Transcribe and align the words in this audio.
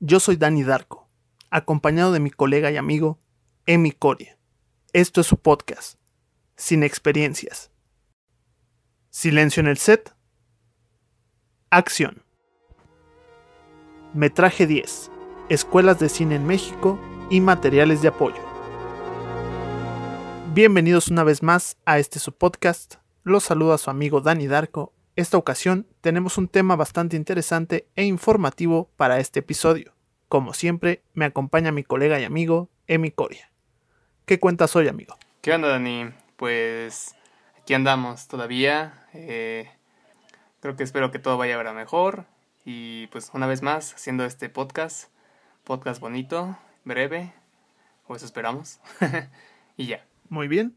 Yo 0.00 0.18
soy 0.18 0.36
Dani 0.36 0.64
Darko, 0.64 1.08
acompañado 1.50 2.12
de 2.12 2.20
mi 2.20 2.30
colega 2.30 2.70
y 2.70 2.76
amigo 2.76 3.20
Emi 3.64 3.92
Coria. 3.92 4.36
Esto 4.92 5.20
es 5.20 5.26
su 5.26 5.36
podcast, 5.38 5.98
Sin 6.56 6.82
Experiencias. 6.82 7.70
Silencio 9.10 9.60
en 9.60 9.68
el 9.68 9.78
set. 9.78 10.14
Acción. 11.70 12.24
Metraje 14.14 14.66
10. 14.66 15.10
Escuelas 15.48 16.00
de 16.00 16.08
cine 16.08 16.34
en 16.34 16.46
México 16.46 16.98
y 17.30 17.40
materiales 17.40 18.02
de 18.02 18.08
apoyo. 18.08 18.42
Bienvenidos 20.54 21.08
una 21.08 21.22
vez 21.22 21.42
más 21.42 21.76
a 21.86 22.00
este 22.00 22.18
su 22.18 22.32
podcast. 22.32 22.96
Los 23.22 23.44
saluda 23.44 23.78
su 23.78 23.90
amigo 23.90 24.20
Dani 24.20 24.48
Darko. 24.48 24.93
Esta 25.16 25.38
ocasión 25.38 25.86
tenemos 26.00 26.38
un 26.38 26.48
tema 26.48 26.74
bastante 26.74 27.16
interesante 27.16 27.86
e 27.94 28.02
informativo 28.02 28.90
para 28.96 29.20
este 29.20 29.40
episodio. 29.40 29.94
Como 30.28 30.54
siempre, 30.54 31.04
me 31.12 31.24
acompaña 31.24 31.70
mi 31.70 31.84
colega 31.84 32.18
y 32.18 32.24
amigo 32.24 32.68
Emi 32.88 33.12
Coria. 33.12 33.48
¿Qué 34.26 34.40
cuentas 34.40 34.74
hoy, 34.74 34.88
amigo? 34.88 35.16
¿Qué 35.40 35.52
onda, 35.52 35.68
Dani? 35.68 36.10
Pues 36.34 37.14
aquí 37.60 37.74
andamos 37.74 38.26
todavía. 38.26 39.06
Eh, 39.12 39.70
creo 40.58 40.74
que 40.74 40.82
espero 40.82 41.12
que 41.12 41.20
todo 41.20 41.38
vaya 41.38 41.54
ahora 41.54 41.72
mejor. 41.72 42.24
Y 42.64 43.06
pues 43.08 43.30
una 43.34 43.46
vez 43.46 43.62
más, 43.62 43.94
haciendo 43.94 44.24
este 44.24 44.48
podcast. 44.48 45.12
Podcast 45.62 46.00
bonito, 46.00 46.58
breve. 46.84 47.32
O 48.08 48.16
eso 48.16 48.26
esperamos. 48.26 48.80
y 49.76 49.86
ya. 49.86 50.04
Muy 50.28 50.48
bien. 50.48 50.76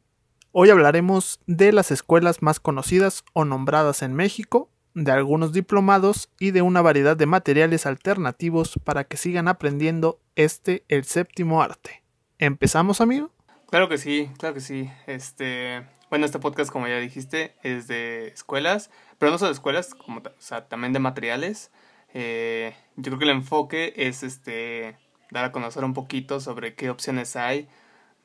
Hoy 0.53 0.69
hablaremos 0.69 1.39
de 1.45 1.71
las 1.71 1.91
escuelas 1.91 2.41
más 2.41 2.59
conocidas 2.59 3.25
o 3.33 3.43
nombradas 3.43 4.01
en 4.01 4.13
México, 4.13 4.71
de 4.93 5.11
algunos 5.11 5.51
diplomados 5.51 6.29
y 6.39 6.51
de 6.51 6.61
una 6.61 6.81
variedad 6.81 7.17
de 7.17 7.25
materiales 7.25 7.85
alternativos 7.85 8.79
para 8.83 9.03
que 9.03 9.17
sigan 9.17 9.49
aprendiendo 9.49 10.21
este, 10.35 10.85
el 10.87 11.03
séptimo 11.03 11.61
arte. 11.61 12.03
¿Empezamos, 12.39 13.01
amigo? 13.01 13.31
Claro 13.69 13.89
que 13.89 13.97
sí, 13.97 14.31
claro 14.39 14.55
que 14.55 14.61
sí. 14.61 14.89
Este, 15.05 15.85
bueno, 16.09 16.25
este 16.25 16.39
podcast, 16.39 16.71
como 16.71 16.87
ya 16.87 16.97
dijiste, 16.97 17.55
es 17.61 17.87
de 17.87 18.29
escuelas, 18.29 18.89
pero 19.19 19.31
no 19.31 19.37
solo 19.37 19.49
de 19.49 19.55
escuelas, 19.55 19.93
como, 19.93 20.21
también 20.69 20.93
de 20.93 20.99
materiales. 20.99 21.71
Eh, 22.13 22.73
yo 22.95 23.11
creo 23.11 23.19
que 23.19 23.25
el 23.25 23.31
enfoque 23.31 23.93
es 23.97 24.23
este 24.23 24.97
dar 25.29 25.43
a 25.43 25.51
conocer 25.51 25.83
un 25.83 25.93
poquito 25.93 26.39
sobre 26.39 26.73
qué 26.73 26.89
opciones 26.89 27.35
hay 27.35 27.67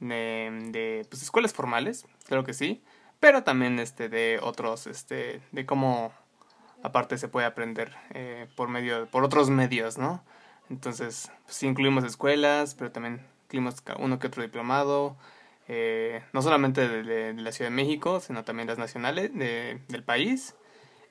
de, 0.03 0.51
de 0.73 1.07
pues, 1.09 1.23
escuelas 1.23 1.53
formales, 1.53 2.07
creo 2.27 2.45
que 2.45 2.55
sí, 2.55 2.83
pero 3.21 3.45
también 3.45 3.79
este, 3.79 4.09
de 4.09 4.41
otros, 4.43 4.87
este, 4.87 5.41
de 5.53 5.65
cómo 5.65 6.13
aparte 6.83 7.17
se 7.19 7.29
puede 7.29 7.47
aprender 7.47 7.95
eh, 8.15 8.49
por 8.57 8.69
medio, 8.69 9.07
por 9.07 9.25
otros 9.25 9.49
medios, 9.49 9.99
¿no? 9.99 10.25
Entonces, 10.71 11.31
pues, 11.45 11.57
sí 11.57 11.67
incluimos 11.67 12.05
escuelas, 12.05 12.75
pero 12.75 12.91
también 12.91 13.25
incluimos 13.45 13.77
uno 13.99 14.19
que 14.19 14.27
otro 14.27 14.43
diplomado, 14.43 15.17
eh, 15.69 16.23
no 16.33 16.43
solamente 16.43 16.89
de, 16.89 17.35
la 17.35 17.53
Ciudad 17.53 17.71
de 17.71 17.77
México, 17.77 18.21
sino 18.21 18.45
también 18.45 18.69
las 18.69 18.79
nacionales 18.79 19.33
de, 19.35 19.81
del 19.89 20.03
país. 20.03 20.57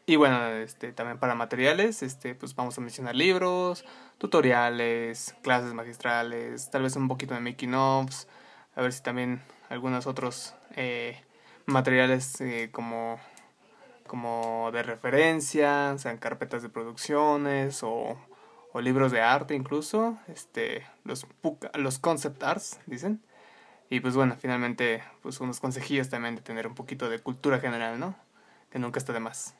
Y 0.05 0.17
bueno, 0.17 0.47
este, 0.47 0.91
también 0.91 1.19
para 1.19 1.35
materiales, 1.35 2.03
este, 2.03 2.35
pues 2.35 2.55
vamos 2.55 2.77
a 2.77 2.81
mencionar 2.81 3.15
libros, 3.15 3.85
tutoriales, 4.17 5.35
clases 5.43 5.73
magistrales, 5.73 6.69
tal 6.71 6.81
vez 6.81 6.95
un 6.97 7.07
poquito 7.07 7.33
de 7.35 7.39
making 7.39 7.73
ofs, 7.75 8.27
a 8.75 8.81
ver 8.81 8.93
si 8.93 9.01
también 9.01 9.41
algunos 9.69 10.07
otros 10.07 10.55
eh, 10.75 11.21
materiales 11.65 12.39
eh, 12.41 12.69
como, 12.71 13.19
como 14.07 14.69
de 14.71 14.83
referencia, 14.83 15.97
sean 15.97 16.17
carpetas 16.17 16.61
de 16.61 16.69
producciones 16.69 17.83
o, 17.83 18.17
o 18.73 18.81
libros 18.81 19.11
de 19.11 19.21
arte 19.21 19.55
incluso, 19.55 20.17
este, 20.27 20.85
los, 21.03 21.27
los 21.73 21.99
concept 21.99 22.41
arts, 22.43 22.79
dicen. 22.85 23.21
Y 23.89 23.99
pues 23.99 24.15
bueno, 24.15 24.37
finalmente, 24.39 25.03
pues 25.21 25.41
unos 25.41 25.59
consejillos 25.59 26.09
también 26.09 26.35
de 26.35 26.41
tener 26.41 26.65
un 26.65 26.75
poquito 26.75 27.09
de 27.09 27.19
cultura 27.19 27.59
general, 27.59 27.99
¿no? 27.99 28.15
Que 28.69 28.79
nunca 28.79 28.99
está 28.99 29.11
de 29.11 29.19
más. 29.19 29.53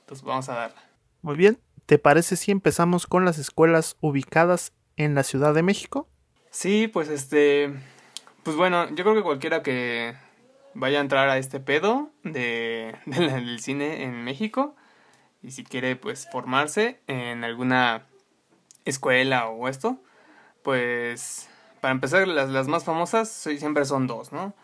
Entonces 0.00 0.22
vamos 0.22 0.50
a 0.50 0.54
darle. 0.54 0.76
Muy 1.22 1.36
bien, 1.36 1.58
¿te 1.86 1.98
parece 1.98 2.36
si 2.36 2.50
empezamos 2.50 3.06
con 3.06 3.24
las 3.24 3.38
escuelas 3.38 3.96
ubicadas 4.02 4.74
en 4.96 5.14
la 5.14 5.22
Ciudad 5.22 5.54
de 5.54 5.62
México? 5.62 6.08
Sí, 6.50 6.88
pues 6.88 7.08
este, 7.08 7.72
pues 8.44 8.56
bueno, 8.56 8.88
yo 8.90 9.04
creo 9.04 9.14
que 9.14 9.22
cualquiera 9.22 9.62
que 9.62 10.14
vaya 10.74 10.98
a 10.98 11.00
entrar 11.00 11.28
a 11.28 11.38
este 11.38 11.60
pedo 11.60 12.10
de, 12.22 12.94
del 13.06 13.60
cine 13.60 14.04
en 14.04 14.22
México 14.24 14.76
y 15.42 15.50
si 15.50 15.64
quiere 15.64 15.96
pues 15.96 16.28
formarse 16.30 17.00
en 17.06 17.44
alguna 17.44 18.06
escuela 18.84 19.48
o 19.48 19.68
esto, 19.68 19.98
pues 20.62 21.48
para 21.80 21.92
empezar 21.92 22.26
las, 22.28 22.48
las 22.48 22.68
más 22.68 22.84
famosas 22.84 23.28
siempre 23.30 23.84
son 23.84 24.06
dos, 24.06 24.32
¿no? 24.32 24.54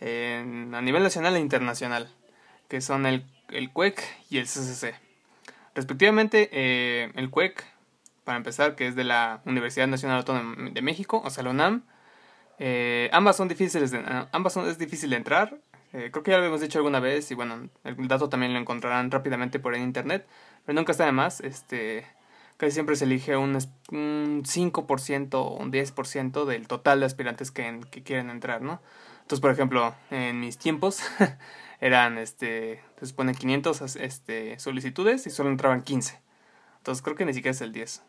A 0.00 0.80
nivel 0.80 1.02
nacional 1.02 1.36
e 1.36 1.40
internacional, 1.40 2.08
que 2.68 2.80
son 2.80 3.06
el, 3.06 3.24
el 3.50 3.70
CUEC 3.70 4.02
y 4.30 4.38
el 4.38 4.46
CCC. 4.46 4.94
Respectivamente, 5.74 6.48
eh, 6.52 7.12
el 7.14 7.30
CUEC, 7.30 7.64
para 8.24 8.36
empezar, 8.36 8.74
que 8.74 8.88
es 8.88 8.96
de 8.96 9.04
la 9.04 9.42
Universidad 9.44 9.86
Nacional 9.86 10.18
Autónoma 10.18 10.70
de 10.70 10.82
México, 10.82 11.22
o 11.24 11.30
sea, 11.30 11.44
la 11.44 11.50
UNAM, 11.50 11.84
eh, 12.58 13.10
ambas 13.12 13.36
son 13.36 13.48
difíciles, 13.48 13.90
de, 13.90 13.98
ah, 13.98 14.28
ambas 14.32 14.52
son, 14.52 14.68
es 14.68 14.78
difícil 14.78 15.10
de 15.10 15.16
entrar. 15.16 15.58
Eh, 15.92 16.10
creo 16.10 16.22
que 16.22 16.30
ya 16.30 16.38
lo 16.38 16.44
habíamos 16.44 16.60
dicho 16.60 16.78
alguna 16.78 17.00
vez 17.00 17.30
y 17.30 17.34
bueno, 17.34 17.68
el 17.84 18.08
dato 18.08 18.28
también 18.28 18.52
lo 18.54 18.58
encontrarán 18.58 19.10
rápidamente 19.10 19.58
por 19.58 19.74
en 19.74 19.82
internet, 19.82 20.26
pero 20.64 20.76
nunca 20.76 20.92
está 20.92 21.04
de 21.04 21.12
más. 21.12 21.40
Este, 21.40 22.06
casi 22.56 22.72
siempre 22.72 22.96
se 22.96 23.04
elige 23.04 23.36
un, 23.36 23.56
un 23.90 24.42
5% 24.44 25.34
o 25.34 25.56
un 25.56 25.72
10% 25.72 26.44
del 26.44 26.68
total 26.68 27.00
de 27.00 27.06
aspirantes 27.06 27.50
que, 27.50 27.80
que 27.90 28.02
quieren 28.02 28.30
entrar, 28.30 28.62
¿no? 28.62 28.80
Entonces, 29.22 29.40
por 29.40 29.50
ejemplo, 29.50 29.94
en 30.10 30.40
mis 30.40 30.58
tiempos 30.58 31.00
eran, 31.80 32.18
este, 32.18 32.82
se 33.00 33.06
supone 33.06 33.34
500 33.34 33.96
este, 33.96 34.58
solicitudes 34.58 35.26
y 35.26 35.30
solo 35.30 35.50
entraban 35.50 35.82
15. 35.82 36.20
Entonces 36.78 37.02
creo 37.02 37.16
que 37.16 37.24
ni 37.24 37.32
siquiera 37.32 37.52
es 37.52 37.60
el 37.60 37.72
10. 37.72 38.02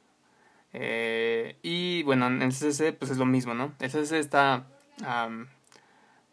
Eh, 0.74 1.58
y 1.62 2.04
bueno, 2.04 2.28
en 2.28 2.42
el 2.42 2.52
CCC 2.52 2.98
pues 2.98 3.12
es 3.12 3.18
lo 3.18 3.26
mismo, 3.26 3.54
¿no? 3.54 3.74
El 3.80 3.92
CCC 3.92 4.14
está 4.14 4.66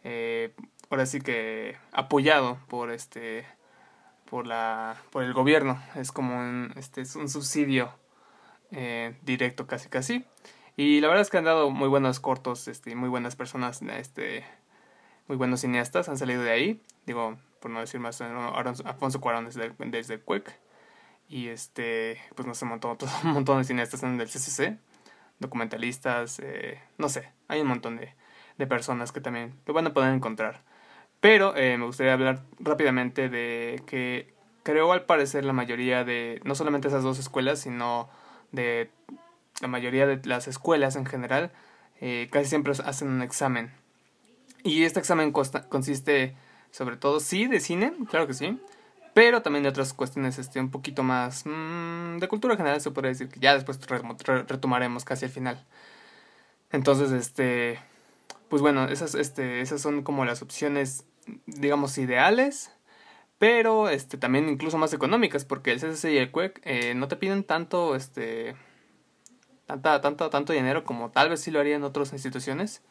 eh, 0.02 0.54
ahora 0.88 1.06
sí 1.06 1.20
que 1.20 1.76
apoyado 1.92 2.58
por 2.68 2.90
este 2.90 3.46
por 4.24 4.46
la 4.46 4.96
por 5.10 5.22
el 5.24 5.34
gobierno. 5.34 5.80
Es 5.94 6.10
como 6.10 6.38
un 6.38 6.72
este 6.76 7.02
es 7.02 7.16
un 7.16 7.28
subsidio 7.28 7.92
eh, 8.70 9.16
directo 9.22 9.66
casi 9.66 9.88
casi. 9.88 10.24
Y 10.76 11.00
la 11.00 11.08
verdad 11.08 11.22
es 11.22 11.30
que 11.30 11.38
han 11.38 11.44
dado 11.44 11.70
muy 11.70 11.88
buenos 11.88 12.20
cortos 12.20 12.66
este 12.68 12.94
muy 12.94 13.10
buenas 13.10 13.36
personas 13.36 13.82
este 13.82 14.44
muy 15.28 15.36
buenos 15.36 15.60
cineastas 15.60 16.08
han 16.08 16.16
salido 16.18 16.42
de 16.42 16.50
ahí. 16.50 16.82
Digo 17.06 17.38
por 17.60 17.70
no 17.70 17.80
decir 17.80 18.00
más 18.00 18.20
Alfonso 18.22 19.20
Cuarón 19.20 19.44
desde, 19.44 19.72
desde 19.78 20.18
CUEC 20.18 20.58
y 21.30 21.48
este, 21.48 22.20
pues 22.34 22.46
no 22.46 22.54
sé, 22.54 22.64
un 22.64 22.72
montón, 22.72 22.98
un 23.24 23.30
montón 23.30 23.58
de 23.58 23.64
cineastas 23.64 24.02
en 24.02 24.20
el 24.20 24.28
CCC, 24.28 24.76
documentalistas, 25.38 26.40
eh, 26.40 26.82
no 26.98 27.08
sé, 27.08 27.30
hay 27.48 27.60
un 27.60 27.68
montón 27.68 27.96
de, 27.96 28.14
de 28.58 28.66
personas 28.66 29.12
que 29.12 29.20
también 29.20 29.54
lo 29.64 29.72
van 29.72 29.86
a 29.86 29.94
poder 29.94 30.12
encontrar. 30.12 30.62
Pero 31.20 31.56
eh, 31.56 31.78
me 31.78 31.86
gustaría 31.86 32.14
hablar 32.14 32.42
rápidamente 32.58 33.28
de 33.28 33.82
que 33.86 34.32
creo 34.62 34.92
al 34.92 35.04
parecer 35.04 35.44
la 35.44 35.52
mayoría 35.52 36.04
de, 36.04 36.40
no 36.44 36.54
solamente 36.54 36.88
esas 36.88 37.02
dos 37.02 37.18
escuelas, 37.18 37.60
sino 37.60 38.10
de 38.52 38.90
la 39.60 39.68
mayoría 39.68 40.06
de 40.06 40.20
las 40.26 40.48
escuelas 40.48 40.96
en 40.96 41.06
general, 41.06 41.52
eh, 42.00 42.28
casi 42.32 42.48
siempre 42.48 42.72
hacen 42.72 43.08
un 43.08 43.22
examen. 43.22 43.72
Y 44.64 44.84
este 44.84 44.98
examen 44.98 45.32
consiste 45.32 46.34
sobre 46.70 46.96
todo, 46.96 47.20
sí, 47.20 47.46
de 47.46 47.60
cine, 47.60 47.92
claro 48.08 48.26
que 48.26 48.34
sí, 48.34 48.58
pero 49.14 49.42
también 49.42 49.62
de 49.62 49.68
otras 49.68 49.92
cuestiones 49.92 50.38
este, 50.38 50.60
un 50.60 50.70
poquito 50.70 51.02
más 51.02 51.44
mmm, 51.46 52.18
de 52.18 52.28
cultura 52.28 52.56
general, 52.56 52.80
se 52.80 52.90
podría 52.90 53.10
decir 53.10 53.28
que 53.28 53.40
ya 53.40 53.54
después 53.54 53.78
retomaremos 53.86 55.04
casi 55.04 55.24
al 55.24 55.30
final. 55.30 55.64
Entonces, 56.72 57.10
este, 57.12 57.80
pues 58.48 58.62
bueno, 58.62 58.84
esas, 58.86 59.14
este, 59.14 59.60
esas 59.60 59.80
son 59.80 60.02
como 60.02 60.24
las 60.24 60.42
opciones, 60.42 61.04
digamos, 61.46 61.98
ideales, 61.98 62.72
pero 63.38 63.88
este, 63.88 64.18
también 64.18 64.48
incluso 64.48 64.78
más 64.78 64.92
económicas, 64.92 65.44
porque 65.44 65.72
el 65.72 65.80
CCC 65.80 66.12
y 66.12 66.18
el 66.18 66.30
CUEC 66.30 66.60
eh, 66.64 66.94
no 66.94 67.08
te 67.08 67.16
piden 67.16 67.44
tanto, 67.44 67.96
este, 67.96 68.54
tanta, 69.66 70.00
tanto, 70.00 70.30
tanto 70.30 70.52
dinero 70.52 70.84
como 70.84 71.10
tal 71.10 71.30
vez 71.30 71.40
sí 71.40 71.50
lo 71.50 71.60
harían 71.60 71.84
otras 71.84 72.12
instituciones. 72.12 72.82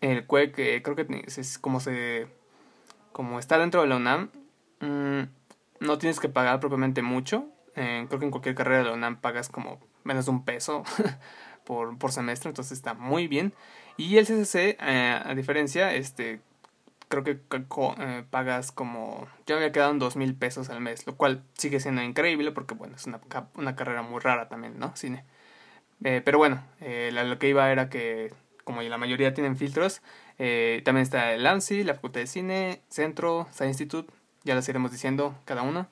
El 0.00 0.26
CUEC 0.26 0.58
e 0.58 0.82
creo 0.82 0.94
que 0.94 1.24
es 1.26 1.58
como 1.58 1.80
se, 1.80 2.28
como 3.12 3.38
está 3.38 3.58
dentro 3.58 3.82
de 3.82 3.88
la 3.88 3.96
UNAM, 3.96 4.30
mmm, 4.80 5.22
no 5.80 5.98
tienes 5.98 6.20
que 6.20 6.28
pagar 6.28 6.60
propiamente 6.60 7.02
mucho. 7.02 7.46
Eh, 7.76 8.06
creo 8.08 8.18
que 8.18 8.26
en 8.26 8.30
cualquier 8.30 8.54
carrera 8.54 8.78
de 8.78 8.84
la 8.84 8.92
UNAM 8.92 9.20
pagas 9.20 9.48
como 9.48 9.80
menos 10.04 10.26
de 10.26 10.30
un 10.32 10.44
peso 10.44 10.82
por, 11.64 11.98
por 11.98 12.12
semestre, 12.12 12.48
entonces 12.48 12.78
está 12.78 12.94
muy 12.94 13.28
bien. 13.28 13.52
Y 13.96 14.16
el 14.16 14.26
CCC, 14.26 14.76
eh, 14.80 15.20
a 15.24 15.34
diferencia, 15.34 15.94
este 15.94 16.40
creo 17.08 17.24
que 17.24 17.40
eh, 17.98 18.24
pagas 18.30 18.72
como... 18.72 19.26
Yo 19.46 19.56
había 19.56 19.72
quedado 19.72 19.90
en 19.90 19.98
dos 19.98 20.16
mil 20.16 20.34
pesos 20.34 20.70
al 20.70 20.80
mes, 20.80 21.06
lo 21.06 21.16
cual 21.16 21.42
sigue 21.54 21.80
siendo 21.80 22.02
increíble 22.02 22.52
porque, 22.52 22.74
bueno, 22.74 22.96
es 22.96 23.06
una, 23.06 23.76
carrera 23.76 24.02
muy 24.02 24.20
rara 24.20 24.48
también, 24.48 24.78
¿no? 24.78 24.94
Cine. 24.94 25.24
Eh, 26.04 26.22
pero 26.24 26.38
bueno, 26.38 26.62
eh, 26.80 27.10
lo 27.12 27.38
que 27.38 27.48
iba 27.48 27.70
era 27.72 27.88
que 27.88 28.32
como 28.64 28.82
la 28.82 28.98
mayoría 28.98 29.32
tienen 29.32 29.56
filtros, 29.56 30.02
también 30.36 30.98
está 30.98 31.32
el 31.32 31.46
ANSI, 31.46 31.84
la 31.84 31.94
Facultad 31.94 32.20
de 32.20 32.26
Cine, 32.26 32.82
Centro, 32.90 33.48
Science 33.50 33.82
Institute, 33.82 34.12
ya 34.44 34.54
las 34.54 34.68
iremos 34.68 34.92
diciendo 34.92 35.34
cada 35.44 35.62
uno. 35.62 35.88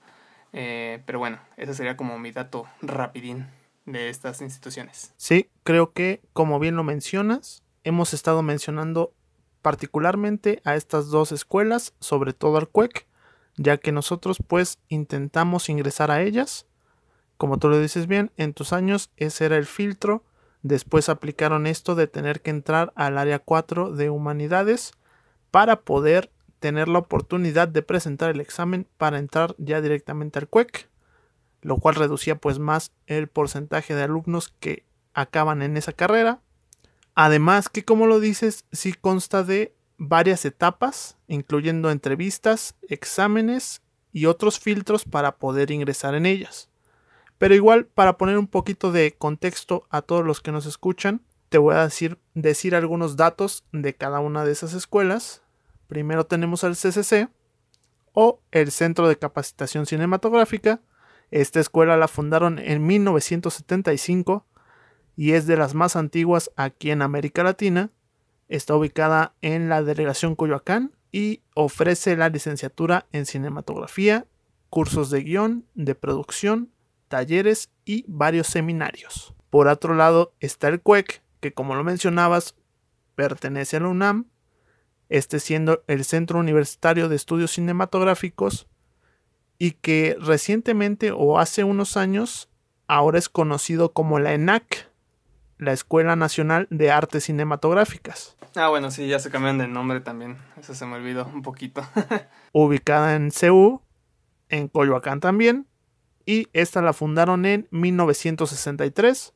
pero 0.53 1.19
bueno, 1.19 1.39
ese 1.57 1.75
sería 1.75 1.97
como 1.97 2.19
mi 2.19 2.33
dato 2.33 2.67
rapidín 2.83 3.47
de 3.85 4.09
estas 4.09 4.41
instituciones. 4.41 5.13
Sí, 5.17 5.51
creo 5.63 5.93
que 5.93 6.21
como 6.33 6.59
bien 6.59 6.77
lo 6.77 6.85
mencionas, 6.85 7.63
hemos 7.85 8.15
estado 8.15 8.43
mencionando 8.43 9.13
particularmente 9.63 10.61
a 10.65 10.77
estas 10.77 11.09
dos 11.09 11.33
escuelas, 11.33 11.95
sobre 12.01 12.33
todo 12.33 12.57
al 12.57 12.69
CUEC, 12.69 13.07
ya 13.57 13.79
que 13.79 13.93
nosotros 13.93 14.39
pues 14.47 14.79
intentamos 14.89 15.69
ingresar 15.69 16.11
a 16.11 16.23
ellas. 16.23 16.67
Como 17.37 17.59
tú 17.59 17.69
lo 17.69 17.79
dices 17.81 18.07
bien, 18.07 18.31
en 18.37 18.55
tus 18.55 18.73
años 18.73 19.11
ese 19.17 19.47
era 19.47 19.57
el 19.57 19.67
filtro. 19.67 20.25
Después 20.63 21.09
aplicaron 21.09 21.67
esto 21.67 21.95
de 21.95 22.07
tener 22.07 22.43
que 22.43 22.51
entrar 22.51 22.93
al 22.97 23.19
área 23.19 23.39
4 23.39 23.93
de 23.93 24.11
humanidades 24.11 24.93
para 25.51 25.81
poder 25.83 26.31
tener 26.59 26.89
la 26.89 27.01
oportunidad 27.01 27.69
de 27.69 27.83
presentar 27.83 28.31
el 28.31 28.41
examen 28.41 28.87
para 28.97 29.19
entrar 29.19 29.55
ya 29.59 29.81
directamente 29.81 30.39
al 30.39 30.49
CUEC, 30.49 30.89
lo 31.63 31.79
cual 31.79 31.95
reducía 31.95 32.37
pues 32.37 32.59
más 32.59 32.93
el 33.07 33.29
porcentaje 33.29 33.95
de 33.95 34.03
alumnos 34.03 34.55
que 34.61 34.85
acaban 35.15 35.63
en 35.63 35.77
esa 35.77 35.93
carrera. 35.93 36.41
Además 37.15 37.69
que 37.69 37.85
como 37.85 38.07
lo 38.07 38.21
dices, 38.21 38.65
sí 38.73 38.93
consta 38.93 39.43
de 39.43 39.75
varias 39.99 40.45
etapas, 40.45 41.17
incluyendo 41.27 41.91
entrevistas, 41.91 42.75
exámenes 42.89 43.83
y 44.13 44.27
otros 44.27 44.61
filtros 44.61 45.05
para 45.05 45.37
poder 45.37 45.71
ingresar 45.71 46.15
en 46.15 46.27
ellas. 46.27 46.69
Pero 47.39 47.55
igual, 47.55 47.87
para 47.87 48.17
poner 48.17 48.39
un 48.39 48.47
poquito 48.47 48.93
de 48.93 49.15
contexto 49.17 49.87
a 49.91 50.03
todos 50.03 50.25
los 50.25 50.41
que 50.41 50.53
nos 50.53 50.67
escuchan, 50.67 51.23
te 51.49 51.59
voy 51.59 51.75
a 51.75 51.85
decir, 51.85 52.19
decir 52.35 52.75
algunos 52.75 53.17
datos 53.17 53.65
de 53.73 53.95
cada 53.95 54.21
una 54.21 54.45
de 54.45 54.53
esas 54.53 54.73
escuelas. 54.73 55.43
Primero 55.87 56.27
tenemos 56.27 56.65
el 56.65 56.75
CCC 56.75 57.29
o 58.13 58.41
el 58.51 58.71
Centro 58.71 59.09
de 59.09 59.19
Capacitación 59.19 59.87
Cinematográfica. 59.87 60.81
Esta 61.31 61.61
escuela 61.61 61.97
la 61.97 62.09
fundaron 62.09 62.59
en 62.59 62.87
1975 62.87 64.47
y 65.17 65.33
es 65.33 65.47
de 65.47 65.57
las 65.57 65.75
más 65.75 65.97
antiguas 65.97 66.51
aquí 66.57 66.91
en 66.91 67.03
América 67.03 67.43
Latina 67.43 67.91
Está 68.49 68.77
ubicada 68.77 69.35
en 69.43 69.69
la 69.69 69.83
delegación 69.83 70.37
Coyoacán 70.37 70.93
y 71.11 71.43
ofrece 71.55 72.17
la 72.17 72.29
licenciatura 72.29 73.07
en 73.11 73.27
cinematografía, 73.27 74.27
cursos 74.71 75.11
de 75.11 75.23
guion, 75.23 75.67
de 75.75 75.95
producción, 75.95 76.71
talleres 77.09 77.71
y 77.85 78.05
varios 78.07 78.47
seminarios. 78.47 79.35
Por 79.51 79.67
otro 79.67 79.95
lado 79.95 80.33
está 80.39 80.69
el 80.69 80.81
CUEC, 80.81 81.23
que 81.41 81.53
como 81.53 81.75
lo 81.75 81.83
mencionabas, 81.83 82.55
pertenece 83.17 83.79
a 83.79 83.81
la 83.81 83.89
UNAM, 83.89 84.27
este 85.09 85.41
siendo 85.41 85.83
el 85.87 86.05
Centro 86.05 86.39
Universitario 86.39 87.09
de 87.09 87.17
Estudios 87.17 87.53
Cinematográficos 87.53 88.67
y 89.59 89.73
que 89.73 90.17
recientemente 90.21 91.13
o 91.13 91.39
hace 91.39 91.65
unos 91.65 91.97
años 91.97 92.49
ahora 92.87 93.19
es 93.19 93.29
conocido 93.29 93.93
como 93.93 94.19
la 94.19 94.35
ENAC, 94.35 94.91
la 95.59 95.73
Escuela 95.73 96.17
Nacional 96.17 96.67
de 96.71 96.91
Artes 96.91 97.25
Cinematográficas. 97.25 98.37
Ah, 98.55 98.69
bueno, 98.69 98.91
sí, 98.91 99.07
ya 99.07 99.19
se 99.19 99.31
cambian 99.31 99.59
de 99.59 99.69
nombre 99.69 100.01
también. 100.01 100.39
Eso 100.59 100.75
se 100.75 100.87
me 100.87 100.97
olvidó 100.97 101.27
un 101.27 101.43
poquito. 101.43 101.87
Ubicada 102.53 103.15
en 103.15 103.31
CEU, 103.31 103.83
en 104.49 104.69
Coyoacán 104.69 105.21
también. 105.21 105.67
Y 106.25 106.49
esta 106.53 106.83
la 106.83 106.93
fundaron 106.93 107.45
en 107.45 107.69
1963. 107.71 109.35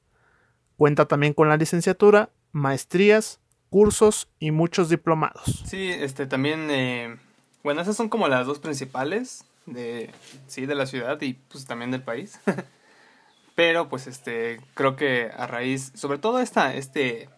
Cuenta 0.76 1.06
también 1.06 1.34
con 1.34 1.48
la 1.48 1.56
licenciatura, 1.56 2.30
maestrías, 2.52 3.40
cursos 3.70 4.28
y 4.38 4.50
muchos 4.50 4.88
diplomados. 4.88 5.62
Sí, 5.64 5.88
este 5.88 6.26
también. 6.26 6.68
Eh, 6.70 7.16
bueno, 7.62 7.80
esas 7.80 7.96
son 7.96 8.08
como 8.08 8.28
las 8.28 8.46
dos 8.46 8.58
principales 8.58 9.44
de, 9.66 10.10
sí, 10.46 10.66
de 10.66 10.74
la 10.74 10.86
ciudad 10.86 11.20
y 11.22 11.34
pues 11.34 11.66
también 11.66 11.90
del 11.90 12.02
país. 12.02 12.38
Pero 13.54 13.88
pues 13.88 14.06
este, 14.06 14.60
creo 14.74 14.96
que 14.96 15.30
a 15.36 15.46
raíz, 15.46 15.92
sobre 15.94 16.18
todo 16.18 16.40
esta, 16.40 16.74
este, 16.74 17.28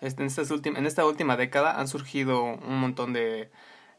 este 0.00 0.22
en, 0.22 0.28
estas 0.28 0.50
en 0.50 0.86
esta 0.86 1.04
última 1.04 1.36
década 1.36 1.78
han 1.78 1.88
surgido 1.88 2.42
un 2.42 2.80
montón 2.80 3.12
de 3.12 3.50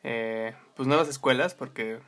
eh, 0.03 0.55
pues 0.75 0.87
nuevas 0.87 1.07
escuelas 1.07 1.53
porque 1.53 1.99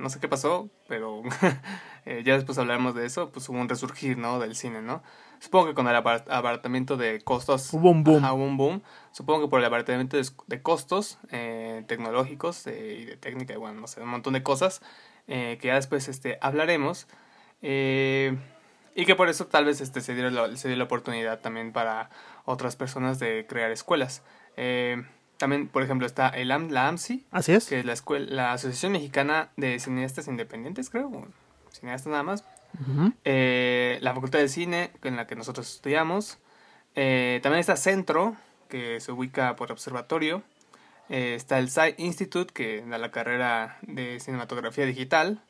no 0.00 0.10
sé 0.10 0.18
qué 0.18 0.28
pasó, 0.28 0.68
pero 0.88 1.22
eh, 2.06 2.22
ya 2.24 2.34
después 2.34 2.58
hablaremos 2.58 2.94
de 2.94 3.06
eso, 3.06 3.30
pues 3.30 3.48
hubo 3.48 3.58
un 3.58 3.68
resurgir, 3.68 4.18
¿no? 4.18 4.38
Del 4.38 4.56
cine, 4.56 4.82
¿no? 4.82 5.02
Supongo 5.38 5.68
que 5.68 5.74
con 5.74 5.88
el 5.88 5.94
abaratamiento 5.94 6.96
de 6.96 7.20
costos... 7.20 7.72
Hubo 7.72 7.90
un 7.90 8.04
boom. 8.04 8.24
hubo 8.24 8.44
un 8.44 8.56
boom. 8.56 8.82
Supongo 9.12 9.44
que 9.46 9.50
por 9.50 9.60
el 9.60 9.66
abaratamiento 9.66 10.18
de, 10.18 10.62
costos 10.62 11.18
eh, 11.30 11.84
tecnológicos 11.86 12.66
y 12.66 13.04
de 13.04 13.16
técnica, 13.16 13.54
y 13.54 13.56
bueno, 13.56 13.80
no 13.80 13.86
sé, 13.86 14.02
un 14.02 14.08
montón 14.08 14.34
de 14.34 14.42
cosas 14.42 14.82
que 15.26 15.60
ya 15.62 15.76
después 15.76 16.08
este, 16.08 16.38
hablaremos. 16.42 17.06
Eh, 17.62 18.36
y 18.94 19.04
que 19.06 19.14
por 19.14 19.28
eso 19.28 19.46
tal 19.46 19.64
vez 19.64 19.80
este, 19.80 20.00
se, 20.00 20.14
dio 20.14 20.28
la, 20.30 20.56
se 20.56 20.68
dio 20.68 20.76
la 20.76 20.84
oportunidad 20.84 21.40
también 21.40 21.72
para 21.72 22.10
otras 22.44 22.76
personas 22.76 23.18
de 23.18 23.46
crear 23.48 23.70
escuelas. 23.70 24.22
Eh, 24.56 25.02
también, 25.40 25.68
por 25.68 25.82
ejemplo, 25.82 26.06
está 26.06 26.28
el 26.28 26.48
la 26.48 26.88
AMSI. 26.88 27.24
Así 27.30 27.52
es. 27.52 27.66
Que 27.66 27.78
es 27.80 27.86
la, 27.86 27.94
escuela, 27.94 28.26
la 28.30 28.52
Asociación 28.52 28.92
Mexicana 28.92 29.48
de 29.56 29.80
Cineastas 29.80 30.28
Independientes, 30.28 30.90
creo. 30.90 31.10
Cineastas 31.72 32.10
nada 32.10 32.22
más. 32.22 32.44
Eh, 33.24 33.98
la 34.02 34.12
Facultad 34.12 34.38
de 34.38 34.50
Cine, 34.50 34.90
en 35.02 35.16
la 35.16 35.26
que 35.26 35.36
nosotros 35.36 35.76
estudiamos. 35.76 36.36
Eh, 36.94 37.40
también 37.42 37.60
está 37.60 37.76
Centro, 37.76 38.36
que 38.68 39.00
se 39.00 39.12
ubica 39.12 39.56
por 39.56 39.72
observatorio. 39.72 40.42
está 41.08 41.58
el 41.58 41.70
SAI 41.70 41.94
Institute, 41.96 42.52
que 42.52 42.84
da 42.86 42.98
la 42.98 43.10
carrera 43.10 43.78
de 43.80 44.20
cinematografía 44.20 44.84
digital. 44.84 45.40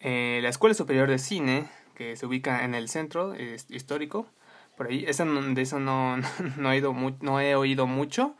la 0.00 0.48
Escuela 0.48 0.74
Superior 0.74 1.10
de 1.10 1.18
Cine, 1.18 1.68
que 1.96 2.14
se 2.14 2.26
ubica 2.26 2.64
en 2.64 2.76
el 2.76 2.88
centro 2.88 3.34
histórico. 3.70 4.28
Por 4.76 4.86
ahí, 4.86 5.04
eso, 5.08 5.24
de 5.24 5.62
eso 5.62 5.80
no, 5.80 6.16
no, 6.58 6.70
he 6.70 6.76
ido 6.76 6.94
no 7.22 7.40
he 7.40 7.56
oído 7.56 7.88
mucho, 7.88 8.36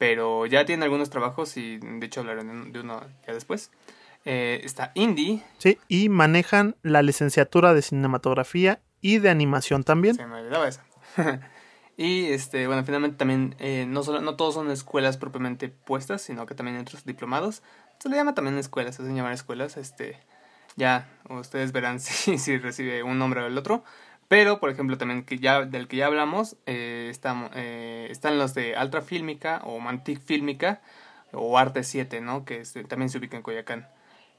pero 0.00 0.46
ya 0.46 0.64
tiene 0.64 0.84
algunos 0.84 1.10
trabajos 1.10 1.58
y 1.58 1.76
de 1.76 2.06
hecho 2.06 2.20
hablaré 2.20 2.42
de 2.42 2.80
uno 2.80 3.02
ya 3.26 3.34
después. 3.34 3.70
Eh, 4.24 4.62
está 4.64 4.92
Indie. 4.94 5.44
Sí, 5.58 5.76
y 5.88 6.08
manejan 6.08 6.74
la 6.82 7.02
licenciatura 7.02 7.74
de 7.74 7.82
cinematografía 7.82 8.80
y 9.02 9.18
de 9.18 9.28
animación 9.28 9.84
también. 9.84 10.14
Se 10.14 10.24
me 10.24 10.36
olvidaba 10.40 10.68
eso. 10.68 10.80
y 11.98 12.28
este, 12.28 12.66
bueno, 12.66 12.82
finalmente 12.82 13.18
también 13.18 13.54
eh, 13.58 13.84
no 13.86 14.02
solo, 14.02 14.22
no 14.22 14.36
todos 14.36 14.54
son 14.54 14.70
escuelas 14.70 15.18
propiamente 15.18 15.68
puestas, 15.68 16.22
sino 16.22 16.46
que 16.46 16.54
también 16.54 16.76
hay 16.78 16.82
otros 16.82 17.04
diplomados. 17.04 17.62
Se 17.98 18.08
le 18.08 18.16
llama 18.16 18.34
también 18.34 18.56
escuelas, 18.56 18.96
se 18.96 19.02
hacen 19.02 19.14
llamar 19.14 19.34
escuelas, 19.34 19.76
este, 19.76 20.18
ya 20.76 21.10
ustedes 21.28 21.72
verán 21.72 22.00
si, 22.00 22.38
si 22.38 22.56
recibe 22.56 23.02
un 23.02 23.18
nombre 23.18 23.42
o 23.42 23.46
el 23.48 23.58
otro. 23.58 23.84
Pero, 24.30 24.60
por 24.60 24.70
ejemplo, 24.70 24.96
también 24.96 25.24
que 25.24 25.40
ya, 25.40 25.64
del 25.64 25.88
que 25.88 25.96
ya 25.96 26.06
hablamos, 26.06 26.56
eh, 26.66 27.12
eh, 27.56 28.08
están 28.10 28.38
los 28.38 28.54
de 28.54 28.76
Altra 28.76 29.02
Fílmica 29.02 29.60
o 29.64 29.80
Mantic 29.80 30.20
Fílmica 30.20 30.80
o 31.32 31.58
Arte 31.58 31.82
7, 31.82 32.20
¿no? 32.20 32.44
Que 32.44 32.60
este, 32.60 32.84
también 32.84 33.08
se 33.10 33.18
ubica 33.18 33.36
en 33.36 33.42
Coyacán. 33.42 33.88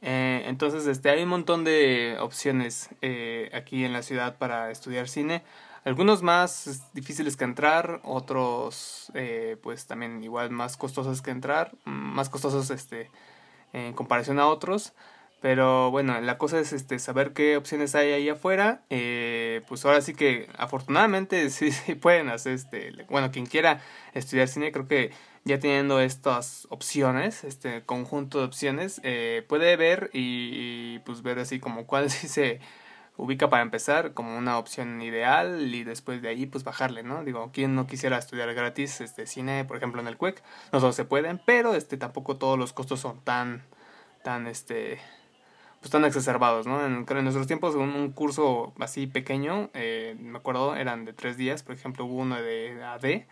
Eh, 0.01 0.43
entonces, 0.45 0.87
este, 0.87 1.09
hay 1.09 1.23
un 1.23 1.27
montón 1.27 1.65
de 1.65 2.15
opciones 2.21 2.87
aquí 3.53 3.83
en 3.83 3.91
la 3.91 4.01
ciudad 4.01 4.37
para 4.37 4.71
estudiar 4.71 5.09
cine. 5.09 5.43
Algunos 5.83 6.23
más 6.23 6.83
difíciles 6.93 7.35
que 7.35 7.43
entrar, 7.43 7.99
otros 8.05 9.11
pues 9.61 9.87
también 9.87 10.23
igual 10.23 10.51
más 10.51 10.77
costosos 10.77 11.21
que 11.21 11.31
entrar, 11.31 11.73
más 11.83 12.29
costosos 12.29 12.69
este, 12.69 13.11
en 13.73 13.91
comparación 13.91 14.39
a 14.39 14.47
otros. 14.47 14.93
Pero 15.41 15.89
bueno, 15.89 16.21
la 16.21 16.37
cosa 16.37 16.59
es 16.59 16.71
este 16.71 16.99
saber 16.99 17.33
qué 17.33 17.57
opciones 17.57 17.95
hay 17.95 18.11
ahí 18.11 18.29
afuera. 18.29 18.83
Eh, 18.91 19.61
pues 19.67 19.83
ahora 19.85 20.01
sí 20.01 20.13
que 20.13 20.47
afortunadamente 20.57 21.49
sí, 21.51 21.71
sí 21.71 21.95
pueden 21.95 22.29
hacer 22.29 22.53
este. 22.53 22.93
Bueno, 23.09 23.31
quien 23.31 23.47
quiera 23.47 23.81
estudiar 24.13 24.47
cine, 24.47 24.71
creo 24.71 24.87
que 24.87 25.11
ya 25.43 25.59
teniendo 25.59 25.99
estas 25.99 26.67
opciones, 26.69 27.43
este 27.43 27.83
conjunto 27.83 28.39
de 28.39 28.45
opciones, 28.45 29.01
eh, 29.03 29.43
puede 29.49 29.75
ver 29.75 30.11
y, 30.13 30.99
pues 30.99 31.23
ver 31.23 31.39
así 31.39 31.59
como 31.59 31.87
cuál 31.87 32.09
sí 32.11 32.27
se 32.27 32.59
ubica 33.17 33.49
para 33.49 33.63
empezar 33.63 34.13
como 34.13 34.37
una 34.37 34.57
opción 34.57 35.01
ideal 35.01 35.73
y 35.73 35.83
después 35.83 36.21
de 36.21 36.29
ahí 36.29 36.45
pues 36.45 36.63
bajarle, 36.63 37.03
¿no? 37.03 37.23
Digo, 37.23 37.51
quien 37.51 37.75
no 37.75 37.87
quisiera 37.87 38.17
estudiar 38.17 38.53
gratis 38.53 39.01
este 39.01 39.25
cine, 39.27 39.65
por 39.65 39.77
ejemplo 39.77 40.01
en 40.01 40.07
el 40.07 40.17
CUEC, 40.17 40.41
no 40.71 40.79
solo 40.79 40.93
se 40.93 41.05
pueden, 41.05 41.41
pero 41.45 41.75
este 41.75 41.97
tampoco 41.97 42.37
todos 42.37 42.57
los 42.57 42.73
costos 42.73 42.99
son 42.99 43.21
tan 43.23 43.63
tan 44.23 44.47
este 44.47 44.99
pues 45.81 45.89
tan 45.89 46.05
exacerbados, 46.05 46.67
¿no? 46.67 46.85
En, 46.85 47.05
nuestros 47.23 47.47
tiempos 47.47 47.75
un, 47.75 47.89
un 47.89 48.11
curso 48.11 48.71
así 48.79 49.07
pequeño, 49.07 49.71
eh, 49.73 50.15
me 50.19 50.37
acuerdo, 50.37 50.75
eran 50.75 51.05
de 51.05 51.13
tres 51.13 51.37
días, 51.37 51.63
por 51.63 51.73
ejemplo, 51.75 52.05
hubo 52.05 52.21
uno 52.21 52.39
de 52.39 52.81
AD, 52.83 53.25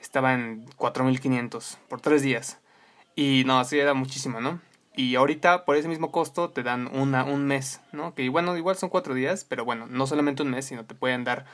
estaba 0.00 0.32
en 0.32 0.64
4.500 0.76 1.78
por 1.88 2.00
tres 2.00 2.22
días. 2.22 2.60
Y 3.16 3.42
no, 3.44 3.58
así 3.58 3.78
era 3.78 3.92
muchísimo, 3.92 4.40
¿no? 4.40 4.60
Y 4.94 5.16
ahorita 5.16 5.64
por 5.64 5.76
ese 5.76 5.88
mismo 5.88 6.12
costo 6.12 6.50
te 6.50 6.62
dan 6.62 6.88
una, 6.94 7.24
un 7.24 7.44
mes, 7.44 7.80
¿no? 7.92 8.14
Que 8.14 8.28
bueno, 8.28 8.56
igual 8.56 8.76
son 8.76 8.88
cuatro 8.88 9.14
días, 9.14 9.44
pero 9.44 9.64
bueno, 9.64 9.86
no 9.86 10.06
solamente 10.06 10.42
un 10.42 10.50
mes, 10.50 10.64
sino 10.66 10.84
te 10.84 10.94
pueden 10.94 11.24
dar 11.24 11.44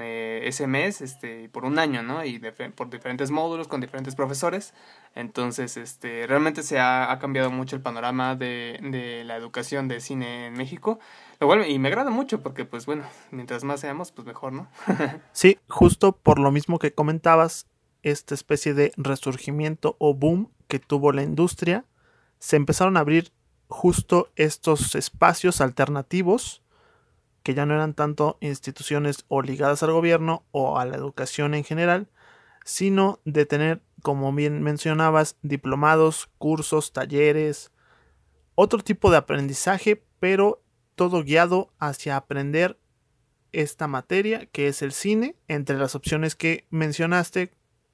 eh, 0.00 0.40
ese 0.44 0.66
mes 0.66 1.02
este, 1.02 1.48
por 1.50 1.64
un 1.64 1.78
año, 1.78 2.02
¿no? 2.02 2.24
Y 2.24 2.40
por 2.74 2.88
diferentes 2.88 3.30
módulos 3.30 3.68
con 3.68 3.80
diferentes 3.80 4.14
profesores. 4.14 4.72
Entonces, 5.14 5.76
este, 5.76 6.26
realmente 6.26 6.62
se 6.62 6.80
ha, 6.80 7.18
cambiado 7.20 7.50
mucho 7.50 7.76
el 7.76 7.82
panorama 7.82 8.34
de, 8.34 9.22
la 9.26 9.36
educación 9.36 9.88
de 9.88 10.00
cine 10.00 10.46
en 10.46 10.54
México. 10.54 10.98
Lo 11.40 11.64
y 11.64 11.78
me 11.78 11.88
agrada 11.88 12.10
mucho 12.10 12.42
porque, 12.42 12.64
pues 12.64 12.86
bueno, 12.86 13.04
mientras 13.30 13.64
más 13.64 13.80
seamos, 13.80 14.12
pues 14.12 14.26
mejor, 14.26 14.52
¿no? 14.52 14.68
sí, 15.32 15.58
justo 15.68 16.12
por 16.12 16.38
lo 16.38 16.50
mismo 16.50 16.78
que 16.78 16.94
comentabas, 16.94 17.66
esta 18.02 18.34
especie 18.34 18.74
de 18.74 18.92
resurgimiento 18.96 19.96
o 19.98 20.14
boom 20.14 20.50
que 20.68 20.78
tuvo 20.78 21.12
la 21.12 21.22
industria, 21.22 21.84
se 22.38 22.56
empezaron 22.56 22.96
a 22.96 23.00
abrir 23.00 23.32
justo 23.68 24.30
estos 24.36 24.94
espacios 24.94 25.60
alternativos 25.60 26.61
que 27.42 27.54
ya 27.54 27.66
no 27.66 27.74
eran 27.74 27.94
tanto 27.94 28.38
instituciones 28.40 29.24
o 29.28 29.42
ligadas 29.42 29.82
al 29.82 29.92
gobierno 29.92 30.44
o 30.50 30.78
a 30.78 30.84
la 30.84 30.96
educación 30.96 31.54
en 31.54 31.64
general, 31.64 32.08
sino 32.64 33.20
de 33.24 33.46
tener, 33.46 33.82
como 34.02 34.32
bien 34.32 34.62
mencionabas, 34.62 35.36
diplomados, 35.42 36.30
cursos, 36.38 36.92
talleres, 36.92 37.72
otro 38.54 38.80
tipo 38.80 39.10
de 39.10 39.16
aprendizaje, 39.16 40.04
pero 40.20 40.62
todo 40.94 41.24
guiado 41.24 41.72
hacia 41.78 42.16
aprender 42.16 42.78
esta 43.52 43.86
materia 43.86 44.46
que 44.46 44.68
es 44.68 44.82
el 44.82 44.92
cine. 44.92 45.36
Entre 45.48 45.76
las 45.76 45.94
opciones 45.94 46.34
que 46.34 46.66
mencionaste, 46.70 47.52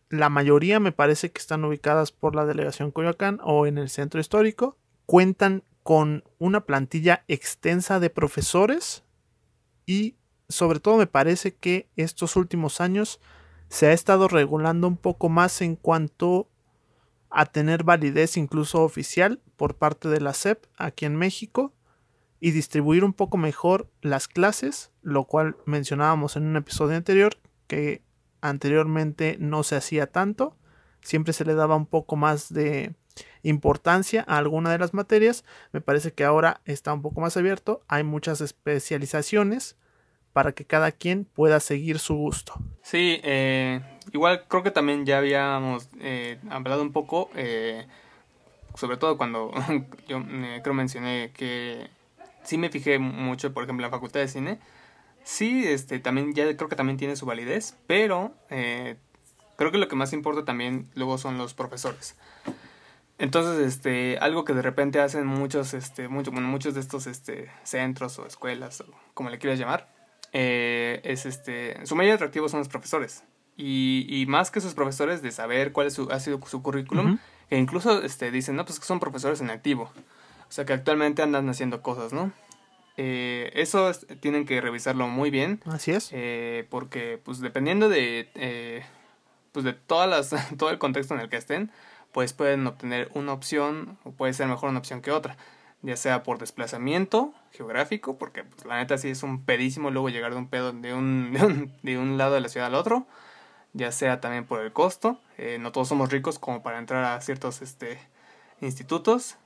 la 0.08 0.28
mayoría 0.28 0.80
me 0.80 0.92
parece 0.92 1.30
que 1.30 1.40
están 1.40 1.64
ubicadas 1.64 2.12
por 2.12 2.34
la 2.34 2.46
delegación 2.46 2.90
Coyoacán 2.90 3.40
o 3.42 3.66
en 3.66 3.78
el 3.78 3.88
centro 3.88 4.20
histórico. 4.20 4.76
Cuentan 5.06 5.64
con 5.82 6.24
una 6.38 6.64
plantilla 6.66 7.24
extensa 7.28 7.98
de 8.00 8.10
profesores 8.10 9.04
y 9.88 10.16
sobre 10.50 10.80
todo 10.80 10.98
me 10.98 11.06
parece 11.06 11.54
que 11.54 11.88
estos 11.96 12.36
últimos 12.36 12.82
años 12.82 13.20
se 13.70 13.86
ha 13.86 13.92
estado 13.92 14.28
regulando 14.28 14.86
un 14.86 14.98
poco 14.98 15.30
más 15.30 15.62
en 15.62 15.76
cuanto 15.76 16.50
a 17.30 17.46
tener 17.46 17.84
validez 17.84 18.36
incluso 18.36 18.82
oficial 18.82 19.40
por 19.56 19.76
parte 19.76 20.08
de 20.08 20.20
la 20.20 20.34
SEP 20.34 20.66
aquí 20.76 21.06
en 21.06 21.16
México 21.16 21.72
y 22.38 22.50
distribuir 22.50 23.02
un 23.02 23.14
poco 23.14 23.38
mejor 23.38 23.90
las 24.02 24.28
clases, 24.28 24.92
lo 25.00 25.24
cual 25.24 25.56
mencionábamos 25.64 26.36
en 26.36 26.44
un 26.44 26.56
episodio 26.56 26.96
anterior 26.96 27.38
que 27.66 28.02
anteriormente 28.42 29.38
no 29.40 29.62
se 29.62 29.76
hacía 29.76 30.06
tanto, 30.06 30.54
siempre 31.00 31.32
se 31.32 31.46
le 31.46 31.54
daba 31.54 31.76
un 31.76 31.86
poco 31.86 32.14
más 32.14 32.52
de 32.52 32.94
importancia 33.42 34.24
a 34.26 34.38
alguna 34.38 34.70
de 34.70 34.78
las 34.78 34.94
materias. 34.94 35.44
Me 35.72 35.80
parece 35.80 36.12
que 36.12 36.24
ahora 36.24 36.60
está 36.64 36.92
un 36.92 37.02
poco 37.02 37.20
más 37.20 37.36
abierto. 37.36 37.82
Hay 37.88 38.04
muchas 38.04 38.40
especializaciones 38.40 39.76
para 40.32 40.52
que 40.52 40.64
cada 40.64 40.92
quien 40.92 41.24
pueda 41.24 41.58
seguir 41.58 41.98
su 41.98 42.14
gusto. 42.14 42.54
Sí, 42.82 43.20
eh, 43.24 43.80
igual 44.12 44.44
creo 44.46 44.62
que 44.62 44.70
también 44.70 45.04
ya 45.04 45.18
habíamos 45.18 45.88
eh, 46.00 46.38
hablado 46.48 46.82
un 46.82 46.92
poco, 46.92 47.28
eh, 47.34 47.86
sobre 48.76 48.98
todo 48.98 49.16
cuando 49.16 49.50
yo 50.08 50.22
creo 50.62 50.74
mencioné 50.74 51.32
que 51.34 51.88
sí 52.44 52.56
me 52.56 52.70
fijé 52.70 53.00
mucho, 53.00 53.52
por 53.52 53.64
ejemplo, 53.64 53.84
en 53.84 53.90
la 53.90 53.96
facultad 53.96 54.20
de 54.20 54.28
cine. 54.28 54.58
Sí, 55.24 55.64
este, 55.66 55.98
también, 55.98 56.32
ya 56.34 56.56
creo 56.56 56.68
que 56.68 56.76
también 56.76 56.98
tiene 56.98 57.16
su 57.16 57.26
validez, 57.26 57.76
pero 57.88 58.32
creo 58.48 59.72
que 59.72 59.78
lo 59.78 59.88
que 59.88 59.96
más 59.96 60.12
importa 60.12 60.44
también 60.44 60.88
luego 60.94 61.18
son 61.18 61.36
los 61.36 61.52
profesores. 61.52 62.16
Entonces, 63.18 63.66
este, 63.66 64.18
algo 64.18 64.44
que 64.44 64.54
de 64.54 64.62
repente 64.62 65.00
hacen 65.00 65.26
muchos, 65.26 65.74
este, 65.74 66.08
mucho, 66.08 66.30
bueno, 66.30 66.46
muchos 66.48 66.74
de 66.74 66.80
estos, 66.80 67.06
este, 67.06 67.50
centros 67.64 68.18
o 68.18 68.26
escuelas 68.26 68.80
o 68.80 68.86
como 69.14 69.28
le 69.30 69.38
quieras 69.38 69.58
llamar, 69.58 69.92
eh, 70.32 71.00
es 71.02 71.26
este, 71.26 71.84
su 71.84 71.96
mayor 71.96 72.14
atractivo 72.14 72.48
son 72.48 72.60
los 72.60 72.68
profesores. 72.68 73.24
Y, 73.56 74.06
y 74.08 74.26
más 74.26 74.52
que 74.52 74.60
sus 74.60 74.74
profesores 74.74 75.20
de 75.20 75.32
saber 75.32 75.72
cuál 75.72 75.88
es 75.88 75.94
su, 75.94 76.08
ha 76.12 76.20
sido 76.20 76.40
su 76.46 76.62
currículum, 76.62 77.18
e 77.50 77.58
incluso, 77.58 78.02
este, 78.02 78.30
dicen, 78.30 78.56
no, 78.56 78.64
pues 78.64 78.78
que 78.78 78.86
son 78.86 79.00
profesores 79.00 79.40
en 79.40 79.50
activo. 79.50 79.90
O 80.48 80.52
sea, 80.52 80.64
que 80.64 80.72
actualmente 80.72 81.22
andan 81.22 81.48
haciendo 81.48 81.82
cosas, 81.82 82.12
¿no? 82.12 82.32
Eh, 82.96 83.50
eso 83.54 83.90
tienen 84.20 84.44
que 84.44 84.60
revisarlo 84.60 85.08
muy 85.08 85.30
bien. 85.30 85.60
Así 85.66 85.92
es. 85.92 86.10
Eh, 86.12 86.66
porque, 86.68 87.18
pues, 87.22 87.40
dependiendo 87.40 87.88
de, 87.88 88.30
eh, 88.34 88.84
pues, 89.52 89.64
de 89.64 89.72
todas 89.72 90.08
las, 90.08 90.34
todo 90.58 90.70
el 90.70 90.78
contexto 90.78 91.14
en 91.14 91.20
el 91.20 91.28
que 91.28 91.36
estén, 91.36 91.70
pues 92.12 92.32
pueden 92.32 92.66
obtener 92.66 93.10
una 93.14 93.32
opción 93.32 93.98
o 94.04 94.12
puede 94.12 94.32
ser 94.32 94.48
mejor 94.48 94.70
una 94.70 94.78
opción 94.78 95.02
que 95.02 95.10
otra, 95.10 95.36
ya 95.82 95.96
sea 95.96 96.22
por 96.22 96.38
desplazamiento 96.38 97.34
geográfico, 97.52 98.18
porque 98.18 98.44
pues, 98.44 98.64
la 98.64 98.76
neta 98.76 98.98
sí 98.98 99.10
es 99.10 99.22
un 99.22 99.44
pedísimo 99.44 99.90
luego 99.90 100.08
llegar 100.08 100.32
de 100.32 100.38
un 100.38 100.48
pedo 100.48 100.72
de 100.72 100.94
un, 100.94 101.70
de 101.82 101.98
un, 101.98 102.18
lado 102.18 102.34
de 102.34 102.40
la 102.40 102.48
ciudad 102.48 102.68
al 102.68 102.74
otro, 102.74 103.06
ya 103.72 103.92
sea 103.92 104.20
también 104.20 104.46
por 104.46 104.60
el 104.60 104.72
costo, 104.72 105.20
eh, 105.36 105.58
no 105.60 105.72
todos 105.72 105.88
somos 105.88 106.10
ricos 106.10 106.38
como 106.38 106.62
para 106.62 106.78
entrar 106.78 107.04
a 107.04 107.20
ciertos 107.20 107.62
este, 107.62 107.98
institutos, 108.60 109.36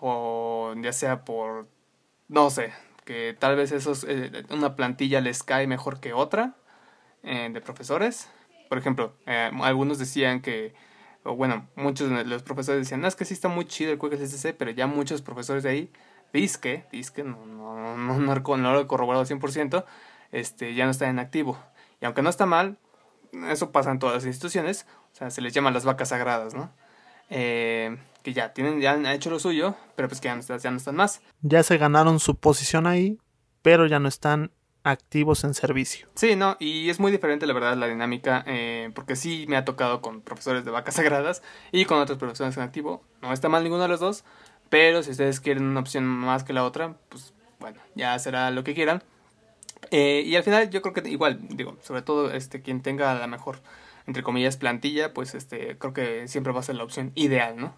o 0.00 0.74
ya 0.80 0.92
sea 0.92 1.24
por, 1.24 1.66
no 2.28 2.50
sé, 2.50 2.72
que 3.04 3.36
tal 3.38 3.56
vez 3.56 3.72
esos, 3.72 4.04
eh, 4.04 4.44
una 4.50 4.76
plantilla 4.76 5.20
les 5.20 5.42
cae 5.42 5.66
mejor 5.66 6.00
que 6.00 6.12
otra 6.12 6.54
eh, 7.22 7.48
de 7.52 7.60
profesores. 7.60 8.28
Por 8.68 8.78
ejemplo, 8.78 9.14
algunos 9.26 9.98
decían 9.98 10.40
que 10.40 10.74
o 11.24 11.34
bueno, 11.34 11.68
muchos 11.74 12.10
de 12.10 12.24
los 12.24 12.42
profesores 12.42 12.82
decían, 12.82 13.00
no, 13.00 13.08
es 13.08 13.16
que 13.16 13.24
sí 13.24 13.34
está 13.34 13.48
muy 13.48 13.64
chido 13.64 13.92
el 13.92 13.98
QXSC, 13.98 14.54
pero 14.56 14.70
ya 14.70 14.86
muchos 14.86 15.22
profesores 15.22 15.62
de 15.62 15.70
ahí, 15.70 15.92
disque, 16.32 16.84
disque, 16.92 17.24
no, 17.24 17.44
no, 17.46 17.96
no, 17.96 18.18
no, 18.18 18.72
lo 18.72 18.80
he 18.80 18.86
corroborado 18.86 19.22
al 19.22 19.26
100%, 19.26 19.84
este, 20.32 20.74
ya 20.74 20.84
no 20.84 20.90
está 20.90 21.08
en 21.08 21.18
activo. 21.18 21.58
Y 22.00 22.04
aunque 22.04 22.22
no 22.22 22.28
está 22.28 22.44
mal, 22.44 22.78
eso 23.48 23.72
pasa 23.72 23.90
en 23.90 23.98
todas 23.98 24.16
las 24.16 24.26
instituciones, 24.26 24.86
o 25.12 25.16
sea, 25.16 25.30
se 25.30 25.40
les 25.40 25.54
llama 25.54 25.70
las 25.70 25.84
vacas 25.84 26.10
sagradas, 26.10 26.54
¿no? 26.54 26.70
Eh, 27.30 27.96
que 28.22 28.34
ya 28.34 28.52
tienen, 28.52 28.80
ya 28.80 28.92
han 28.92 29.06
hecho 29.06 29.30
lo 29.30 29.38
suyo, 29.38 29.74
pero 29.96 30.08
pues 30.08 30.20
que 30.20 30.28
ya 30.28 30.36
no, 30.36 30.42
ya 30.42 30.70
no 30.70 30.76
están 30.76 30.96
más. 30.96 31.22
Ya 31.40 31.62
se 31.62 31.78
ganaron 31.78 32.20
su 32.20 32.36
posición 32.36 32.86
ahí, 32.86 33.18
pero 33.62 33.86
ya 33.86 33.98
no 33.98 34.08
están 34.08 34.50
activos 34.84 35.42
en 35.44 35.54
servicio. 35.54 36.06
Sí, 36.14 36.36
no, 36.36 36.56
y 36.60 36.90
es 36.90 37.00
muy 37.00 37.10
diferente 37.10 37.46
la 37.46 37.54
verdad 37.54 37.76
la 37.76 37.88
dinámica, 37.88 38.44
eh, 38.46 38.90
porque 38.94 39.16
sí 39.16 39.46
me 39.48 39.56
ha 39.56 39.64
tocado 39.64 40.00
con 40.00 40.20
profesores 40.20 40.64
de 40.64 40.70
vacas 40.70 40.94
sagradas 40.96 41.42
y 41.72 41.86
con 41.86 41.98
otros 41.98 42.18
profesores 42.18 42.56
en 42.56 42.62
activo. 42.62 43.02
No 43.22 43.32
está 43.32 43.48
mal 43.48 43.64
ninguno 43.64 43.82
de 43.82 43.88
los 43.88 43.98
dos, 43.98 44.24
pero 44.68 45.02
si 45.02 45.10
ustedes 45.10 45.40
quieren 45.40 45.64
una 45.64 45.80
opción 45.80 46.04
más 46.04 46.44
que 46.44 46.52
la 46.52 46.64
otra, 46.64 46.96
pues 47.08 47.32
bueno, 47.58 47.80
ya 47.94 48.16
será 48.18 48.50
lo 48.50 48.62
que 48.62 48.74
quieran. 48.74 49.02
Eh, 49.90 50.22
y 50.24 50.36
al 50.36 50.42
final 50.44 50.70
yo 50.70 50.82
creo 50.82 50.94
que 50.94 51.08
igual, 51.08 51.40
digo, 51.48 51.76
sobre 51.82 52.02
todo 52.02 52.30
este 52.30 52.62
quien 52.62 52.82
tenga 52.82 53.14
la 53.14 53.26
mejor, 53.26 53.60
entre 54.06 54.22
comillas, 54.22 54.56
plantilla, 54.58 55.14
pues 55.14 55.34
este 55.34 55.78
creo 55.78 55.94
que 55.94 56.28
siempre 56.28 56.52
va 56.52 56.60
a 56.60 56.62
ser 56.62 56.76
la 56.76 56.84
opción 56.84 57.10
ideal, 57.14 57.56
¿no? 57.56 57.74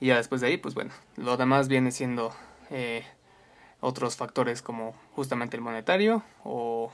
Y 0.00 0.08
ya 0.08 0.16
después 0.16 0.40
de 0.40 0.48
ahí, 0.48 0.56
pues 0.58 0.74
bueno, 0.74 0.90
lo 1.16 1.36
demás 1.36 1.68
viene 1.68 1.92
siendo... 1.92 2.34
Eh, 2.70 3.04
otros 3.82 4.16
factores 4.16 4.62
como 4.62 4.94
justamente 5.14 5.56
el 5.56 5.62
monetario 5.62 6.22
o, 6.44 6.90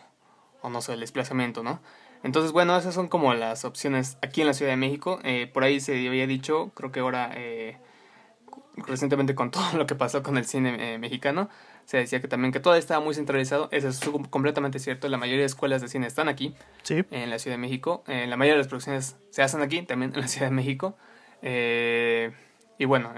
o 0.63 0.71
no 0.71 0.81
sé, 0.81 0.95
el 0.95 1.01
desplazamiento, 1.01 1.63
¿no? 1.63 1.81
Entonces, 2.25 2.51
bueno, 2.51 2.77
esas 2.77 2.95
son 2.95 3.09
como 3.09 3.33
las 3.35 3.65
opciones 3.65 4.19
aquí 4.23 4.41
en 4.41 4.49
la 4.49 4.55
Ciudad 4.55 4.73
de 4.73 4.77
México. 4.77 5.21
Eh, 5.23 5.49
por 5.53 5.63
ahí 5.63 5.81
se 5.81 6.09
había 6.09 6.27
dicho, 6.27 6.73
creo 6.75 6.91
que 6.91 7.01
ahora, 7.01 7.31
eh, 7.37 7.77
recientemente 8.77 9.35
con 9.35 9.51
todo 9.53 9.73
lo 9.75 9.87
que 9.87 9.95
pasó 9.95 10.23
con 10.23 10.37
el 10.37 10.45
cine 10.45 10.95
eh, 10.95 10.99
mexicano, 10.99 11.49
se 11.85 11.99
decía 11.99 12.21
que 12.21 12.29
también 12.29 12.53
que 12.53 12.61
todo 12.61 12.75
estaba 12.75 13.05
muy 13.05 13.15
centralizado. 13.15 13.69
Eso 13.71 13.89
es 13.89 14.01
completamente 14.31 14.79
cierto. 14.79 15.09
La 15.09 15.17
mayoría 15.19 15.41
de 15.41 15.47
escuelas 15.47 15.81
de 15.81 15.89
cine 15.89 16.07
están 16.07 16.29
aquí, 16.29 16.55
sí. 16.83 17.05
en 17.11 17.31
la 17.31 17.39
Ciudad 17.39 17.57
de 17.57 17.61
México. 17.61 18.03
la 18.07 18.37
mayoría 18.37 18.55
de 18.55 18.59
las 18.59 18.69
producciones 18.69 19.17
se 19.31 19.43
hacen 19.43 19.63
aquí, 19.63 19.83
también 19.83 20.13
en 20.15 20.21
la 20.21 20.29
Ciudad 20.29 20.49
de 20.49 20.55
México. 20.55 20.97
y 21.43 22.85
bueno, 22.85 23.15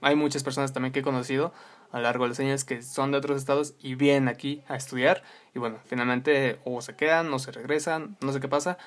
hay 0.00 0.16
muchas 0.16 0.42
personas 0.42 0.72
también 0.72 0.92
que 0.92 1.00
he 1.00 1.02
conocido 1.02 1.52
a 1.90 1.98
lo 1.98 2.02
largo 2.02 2.24
de 2.24 2.28
los 2.28 2.40
años 2.40 2.64
que 2.64 2.82
son 2.82 3.12
de 3.12 3.18
otros 3.18 3.38
estados 3.38 3.74
y 3.80 3.94
vienen 3.94 4.28
aquí 4.28 4.62
a 4.68 4.76
estudiar 4.76 5.22
y 5.54 5.58
bueno, 5.58 5.78
finalmente 5.86 6.60
o 6.64 6.80
se 6.80 6.96
quedan 6.96 7.32
o 7.32 7.38
se 7.38 7.52
regresan, 7.52 8.16
no 8.20 8.32
sé 8.32 8.40
qué 8.40 8.48
pasa, 8.48 8.78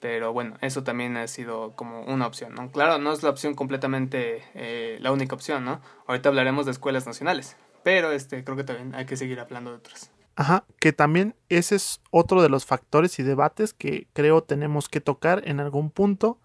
pero 0.00 0.32
bueno, 0.32 0.56
eso 0.60 0.84
también 0.84 1.16
ha 1.16 1.26
sido 1.26 1.72
como 1.74 2.02
una 2.02 2.26
opción, 2.26 2.54
¿no? 2.54 2.70
Claro, 2.70 2.98
no 2.98 3.12
es 3.12 3.22
la 3.22 3.30
opción 3.30 3.54
completamente 3.54 4.42
eh, 4.54 4.98
la 5.00 5.12
única 5.12 5.34
opción, 5.34 5.64
¿no? 5.64 5.80
Ahorita 6.06 6.28
hablaremos 6.28 6.66
de 6.66 6.72
escuelas 6.72 7.06
nacionales, 7.06 7.56
pero 7.82 8.12
este 8.12 8.44
creo 8.44 8.56
que 8.56 8.64
también 8.64 8.94
hay 8.94 9.06
que 9.06 9.16
seguir 9.16 9.40
hablando 9.40 9.70
de 9.70 9.78
otras. 9.78 10.10
Ajá, 10.36 10.64
que 10.78 10.92
también 10.92 11.34
ese 11.48 11.74
es 11.74 12.00
otro 12.10 12.42
de 12.42 12.48
los 12.48 12.64
factores 12.64 13.18
y 13.18 13.24
debates 13.24 13.72
que 13.72 14.06
creo 14.12 14.42
tenemos 14.42 14.88
que 14.88 15.00
tocar 15.00 15.42
en 15.46 15.58
algún 15.58 15.90
punto, 15.90 16.38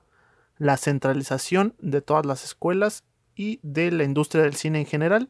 la 0.58 0.78
centralización 0.78 1.76
de 1.80 2.02
todas 2.02 2.26
las 2.26 2.44
escuelas 2.44 3.04
y 3.36 3.60
de 3.62 3.92
la 3.92 4.04
industria 4.04 4.44
del 4.44 4.56
cine 4.56 4.80
en 4.80 4.86
general 4.88 5.30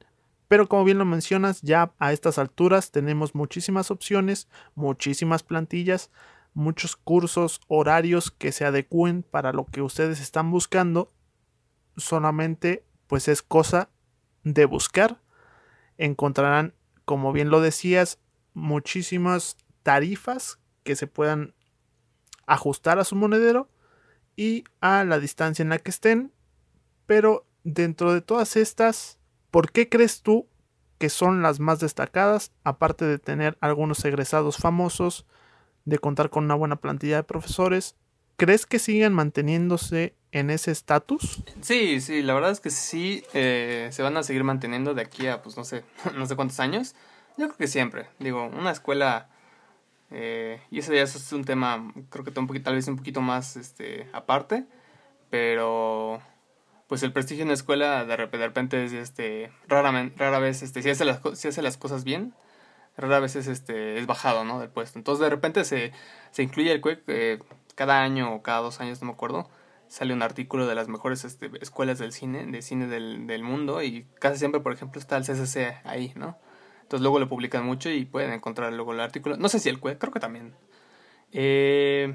pero 0.54 0.70
como 0.70 0.84
bien 0.84 1.00
lo 1.00 1.06
mencionas, 1.06 1.64
ya 1.64 1.96
a 1.98 2.14
estas 2.14 2.38
alturas 2.38 2.92
tenemos 2.92 3.34
muchísimas 3.34 3.90
opciones, 3.90 4.48
muchísimas 4.76 5.42
plantillas, 5.42 6.12
muchos 6.54 6.96
cursos, 6.96 7.60
horarios 7.68 8.30
que 8.30 8.52
se 8.52 8.64
adecúen 8.64 9.24
para 9.24 9.52
lo 9.52 9.66
que 9.66 9.82
ustedes 9.82 10.22
están 10.22 10.52
buscando. 10.52 11.12
Solamente 11.98 12.86
pues 13.08 13.28
es 13.30 13.42
cosa 13.42 13.90
de 14.44 14.66
buscar. 14.66 15.24
Encontrarán, 15.98 16.76
como 17.04 17.34
bien 17.34 17.50
lo 17.50 17.60
decías, 17.60 18.20
muchísimas 18.54 19.58
tarifas 19.82 20.60
que 20.84 20.96
se 20.96 21.08
puedan 21.08 21.56
ajustar 22.46 23.00
a 23.00 23.06
su 23.06 23.16
monedero 23.16 23.72
y 24.36 24.66
a 24.82 25.04
la 25.04 25.18
distancia 25.18 25.64
en 25.64 25.70
la 25.70 25.80
que 25.80 25.90
estén. 25.90 26.32
Pero 27.08 27.48
dentro 27.64 28.14
de 28.14 28.22
todas 28.22 28.56
estas, 28.56 29.18
¿por 29.54 29.72
qué 29.72 29.88
crees 29.88 30.24
tú 30.24 30.48
que 30.98 31.10
son 31.10 31.44
las 31.44 31.60
más 31.60 31.80
destacadas, 31.80 32.52
aparte 32.64 33.06
de 33.06 33.20
tener 33.20 33.56
algunos 33.62 34.04
egresados 34.04 34.58
famosos, 34.58 35.28
de 35.86 36.00
contar 36.00 36.32
con 36.32 36.46
una 36.46 36.56
buena 36.56 36.78
plantilla 36.78 37.18
de 37.18 37.24
profesores? 37.24 37.96
¿Crees 38.36 38.66
que 38.66 38.80
sigan 38.80 39.14
manteniéndose 39.14 40.16
en 40.32 40.50
ese 40.50 40.72
estatus? 40.72 41.44
Sí, 41.62 42.02
sí, 42.02 42.24
la 42.24 42.34
verdad 42.34 42.50
es 42.50 42.62
que 42.62 42.72
sí, 42.72 43.24
eh, 43.36 43.90
se 43.92 44.02
van 44.02 44.18
a 44.18 44.24
seguir 44.24 44.44
manteniendo 44.44 44.96
de 44.96 45.04
aquí 45.04 45.28
a, 45.28 45.44
pues 45.44 45.56
no 45.56 45.64
sé, 45.64 45.84
no 46.18 46.26
sé 46.26 46.36
cuántos 46.36 46.60
años. 46.60 46.96
Yo 47.38 47.46
creo 47.46 47.58
que 47.58 47.68
siempre. 47.68 48.08
Digo, 48.18 48.48
una 48.48 48.72
escuela, 48.72 49.30
eh, 50.10 50.62
y 50.72 50.80
ese 50.80 50.96
ya 50.96 51.04
es 51.04 51.32
un 51.32 51.46
tema, 51.46 51.94
creo 52.10 52.26
que 52.26 52.32
tal 52.32 52.74
vez 52.74 52.88
un 52.88 52.98
poquito 52.98 53.22
más 53.22 53.56
este, 53.56 54.10
aparte, 54.14 54.66
pero 55.30 56.24
pues 56.94 57.02
el 57.02 57.12
prestigio 57.12 57.42
en 57.42 57.48
la 57.48 57.56
escuela 57.56 58.06
de 58.06 58.16
repente 58.16 58.86
es 58.86 58.94
este 58.94 59.50
raramente 59.68 60.16
rara 60.16 60.38
vez 60.38 60.62
este 60.62 60.84
si 60.84 60.92
hace 60.92 61.06
las 61.06 61.22
si 61.34 61.48
hace 61.48 61.64
las 61.64 61.76
cosas 61.76 62.04
bien 62.04 62.36
rara 62.98 63.20
vez 63.20 63.36
es 63.36 63.48
este 63.48 63.98
es 63.98 64.06
bajado 64.06 64.44
no 64.44 64.60
del 64.60 64.70
puesto. 64.70 65.00
Entonces 65.00 65.24
de 65.24 65.32
repente 65.32 65.66
se, 65.66 65.92
se 66.30 66.44
incluye 66.44 66.72
el 66.72 66.82
CUEC 66.82 67.02
eh, 67.08 67.40
cada 67.74 68.04
año 68.04 68.36
o 68.36 68.44
cada 68.44 68.60
dos 68.60 68.80
años 68.80 69.02
no 69.02 69.08
me 69.08 69.14
acuerdo 69.14 69.50
sale 69.88 70.14
un 70.14 70.22
artículo 70.22 70.68
de 70.68 70.76
las 70.76 70.88
mejores 70.88 71.26
este, 71.26 71.50
escuelas 71.62 71.98
del 71.98 72.14
cine 72.14 72.46
de 72.46 72.62
cine 72.62 72.86
del, 72.86 73.26
del 73.26 73.42
mundo 73.42 73.82
y 73.82 74.06
casi 74.20 74.38
siempre 74.38 74.62
por 74.62 74.72
ejemplo 74.72 75.02
está 75.02 75.18
el 75.18 75.24
CCC 75.24 75.82
ahí 75.86 76.14
no 76.16 76.38
entonces 76.84 77.02
luego 77.02 77.18
lo 77.18 77.28
publican 77.28 77.66
mucho 77.66 77.90
y 77.90 78.06
pueden 78.06 78.34
encontrar 78.34 78.72
luego 78.72 78.94
el 78.94 79.00
artículo. 79.00 79.36
No 79.36 79.50
sé 79.50 79.58
si 79.58 79.70
el 79.70 79.80
CUEC 79.80 79.98
creo 79.98 80.14
que 80.14 80.20
también. 80.20 80.54
Eh, 81.32 82.14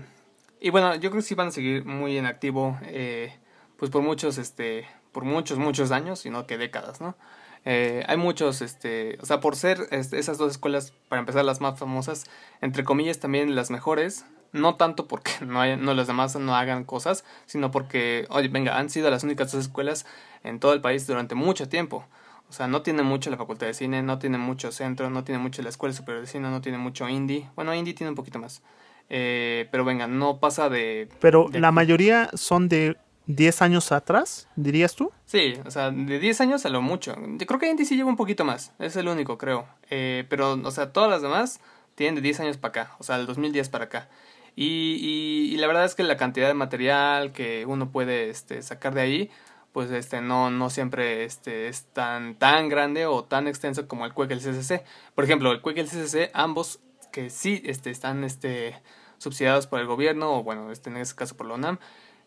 y 0.60 0.70
bueno 0.70 0.94
yo 0.94 1.10
creo 1.10 1.14
que 1.14 1.22
sí 1.22 1.34
van 1.34 1.48
a 1.48 1.50
seguir 1.50 1.84
muy 1.84 2.16
en 2.16 2.26
activo 2.26 2.78
eh, 2.82 3.36
pues 3.78 3.90
por 3.90 4.02
muchos, 4.02 4.38
este, 4.38 4.86
por 5.12 5.24
muchos, 5.24 5.58
muchos 5.58 5.90
años, 5.92 6.18
sino 6.18 6.46
que 6.46 6.58
décadas, 6.58 7.00
¿no? 7.00 7.16
Eh, 7.64 8.04
hay 8.06 8.16
muchos, 8.16 8.60
este, 8.60 9.18
o 9.20 9.26
sea, 9.26 9.40
por 9.40 9.56
ser 9.56 9.88
este, 9.90 10.18
esas 10.18 10.38
dos 10.38 10.52
escuelas, 10.52 10.92
para 11.08 11.20
empezar, 11.20 11.44
las 11.44 11.60
más 11.60 11.78
famosas, 11.78 12.24
entre 12.60 12.84
comillas 12.84 13.20
también 13.20 13.54
las 13.54 13.70
mejores, 13.70 14.26
no 14.52 14.76
tanto 14.76 15.06
porque 15.06 15.32
no, 15.46 15.60
hay, 15.60 15.76
no 15.76 15.94
las 15.94 16.06
demás 16.06 16.34
no 16.36 16.54
hagan 16.56 16.84
cosas, 16.84 17.24
sino 17.46 17.70
porque, 17.70 18.26
oye, 18.30 18.48
venga, 18.48 18.78
han 18.78 18.90
sido 18.90 19.10
las 19.10 19.22
únicas 19.22 19.52
dos 19.52 19.62
escuelas 19.62 20.06
en 20.42 20.60
todo 20.60 20.72
el 20.72 20.80
país 20.80 21.06
durante 21.06 21.34
mucho 21.34 21.68
tiempo. 21.68 22.04
O 22.48 22.52
sea, 22.52 22.66
no 22.66 22.80
tiene 22.80 23.02
mucho 23.02 23.28
la 23.28 23.36
facultad 23.36 23.66
de 23.66 23.74
cine, 23.74 24.02
no 24.02 24.18
tiene 24.18 24.38
mucho 24.38 24.72
centro, 24.72 25.10
no 25.10 25.22
tiene 25.22 25.38
mucho 25.38 25.60
la 25.60 25.68
escuela 25.68 25.94
superior 25.94 26.22
de 26.22 26.28
cine, 26.28 26.48
no 26.48 26.62
tiene 26.62 26.78
mucho 26.78 27.06
indie. 27.06 27.46
Bueno, 27.54 27.74
indie 27.74 27.92
tiene 27.92 28.08
un 28.08 28.16
poquito 28.16 28.38
más. 28.38 28.62
Eh, 29.10 29.68
pero 29.70 29.84
venga, 29.84 30.06
no 30.06 30.40
pasa 30.40 30.70
de... 30.70 31.10
Pero 31.20 31.48
la 31.52 31.72
mayoría 31.72 32.30
son 32.32 32.68
de 32.68 32.96
10 33.28 33.60
años 33.60 33.92
atrás, 33.92 34.48
dirías 34.56 34.94
tú? 34.94 35.12
Sí, 35.26 35.54
o 35.66 35.70
sea, 35.70 35.90
de 35.90 36.18
10 36.18 36.40
años 36.40 36.64
a 36.64 36.70
lo 36.70 36.80
mucho. 36.80 37.14
Yo 37.36 37.46
creo 37.46 37.60
que 37.60 37.68
Indy 37.68 37.84
sí 37.84 37.94
lleva 37.94 38.08
un 38.08 38.16
poquito 38.16 38.44
más, 38.44 38.72
es 38.78 38.96
el 38.96 39.06
único, 39.06 39.36
creo. 39.36 39.68
Eh, 39.90 40.24
pero, 40.30 40.54
o 40.54 40.70
sea, 40.70 40.92
todas 40.92 41.10
las 41.10 41.20
demás 41.20 41.60
tienen 41.94 42.14
de 42.14 42.22
10 42.22 42.40
años 42.40 42.56
para 42.56 42.70
acá, 42.70 42.96
o 42.98 43.04
sea, 43.04 43.18
del 43.18 43.26
2010 43.26 43.68
para 43.68 43.84
acá. 43.84 44.08
Y, 44.56 45.56
la 45.58 45.66
verdad 45.66 45.84
es 45.84 45.94
que 45.94 46.02
la 46.02 46.16
cantidad 46.16 46.48
de 46.48 46.54
material 46.54 47.32
que 47.32 47.64
uno 47.66 47.92
puede 47.92 48.30
este, 48.30 48.62
sacar 48.62 48.94
de 48.94 49.02
ahí, 49.02 49.30
pues 49.72 49.90
este, 49.90 50.22
no, 50.22 50.50
no 50.50 50.70
siempre 50.70 51.24
este, 51.24 51.68
es 51.68 51.84
tan, 51.92 52.34
tan 52.34 52.68
grande 52.68 53.06
o 53.06 53.24
tan 53.24 53.46
extenso 53.46 53.86
como 53.86 54.06
el 54.06 54.12
y 54.16 54.32
el 54.32 54.40
CCC. 54.40 54.84
Por 55.14 55.24
ejemplo, 55.24 55.52
el 55.52 55.60
CUEC 55.60 55.76
y 55.76 55.80
el 55.80 55.88
CCC, 55.88 56.30
ambos 56.32 56.80
que 57.12 57.30
sí 57.30 57.62
este, 57.66 57.90
están 57.90 58.24
este, 58.24 58.80
subsidiados 59.18 59.66
por 59.66 59.80
el 59.80 59.86
gobierno, 59.86 60.38
o 60.38 60.42
bueno, 60.42 60.72
este, 60.72 60.88
en 60.90 60.96
este 60.96 61.14
caso 61.14 61.36
por 61.36 61.46
la 61.46 61.54
UNAM, 61.54 61.78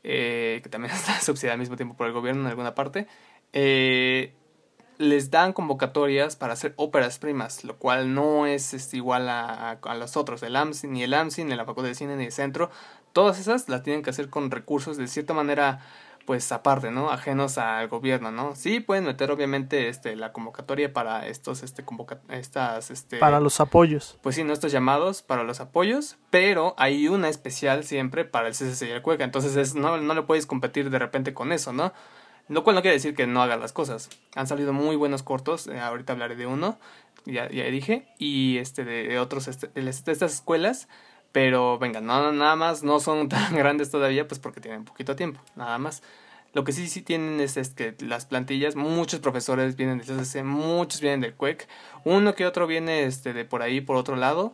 eh, 0.03 0.59
que 0.63 0.69
también 0.69 0.93
está 0.95 1.19
subsidiada 1.19 1.53
al 1.53 1.59
mismo 1.59 1.75
tiempo 1.75 1.95
por 1.95 2.07
el 2.07 2.13
gobierno 2.13 2.41
en 2.41 2.47
alguna 2.47 2.75
parte, 2.75 3.07
eh, 3.53 4.33
les 4.97 5.31
dan 5.31 5.53
convocatorias 5.53 6.35
para 6.35 6.53
hacer 6.53 6.73
óperas 6.75 7.17
primas, 7.17 7.63
lo 7.63 7.77
cual 7.77 8.13
no 8.13 8.45
es, 8.45 8.93
igual 8.93 9.29
a, 9.29 9.71
a, 9.71 9.95
los 9.95 10.15
otros, 10.15 10.43
el 10.43 10.55
AMSI, 10.55 10.87
ni 10.87 11.03
el 11.03 11.13
AMSI, 11.13 11.43
ni 11.43 11.55
la 11.55 11.65
Facultad 11.65 11.89
de 11.89 11.95
Cine, 11.95 12.15
ni 12.15 12.25
el 12.25 12.31
Centro. 12.31 12.69
Todas 13.11 13.39
esas 13.39 13.67
las 13.67 13.83
tienen 13.83 14.03
que 14.03 14.11
hacer 14.11 14.29
con 14.29 14.51
recursos 14.51 14.97
de 14.97 15.07
cierta 15.07 15.33
manera 15.33 15.79
pues 16.25 16.51
aparte, 16.51 16.91
¿no? 16.91 17.11
Ajenos 17.11 17.57
al 17.57 17.87
gobierno, 17.87 18.31
¿no? 18.31 18.55
Sí 18.55 18.79
pueden 18.79 19.05
meter 19.05 19.31
obviamente 19.31 19.89
este 19.89 20.15
la 20.15 20.31
convocatoria 20.31 20.93
para 20.93 21.27
estos 21.27 21.63
este 21.63 21.83
convoca 21.83 22.19
estas 22.29 22.91
este 22.91 23.17
para 23.17 23.39
los 23.39 23.59
apoyos. 23.59 24.17
Pues 24.21 24.35
sí, 24.35 24.43
no 24.43 24.53
estos 24.53 24.71
llamados 24.71 25.21
para 25.21 25.43
los 25.43 25.59
apoyos, 25.59 26.17
pero 26.29 26.75
hay 26.77 27.07
una 27.07 27.29
especial 27.29 27.83
siempre 27.83 28.25
para 28.25 28.47
el 28.47 28.53
CCC 28.53 28.83
y 28.83 28.91
el 28.91 29.01
Cueca, 29.01 29.23
entonces 29.23 29.55
es, 29.55 29.75
no 29.75 29.97
no 29.97 30.13
le 30.13 30.21
puedes 30.23 30.45
competir 30.45 30.89
de 30.89 30.99
repente 30.99 31.33
con 31.33 31.51
eso, 31.51 31.73
¿no? 31.73 31.93
Lo 32.51 32.63
cual 32.63 32.75
no 32.75 32.81
quiere 32.81 32.95
decir 32.95 33.15
que 33.15 33.27
no 33.27 33.41
haga 33.41 33.55
las 33.55 33.71
cosas. 33.71 34.09
Han 34.35 34.45
salido 34.45 34.73
muy 34.73 34.97
buenos 34.97 35.23
cortos, 35.23 35.67
eh, 35.67 35.79
ahorita 35.79 36.11
hablaré 36.11 36.35
de 36.35 36.47
uno, 36.47 36.77
ya, 37.25 37.49
ya 37.49 37.63
dije, 37.65 38.07
y 38.17 38.57
este 38.57 38.83
de, 38.83 39.19
otros 39.19 39.47
este, 39.47 39.67
de, 39.67 39.89
estas 39.89 40.33
escuelas 40.33 40.89
pero 41.31 41.79
venga, 41.79 42.01
no, 42.01 42.31
nada 42.31 42.55
más 42.55 42.83
no 42.83 42.99
son 42.99 43.29
tan 43.29 43.55
grandes 43.55 43.91
todavía, 43.91 44.27
pues 44.27 44.39
porque 44.39 44.61
tienen 44.61 44.85
poquito 44.85 45.15
tiempo, 45.15 45.39
nada 45.55 45.77
más. 45.77 46.03
Lo 46.53 46.65
que 46.65 46.73
sí 46.73 46.87
sí 46.87 47.01
tienen 47.01 47.39
es, 47.39 47.55
es 47.55 47.69
que 47.69 47.95
las 47.99 48.25
plantillas, 48.25 48.75
muchos 48.75 49.21
profesores 49.21 49.77
vienen 49.77 49.99
del 49.99 50.07
CCC, 50.07 50.43
muchos 50.43 50.99
vienen 50.99 51.21
del 51.21 51.33
CUEC, 51.33 51.67
uno 52.03 52.35
que 52.35 52.45
otro 52.45 52.67
viene 52.67 53.05
este, 53.05 53.31
de 53.31 53.45
por 53.45 53.61
ahí, 53.61 53.79
por 53.79 53.95
otro 53.95 54.17
lado, 54.17 54.53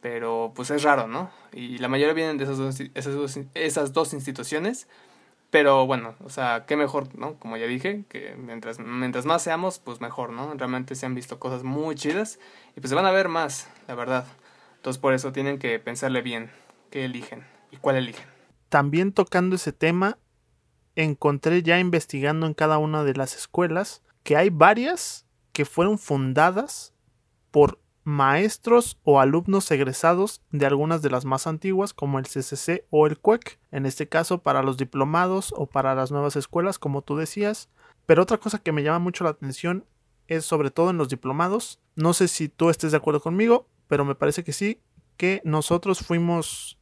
pero 0.00 0.52
pues 0.56 0.70
es 0.70 0.82
raro, 0.82 1.06
¿no? 1.06 1.30
Y 1.52 1.78
la 1.78 1.88
mayoría 1.88 2.14
vienen 2.14 2.36
de 2.38 2.44
esas 2.44 2.58
dos, 2.58 2.80
esas 2.94 3.14
dos, 3.14 3.38
esas 3.54 3.92
dos 3.92 4.12
instituciones, 4.12 4.88
pero 5.50 5.86
bueno, 5.86 6.16
o 6.24 6.30
sea, 6.30 6.64
qué 6.66 6.76
mejor, 6.76 7.16
¿no? 7.16 7.38
Como 7.38 7.56
ya 7.56 7.66
dije, 7.66 8.04
que 8.08 8.34
mientras, 8.36 8.80
mientras 8.80 9.24
más 9.24 9.42
seamos, 9.42 9.78
pues 9.78 10.00
mejor, 10.00 10.30
¿no? 10.30 10.52
Realmente 10.54 10.96
se 10.96 11.06
han 11.06 11.14
visto 11.14 11.38
cosas 11.38 11.62
muy 11.62 11.94
chidas 11.94 12.40
y 12.76 12.80
pues 12.80 12.88
se 12.90 12.96
van 12.96 13.06
a 13.06 13.12
ver 13.12 13.28
más, 13.28 13.68
la 13.86 13.94
verdad. 13.94 14.26
Entonces 14.86 15.00
por 15.00 15.14
eso 15.14 15.32
tienen 15.32 15.58
que 15.58 15.80
pensarle 15.80 16.22
bien 16.22 16.48
qué 16.90 17.06
eligen 17.06 17.44
y 17.72 17.76
cuál 17.76 17.96
eligen. 17.96 18.24
También 18.68 19.10
tocando 19.10 19.56
ese 19.56 19.72
tema, 19.72 20.16
encontré 20.94 21.64
ya 21.64 21.80
investigando 21.80 22.46
en 22.46 22.54
cada 22.54 22.78
una 22.78 23.02
de 23.02 23.14
las 23.14 23.34
escuelas 23.34 24.04
que 24.22 24.36
hay 24.36 24.48
varias 24.48 25.26
que 25.50 25.64
fueron 25.64 25.98
fundadas 25.98 26.94
por 27.50 27.80
maestros 28.04 29.00
o 29.02 29.18
alumnos 29.18 29.68
egresados 29.72 30.40
de 30.52 30.66
algunas 30.66 31.02
de 31.02 31.10
las 31.10 31.24
más 31.24 31.48
antiguas 31.48 31.92
como 31.92 32.20
el 32.20 32.26
CCC 32.26 32.86
o 32.90 33.08
el 33.08 33.18
CUEC, 33.18 33.58
en 33.72 33.86
este 33.86 34.08
caso 34.08 34.38
para 34.38 34.62
los 34.62 34.76
diplomados 34.76 35.52
o 35.56 35.66
para 35.66 35.96
las 35.96 36.12
nuevas 36.12 36.36
escuelas 36.36 36.78
como 36.78 37.02
tú 37.02 37.16
decías. 37.16 37.70
Pero 38.06 38.22
otra 38.22 38.38
cosa 38.38 38.60
que 38.60 38.70
me 38.70 38.84
llama 38.84 39.00
mucho 39.00 39.24
la 39.24 39.30
atención 39.30 39.84
es 40.28 40.44
sobre 40.44 40.70
todo 40.70 40.90
en 40.90 40.96
los 40.96 41.08
diplomados. 41.08 41.80
No 41.96 42.12
sé 42.12 42.28
si 42.28 42.48
tú 42.48 42.70
estés 42.70 42.92
de 42.92 42.98
acuerdo 42.98 43.20
conmigo, 43.20 43.66
pero 43.88 44.04
me 44.04 44.14
parece 44.14 44.44
que 44.44 44.52
sí, 44.52 44.80
que 45.16 45.40
nosotros 45.44 46.00
fuimos 46.00 46.78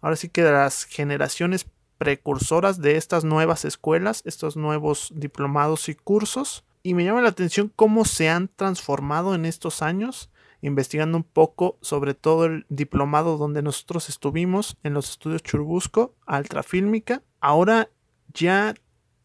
ahora 0.00 0.16
sí 0.16 0.28
que 0.28 0.42
de 0.42 0.52
las 0.52 0.84
generaciones 0.84 1.66
precursoras 1.98 2.80
de 2.80 2.96
estas 2.96 3.24
nuevas 3.24 3.64
escuelas, 3.64 4.22
estos 4.24 4.56
nuevos 4.56 5.12
diplomados 5.14 5.88
y 5.88 5.94
cursos. 5.94 6.64
Y 6.82 6.94
me 6.94 7.04
llama 7.04 7.22
la 7.22 7.30
atención 7.30 7.72
cómo 7.74 8.04
se 8.04 8.28
han 8.28 8.48
transformado 8.48 9.34
en 9.34 9.44
estos 9.44 9.82
años, 9.82 10.30
investigando 10.62 11.18
un 11.18 11.24
poco 11.24 11.76
sobre 11.82 12.14
todo 12.14 12.46
el 12.46 12.66
diplomado 12.68 13.36
donde 13.36 13.62
nosotros 13.62 14.08
estuvimos 14.08 14.76
en 14.84 14.94
los 14.94 15.10
estudios 15.10 15.42
Churbusco, 15.42 16.14
Altrafílmica. 16.24 17.22
Ahora 17.40 17.90
ya 18.32 18.74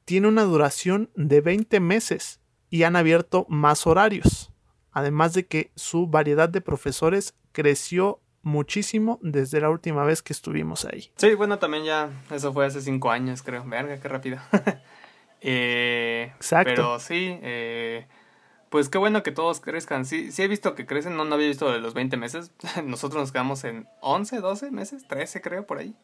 tiene 0.06 0.28
una 0.28 0.44
duración 0.44 1.12
de 1.16 1.42
20 1.42 1.80
meses 1.80 2.40
y 2.70 2.84
han 2.84 2.96
abierto 2.96 3.46
más 3.50 3.86
horarios. 3.86 4.53
Además 4.94 5.34
de 5.34 5.46
que 5.46 5.72
su 5.76 6.08
variedad 6.08 6.48
de 6.48 6.62
profesores 6.62 7.36
creció 7.52 8.22
muchísimo 8.44 9.20
desde 9.22 9.60
la 9.60 9.70
última 9.70 10.04
vez 10.04 10.22
que 10.22 10.34
estuvimos 10.34 10.86
ahí. 10.86 11.12
Sí, 11.16 11.34
bueno, 11.34 11.60
también 11.60 11.84
ya, 11.84 12.10
eso 12.30 12.54
fue 12.54 12.66
hace 12.66 12.82
cinco 12.82 13.10
años, 13.10 13.42
creo. 13.42 13.64
Verga, 13.66 14.00
qué 14.00 14.08
rápido. 14.08 14.38
eh, 15.42 16.32
Exacto. 16.36 16.72
Pero 16.76 17.00
sí, 17.00 17.40
eh, 17.42 18.06
pues 18.70 18.90
qué 18.90 18.98
bueno 18.98 19.24
que 19.24 19.32
todos 19.32 19.60
crezcan. 19.62 20.06
Sí, 20.06 20.32
sí 20.32 20.44
he 20.44 20.48
visto 20.48 20.76
que 20.76 20.86
crecen, 20.86 21.16
no, 21.16 21.26
no 21.26 21.36
había 21.36 21.48
visto 21.48 21.72
de 21.72 21.80
los 21.80 21.94
20 21.94 22.18
meses. 22.18 22.52
Nosotros 22.86 23.22
nos 23.22 23.32
quedamos 23.32 23.64
en 23.64 23.88
11, 24.02 24.40
12 24.42 24.72
meses, 24.72 25.08
13 25.08 25.42
creo, 25.42 25.66
por 25.66 25.80
ahí. 25.80 25.96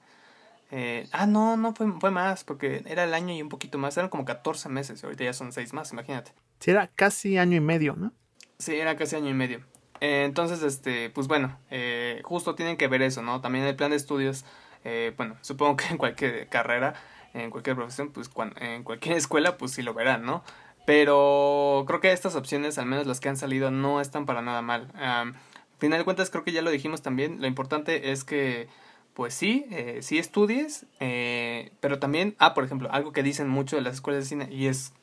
Eh, 0.71 1.08
ah, 1.12 1.25
no, 1.25 1.58
no, 1.58 1.73
fue, 1.73 1.91
fue 1.99 2.12
más, 2.12 2.43
porque 2.43 2.84
era 2.86 3.04
el 3.04 3.13
año 3.13 3.34
y 3.34 3.41
un 3.41 3.49
poquito 3.49 3.78
más, 3.78 3.97
eran 3.97 4.10
como 4.10 4.23
14 4.23 4.69
meses, 4.69 5.04
ahorita 5.04 5.23
ya 5.23 5.34
son 5.34 5.52
6 5.52 5.73
más, 5.73 5.91
imagínate. 5.91 6.32
Sí, 6.60 6.69
era 6.71 6.88
casi 6.88 7.38
año 7.39 7.58
y 7.58 7.60
medio, 7.60 7.95
¿no? 7.95 8.13
Sí, 8.60 8.76
era 8.76 8.98
casi 8.98 9.15
año 9.15 9.30
y 9.30 9.34
medio. 9.34 9.62
Eh, 10.02 10.24
entonces, 10.26 10.62
este, 10.63 11.10
pues 11.12 11.30
bueno, 11.30 11.58
eh, 11.72 12.22
justo 12.26 12.56
tienen 12.56 12.76
que 12.76 12.89
ver 12.89 13.02
eso, 13.02 13.22
¿no? 13.22 13.39
También 13.39 13.63
el 13.63 13.78
plan 13.78 13.91
de 13.91 13.95
estudios, 13.95 14.43
eh, 14.84 15.13
bueno, 15.15 15.38
supongo 15.41 15.78
que 15.78 15.86
en 15.86 15.98
cualquier 15.98 16.50
carrera, 16.50 16.93
en 17.34 17.52
cualquier 17.52 17.78
profesión, 17.78 18.12
pues 18.12 18.30
en 18.58 18.84
cualquier 18.84 19.15
escuela, 19.15 19.58
pues 19.58 19.72
sí 19.72 19.82
lo 19.82 19.93
verán, 19.93 20.26
¿no? 20.26 20.43
Pero 20.86 21.86
creo 21.88 22.02
que 22.02 22.12
estas 22.12 22.36
opciones, 22.36 22.78
al 22.78 22.86
menos 22.86 23.08
las 23.08 23.22
que 23.22 23.30
han 23.30 23.38
salido, 23.38 23.72
no 23.72 24.02
están 24.02 24.26
para 24.26 24.41
nada 24.41 24.62
mal. 24.62 24.91
Um, 24.95 25.34
final 25.78 26.00
de 26.00 26.04
cuentas, 26.04 26.30
creo 26.30 26.43
que 26.43 26.52
ya 26.52 26.62
lo 26.62 26.72
dijimos 26.72 27.02
también, 27.02 27.39
lo 27.39 27.48
importante 27.48 28.12
es 28.12 28.26
que 28.26 28.67
pues 29.13 29.34
sí, 29.34 29.65
eh, 29.72 30.00
sí 30.02 30.17
estudies, 30.17 30.86
eh, 31.00 31.72
pero 31.80 32.00
también, 32.00 32.36
ah, 32.39 32.54
por 32.54 32.65
ejemplo, 32.65 32.89
algo 32.91 33.13
que 33.13 33.24
dicen 33.24 33.48
mucho 33.48 33.78
de 33.78 33.84
las 33.84 33.95
escuelas 33.95 34.24
de 34.24 34.30
cine 34.30 34.48
y 34.52 34.67
es 34.67 34.93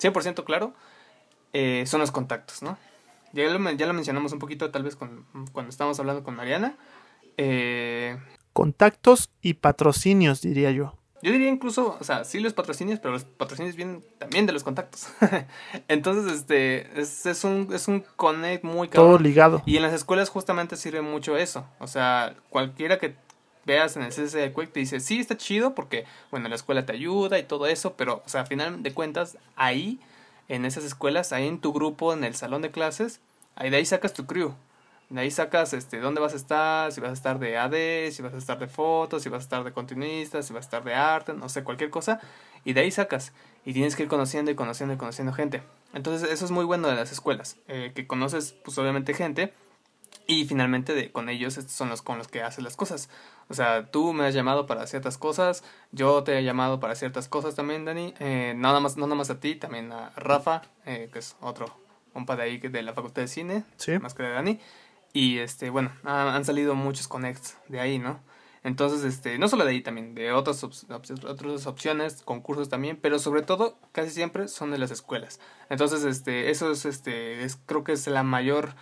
100% 0.00 0.44
claro, 0.44 0.74
son 1.86 2.00
los 2.00 2.10
contactos, 2.10 2.62
¿no? 2.62 2.76
Ya 3.36 3.50
lo, 3.50 3.70
ya 3.72 3.86
lo 3.86 3.92
mencionamos 3.92 4.32
un 4.32 4.38
poquito 4.38 4.70
tal 4.70 4.82
vez 4.82 4.96
con, 4.96 5.26
cuando 5.52 5.70
estábamos 5.70 6.00
hablando 6.00 6.24
con 6.24 6.34
Mariana. 6.34 6.76
Eh, 7.36 8.16
contactos 8.52 9.30
y 9.42 9.54
patrocinios, 9.54 10.40
diría 10.40 10.70
yo. 10.70 10.94
Yo 11.22 11.32
diría 11.32 11.48
incluso, 11.48 11.96
o 12.00 12.04
sea, 12.04 12.24
sí 12.24 12.40
los 12.40 12.52
patrocinios, 12.52 13.00
pero 13.00 13.12
los 13.12 13.24
patrocinios 13.24 13.74
vienen 13.74 14.02
también 14.18 14.46
de 14.46 14.52
los 14.52 14.64
contactos. 14.64 15.08
Entonces, 15.88 16.32
este, 16.32 17.00
es, 17.00 17.26
es, 17.26 17.44
un, 17.44 17.68
es 17.72 17.88
un 17.88 18.04
connect 18.16 18.64
muy 18.64 18.88
caro. 18.88 19.04
Todo 19.04 19.18
ligado. 19.18 19.62
Y 19.66 19.76
en 19.76 19.82
las 19.82 19.92
escuelas 19.92 20.28
justamente 20.28 20.76
sirve 20.76 21.02
mucho 21.02 21.36
eso. 21.36 21.66
O 21.78 21.86
sea, 21.86 22.36
cualquiera 22.48 22.98
que 22.98 23.16
veas 23.66 23.96
en 23.96 24.02
el 24.04 24.12
CC 24.12 24.38
de 24.38 24.52
Quick 24.52 24.72
te 24.72 24.80
dice, 24.80 25.00
sí, 25.00 25.18
está 25.18 25.36
chido 25.36 25.74
porque, 25.74 26.04
bueno, 26.30 26.48
la 26.48 26.54
escuela 26.54 26.86
te 26.86 26.92
ayuda 26.92 27.38
y 27.38 27.42
todo 27.42 27.66
eso, 27.66 27.94
pero, 27.94 28.22
o 28.24 28.28
sea, 28.28 28.42
a 28.42 28.46
final 28.46 28.82
de 28.82 28.94
cuentas, 28.94 29.36
ahí, 29.56 29.98
en 30.48 30.64
esas 30.64 30.84
escuelas, 30.84 31.32
ahí 31.32 31.48
en 31.48 31.60
tu 31.60 31.72
grupo, 31.72 32.12
en 32.12 32.24
el 32.24 32.34
salón 32.34 32.62
de 32.62 32.70
clases, 32.70 33.20
ahí 33.56 33.70
de 33.70 33.78
ahí 33.78 33.84
sacas 33.84 34.12
tu 34.12 34.26
crew. 34.26 34.54
De 35.08 35.20
ahí 35.20 35.30
sacas 35.30 35.72
este, 35.72 36.00
dónde 36.00 36.20
vas 36.20 36.32
a 36.32 36.36
estar, 36.36 36.90
si 36.90 37.00
vas 37.00 37.10
a 37.10 37.12
estar 37.12 37.38
de 37.38 37.56
AD, 37.56 38.10
si 38.10 38.22
vas 38.22 38.34
a 38.34 38.38
estar 38.38 38.58
de 38.58 38.66
fotos, 38.66 39.22
si 39.22 39.28
vas 39.28 39.40
a 39.40 39.44
estar 39.44 39.64
de 39.64 39.72
continuista, 39.72 40.42
si 40.42 40.52
vas 40.52 40.64
a 40.64 40.66
estar 40.66 40.84
de 40.84 40.94
arte, 40.94 41.32
no 41.32 41.48
sé, 41.48 41.62
cualquier 41.62 41.90
cosa. 41.90 42.20
Y 42.64 42.72
de 42.72 42.80
ahí 42.80 42.90
sacas. 42.90 43.32
Y 43.64 43.72
tienes 43.72 43.94
que 43.94 44.02
ir 44.02 44.08
conociendo 44.08 44.50
y 44.50 44.56
conociendo 44.56 44.94
y 44.94 44.96
conociendo 44.96 45.32
gente. 45.32 45.62
Entonces 45.94 46.28
eso 46.30 46.44
es 46.44 46.50
muy 46.50 46.64
bueno 46.64 46.88
de 46.88 46.96
las 46.96 47.12
escuelas. 47.12 47.56
Eh, 47.68 47.92
que 47.94 48.06
conoces 48.06 48.52
pues 48.64 48.76
obviamente 48.78 49.14
gente. 49.14 49.52
Y 50.26 50.44
finalmente 50.46 50.92
de, 50.92 51.12
con 51.12 51.28
ellos 51.28 51.54
son 51.54 51.88
los 51.88 52.02
con 52.02 52.18
los 52.18 52.26
que 52.26 52.42
haces 52.42 52.64
las 52.64 52.74
cosas. 52.74 53.08
O 53.48 53.54
sea, 53.54 53.86
tú 53.92 54.12
me 54.12 54.26
has 54.26 54.34
llamado 54.34 54.66
para 54.66 54.88
ciertas 54.88 55.18
cosas, 55.18 55.62
yo 55.92 56.24
te 56.24 56.36
he 56.36 56.42
llamado 56.42 56.80
para 56.80 56.96
ciertas 56.96 57.28
cosas 57.28 57.54
también, 57.54 57.84
Dani. 57.84 58.12
Eh, 58.18 58.54
nada 58.56 58.80
más, 58.80 58.96
no 58.96 59.06
nada 59.06 59.14
más 59.14 59.30
a 59.30 59.38
ti, 59.38 59.54
también 59.54 59.92
a 59.92 60.10
Rafa, 60.16 60.62
eh, 60.84 61.08
que 61.12 61.20
es 61.20 61.36
otro 61.40 61.85
compa 62.16 62.34
de 62.34 62.44
ahí 62.44 62.56
de 62.56 62.82
la 62.82 62.94
Facultad 62.94 63.20
de 63.20 63.28
Cine, 63.28 63.64
sí. 63.76 63.98
más 63.98 64.14
que 64.14 64.22
de 64.22 64.30
Dani. 64.30 64.58
Y 65.12 65.36
este, 65.36 65.68
bueno, 65.68 65.92
han 66.04 66.46
salido 66.46 66.74
muchos 66.74 67.08
connects 67.08 67.58
de 67.68 67.78
ahí, 67.78 67.98
¿no? 67.98 68.20
Entonces, 68.64 69.04
este, 69.04 69.38
no 69.38 69.48
solo 69.48 69.66
de 69.66 69.72
ahí 69.72 69.82
también, 69.82 70.14
de 70.14 70.32
otras, 70.32 70.64
otras 70.64 71.66
opciones, 71.66 72.22
concursos 72.22 72.70
también, 72.70 72.96
pero 72.96 73.18
sobre 73.18 73.42
todo, 73.42 73.76
casi 73.92 74.08
siempre 74.10 74.48
son 74.48 74.70
de 74.70 74.78
las 74.78 74.90
escuelas. 74.90 75.40
Entonces, 75.68 76.04
este, 76.04 76.50
eso 76.50 76.72
es, 76.72 76.86
este, 76.86 77.44
es, 77.44 77.58
creo 77.66 77.84
que 77.84 77.92
es 77.92 78.06
la 78.06 78.22
mayor, 78.22 78.74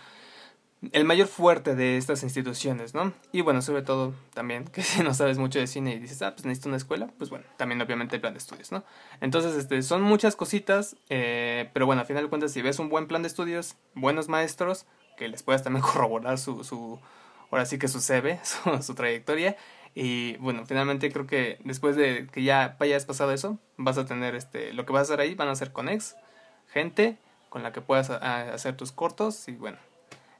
el 0.91 1.05
mayor 1.05 1.27
fuerte 1.27 1.75
de 1.75 1.97
estas 1.97 2.23
instituciones, 2.23 2.93
¿no? 2.93 3.13
Y 3.31 3.41
bueno, 3.41 3.61
sobre 3.61 3.81
todo 3.81 4.13
también, 4.33 4.65
que 4.65 4.81
si 4.83 5.03
no 5.03 5.13
sabes 5.13 5.37
mucho 5.37 5.59
de 5.59 5.67
cine 5.67 5.93
y 5.93 5.99
dices, 5.99 6.21
ah, 6.21 6.33
pues 6.33 6.45
necesito 6.45 6.69
una 6.69 6.77
escuela, 6.77 7.09
pues 7.17 7.29
bueno, 7.29 7.45
también 7.57 7.81
obviamente 7.81 8.15
el 8.15 8.21
plan 8.21 8.33
de 8.33 8.39
estudios, 8.39 8.71
¿no? 8.71 8.83
Entonces, 9.21 9.55
este, 9.55 9.81
son 9.81 10.01
muchas 10.01 10.35
cositas, 10.35 10.95
eh, 11.09 11.69
pero 11.73 11.85
bueno, 11.85 12.01
al 12.01 12.07
final 12.07 12.23
de 12.23 12.29
cuentas, 12.29 12.51
si 12.51 12.61
ves 12.61 12.79
un 12.79 12.89
buen 12.89 13.07
plan 13.07 13.21
de 13.21 13.27
estudios, 13.27 13.75
buenos 13.93 14.27
maestros, 14.29 14.85
que 15.17 15.27
les 15.27 15.43
puedas 15.43 15.63
también 15.63 15.83
corroborar 15.85 16.37
su, 16.37 16.63
su 16.63 16.99
ahora 17.51 17.65
sí 17.65 17.77
que 17.77 17.87
su 17.87 17.99
CV, 18.01 18.39
su, 18.81 18.95
trayectoria. 18.95 19.55
Y 19.93 20.35
bueno, 20.37 20.65
finalmente 20.65 21.09
creo 21.11 21.25
que 21.25 21.57
después 21.63 21.95
de 21.95 22.27
que 22.31 22.43
ya 22.43 22.75
hayas 22.79 23.05
pasado 23.05 23.31
eso, 23.31 23.59
vas 23.77 23.97
a 23.97 24.05
tener 24.05 24.35
este, 24.35 24.73
lo 24.73 24.85
que 24.85 24.91
vas 24.91 25.01
a 25.01 25.13
hacer 25.13 25.21
ahí 25.21 25.35
van 25.35 25.47
a 25.47 25.55
ser 25.55 25.71
conex, 25.71 26.17
gente 26.67 27.17
con 27.47 27.63
la 27.63 27.71
que 27.71 27.79
puedas 27.79 28.09
hacer 28.09 28.75
tus 28.75 28.91
cortos 28.91 29.47
y 29.47 29.53
bueno, 29.53 29.77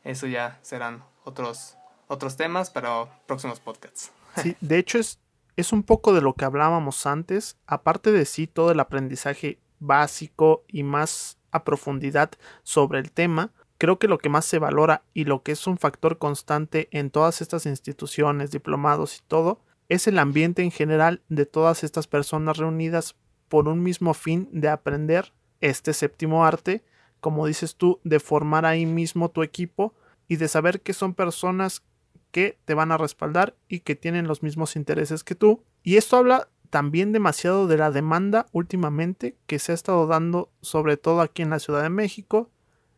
eso 0.05 0.27
ya 0.27 0.57
serán 0.61 1.03
otros, 1.25 1.75
otros 2.07 2.37
temas 2.37 2.69
para 2.69 3.05
próximos 3.27 3.59
podcasts. 3.59 4.11
Sí, 4.41 4.57
de 4.59 4.77
hecho 4.77 4.97
es, 4.97 5.19
es 5.55 5.71
un 5.71 5.81
poco 5.81 6.13
de 6.13 6.21
lo 6.21 6.33
que 6.33 6.43
hablábamos 6.43 7.05
antes, 7.05 7.57
aparte 7.67 8.11
de 8.11 8.25
sí 8.25 8.47
todo 8.47 8.71
el 8.71 8.81
aprendizaje 8.81 9.59
básico 9.79 10.65
y 10.67 10.83
más 10.83 11.37
a 11.51 11.63
profundidad 11.63 12.31
sobre 12.63 12.99
el 12.99 13.13
tema, 13.13 13.53
Creo 13.77 13.99
que 13.99 14.07
lo 14.07 14.19
que 14.19 14.29
más 14.29 14.45
se 14.45 14.59
valora 14.59 15.03
y 15.13 15.25
lo 15.25 15.43
que 15.43 15.51
es 15.51 15.67
un 15.67 15.77
factor 15.77 16.17
constante 16.17 16.87
en 16.91 17.09
todas 17.09 17.41
estas 17.41 17.65
instituciones, 17.65 18.51
diplomados 18.51 19.17
y 19.17 19.21
todo, 19.27 19.59
es 19.89 20.07
el 20.07 20.17
ambiente 20.17 20.63
en 20.63 20.71
general 20.71 21.21
de 21.27 21.45
todas 21.45 21.83
estas 21.83 22.07
personas 22.07 22.57
reunidas 22.57 23.15
por 23.49 23.67
un 23.67 23.83
mismo 23.83 24.13
fin 24.13 24.47
de 24.51 24.69
aprender 24.69 25.33
este 25.59 25.93
séptimo 25.93 26.45
arte, 26.45 26.85
como 27.19 27.47
dices 27.47 27.75
tú, 27.75 27.99
de 28.03 28.19
formar 28.19 28.65
ahí 28.65 28.85
mismo 28.85 29.29
tu 29.29 29.43
equipo 29.43 29.93
y 30.27 30.37
de 30.37 30.47
saber 30.47 30.81
que 30.81 30.93
son 30.93 31.13
personas 31.13 31.83
que 32.31 32.57
te 32.65 32.73
van 32.73 32.91
a 32.91 32.97
respaldar 32.97 33.55
y 33.67 33.79
que 33.79 33.95
tienen 33.95 34.27
los 34.27 34.43
mismos 34.43 34.75
intereses 34.75 35.23
que 35.23 35.35
tú. 35.35 35.63
Y 35.83 35.97
esto 35.97 36.17
habla 36.17 36.49
también 36.69 37.11
demasiado 37.11 37.67
de 37.67 37.77
la 37.77 37.91
demanda 37.91 38.47
últimamente 38.51 39.37
que 39.47 39.59
se 39.59 39.71
ha 39.71 39.75
estado 39.75 40.07
dando 40.07 40.49
sobre 40.61 40.97
todo 40.97 41.21
aquí 41.21 41.41
en 41.41 41.51
la 41.51 41.59
Ciudad 41.59 41.83
de 41.83 41.89
México 41.89 42.49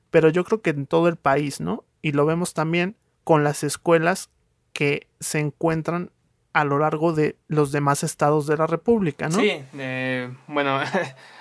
pero 0.10 0.30
yo 0.30 0.44
creo 0.44 0.62
que 0.62 0.72
en 0.72 0.88
todo 0.88 1.08
el 1.08 1.18
país, 1.18 1.60
¿no? 1.60 1.84
Y 2.02 2.12
lo 2.12 2.26
vemos 2.26 2.54
también 2.54 2.96
con 3.24 3.44
las 3.44 3.64
escuelas 3.64 4.30
que 4.74 5.08
se 5.20 5.40
encuentran 5.40 6.12
a 6.54 6.64
lo 6.64 6.80
largo 6.80 7.14
de 7.14 7.38
los 7.48 7.72
demás 7.72 8.04
estados 8.04 8.48
de 8.48 8.58
la 8.58 8.68
República, 8.68 9.30
¿no? 9.30 9.40
Sí, 9.40 9.52
eh, 9.78 10.34
bueno, 10.48 10.80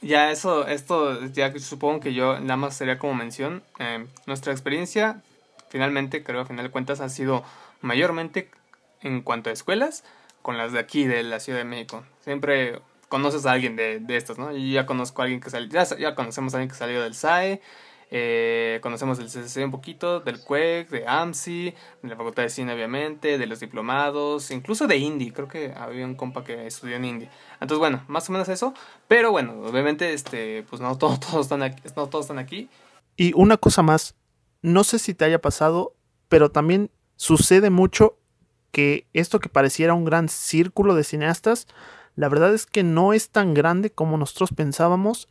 ya 0.00 0.30
eso, 0.30 0.66
esto, 0.66 1.26
ya 1.26 1.56
supongo 1.58 2.00
que 2.00 2.14
yo 2.14 2.40
nada 2.40 2.56
más 2.56 2.76
sería 2.76 2.98
como 2.98 3.14
mención. 3.14 3.62
Eh, 3.78 4.06
nuestra 4.26 4.52
experiencia, 4.52 5.22
finalmente, 5.68 6.22
creo 6.22 6.40
a 6.40 6.46
final 6.46 6.66
de 6.66 6.70
cuentas, 6.70 7.00
ha 7.00 7.08
sido 7.08 7.44
mayormente 7.80 8.50
en 9.02 9.22
cuanto 9.22 9.50
a 9.50 9.52
escuelas 9.52 10.04
con 10.42 10.56
las 10.56 10.72
de 10.72 10.78
aquí, 10.78 11.04
de 11.04 11.22
la 11.22 11.40
Ciudad 11.40 11.58
de 11.58 11.64
México. 11.64 12.04
Siempre 12.22 12.80
conoces 13.08 13.46
a 13.46 13.52
alguien 13.52 13.76
de, 13.76 14.00
de 14.00 14.16
estos, 14.16 14.38
¿no? 14.38 14.56
Y 14.56 14.72
ya 14.72 14.86
conozco 14.86 15.22
a 15.22 15.24
alguien 15.24 15.40
que 15.40 15.50
salió, 15.50 15.68
ya 15.98 16.14
conocemos 16.14 16.54
a 16.54 16.58
alguien 16.58 16.70
que 16.70 16.76
salió 16.76 17.02
del 17.02 17.14
SAE, 17.14 17.60
eh, 18.10 18.78
conocemos 18.82 19.18
del 19.18 19.28
CCC 19.28 19.64
un 19.64 19.70
poquito, 19.70 20.20
del 20.20 20.40
CUEC, 20.40 20.88
de 20.88 21.06
AMSI, 21.06 21.74
de 22.02 22.08
la 22.08 22.16
Facultad 22.16 22.44
de 22.44 22.50
Cine 22.50 22.72
obviamente, 22.72 23.36
de 23.36 23.46
los 23.46 23.60
diplomados, 23.60 24.50
incluso 24.50 24.86
de 24.86 24.96
Indie, 24.96 25.32
creo 25.32 25.48
que 25.48 25.74
había 25.76 26.06
un 26.06 26.14
compa 26.14 26.42
que 26.42 26.66
estudió 26.66 26.96
en 26.96 27.04
Indie. 27.04 27.30
Entonces 27.54 27.78
bueno, 27.78 28.04
más 28.08 28.28
o 28.28 28.32
menos 28.32 28.48
eso, 28.48 28.72
pero 29.08 29.30
bueno, 29.30 29.60
obviamente 29.62 30.12
este 30.14 30.64
pues 30.70 30.80
no 30.80 30.96
todos, 30.96 31.20
todos 31.30 31.46
están 31.46 31.62
aquí, 31.62 31.82
no 31.96 32.08
todos 32.08 32.24
están 32.24 32.38
aquí. 32.38 32.68
Y 33.16 33.32
una 33.34 33.56
cosa 33.56 33.82
más, 33.82 34.14
no 34.62 34.84
sé 34.84 34.98
si 34.98 35.12
te 35.12 35.24
haya 35.24 35.40
pasado, 35.40 35.94
pero 36.28 36.50
también 36.50 36.90
sucede 37.16 37.68
mucho 37.68 38.16
que 38.70 39.06
esto 39.12 39.40
que 39.40 39.48
pareciera 39.48 39.94
un 39.94 40.04
gran 40.04 40.28
círculo 40.28 40.94
de 40.94 41.04
cineastas, 41.04 41.66
la 42.16 42.28
verdad 42.28 42.54
es 42.54 42.64
que 42.64 42.82
no 42.82 43.12
es 43.12 43.30
tan 43.30 43.54
grande 43.54 43.90
como 43.90 44.16
nosotros 44.16 44.50
pensábamos 44.54 45.28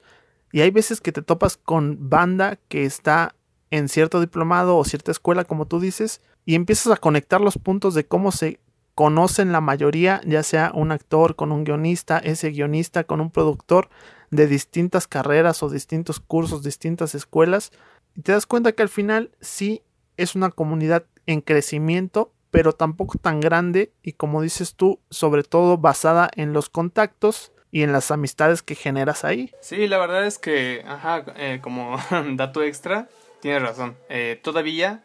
y 0.52 0.62
hay 0.62 0.72
veces 0.72 1.02
que 1.02 1.12
te 1.12 1.22
topas 1.22 1.58
con 1.58 2.10
banda 2.10 2.58
que 2.68 2.86
está 2.86 3.36
en 3.70 3.90
cierto 3.90 4.22
diplomado 4.22 4.78
o 4.78 4.86
cierta 4.86 5.12
escuela, 5.12 5.44
como 5.44 5.66
tú 5.66 5.80
dices, 5.80 6.22
y 6.46 6.56
empiezas 6.56 6.94
a 6.94 6.98
conectar 6.98 7.42
los 7.42 7.58
puntos 7.58 7.94
de 7.94 8.06
cómo 8.06 8.32
se 8.32 8.60
conocen 8.96 9.52
la 9.52 9.62
mayoría, 9.62 10.22
ya 10.26 10.42
sea 10.42 10.72
un 10.74 10.92
actor 10.92 11.36
con 11.36 11.52
un 11.52 11.64
guionista, 11.64 12.18
ese 12.18 12.50
guionista 12.50 13.04
con 13.04 13.22
un 13.22 13.30
productor 13.30 13.90
de 14.32 14.48
distintas 14.48 15.08
carreras 15.08 15.62
o 15.62 15.70
distintos 15.70 16.20
cursos, 16.20 16.64
distintas 16.64 17.14
escuelas, 17.14 17.72
y 18.16 18.22
te 18.22 18.32
das 18.32 18.46
cuenta 18.46 18.72
que 18.72 18.82
al 18.82 18.90
final 18.90 19.32
sí 19.40 19.84
es 20.16 20.36
una 20.36 20.50
comunidad 20.50 21.06
en 21.28 21.42
crecimiento, 21.42 22.34
pero 22.50 22.72
tampoco 22.72 23.20
tan 23.20 23.40
grande 23.40 23.92
y 24.02 24.14
como 24.14 24.42
dices 24.42 24.76
tú, 24.76 25.00
sobre 25.10 25.44
todo 25.44 25.78
basada 25.78 26.30
en 26.36 26.54
los 26.54 26.70
contactos 26.70 27.52
y 27.72 27.84
en 27.84 27.92
las 27.92 28.12
amistades 28.12 28.62
que 28.62 28.76
generas 28.76 29.24
ahí. 29.24 29.52
Sí, 29.62 29.88
la 29.88 29.98
verdad 29.98 30.26
es 30.26 30.40
que, 30.40 30.84
ajá, 30.88 31.26
eh, 31.36 31.60
como 31.62 31.98
dato 32.36 32.64
extra, 32.64 33.10
tienes 33.42 33.62
razón. 33.62 33.98
Eh, 34.10 34.40
todavía, 34.42 35.04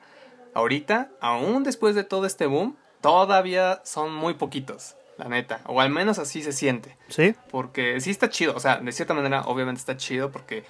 ahorita, 0.54 1.10
aún 1.20 1.64
después 1.64 1.94
de 1.94 2.04
todo 2.04 2.26
este 2.26 2.46
boom, 2.46 2.76
todavía 3.00 3.80
son 3.84 4.14
muy 4.14 4.34
poquitos, 4.34 4.96
la 5.18 5.28
neta. 5.28 5.60
O 5.66 5.80
al 5.80 5.90
menos 5.90 6.18
así 6.18 6.42
se 6.42 6.52
siente. 6.52 6.96
Sí. 7.08 7.34
Porque 7.50 8.00
sí 8.00 8.10
está 8.10 8.30
chido, 8.30 8.54
o 8.54 8.60
sea, 8.60 8.76
de 8.76 8.92
cierta 8.92 9.14
manera, 9.14 9.42
obviamente 9.42 9.80
está 9.80 9.96
chido 9.96 10.30
porque 10.30 10.64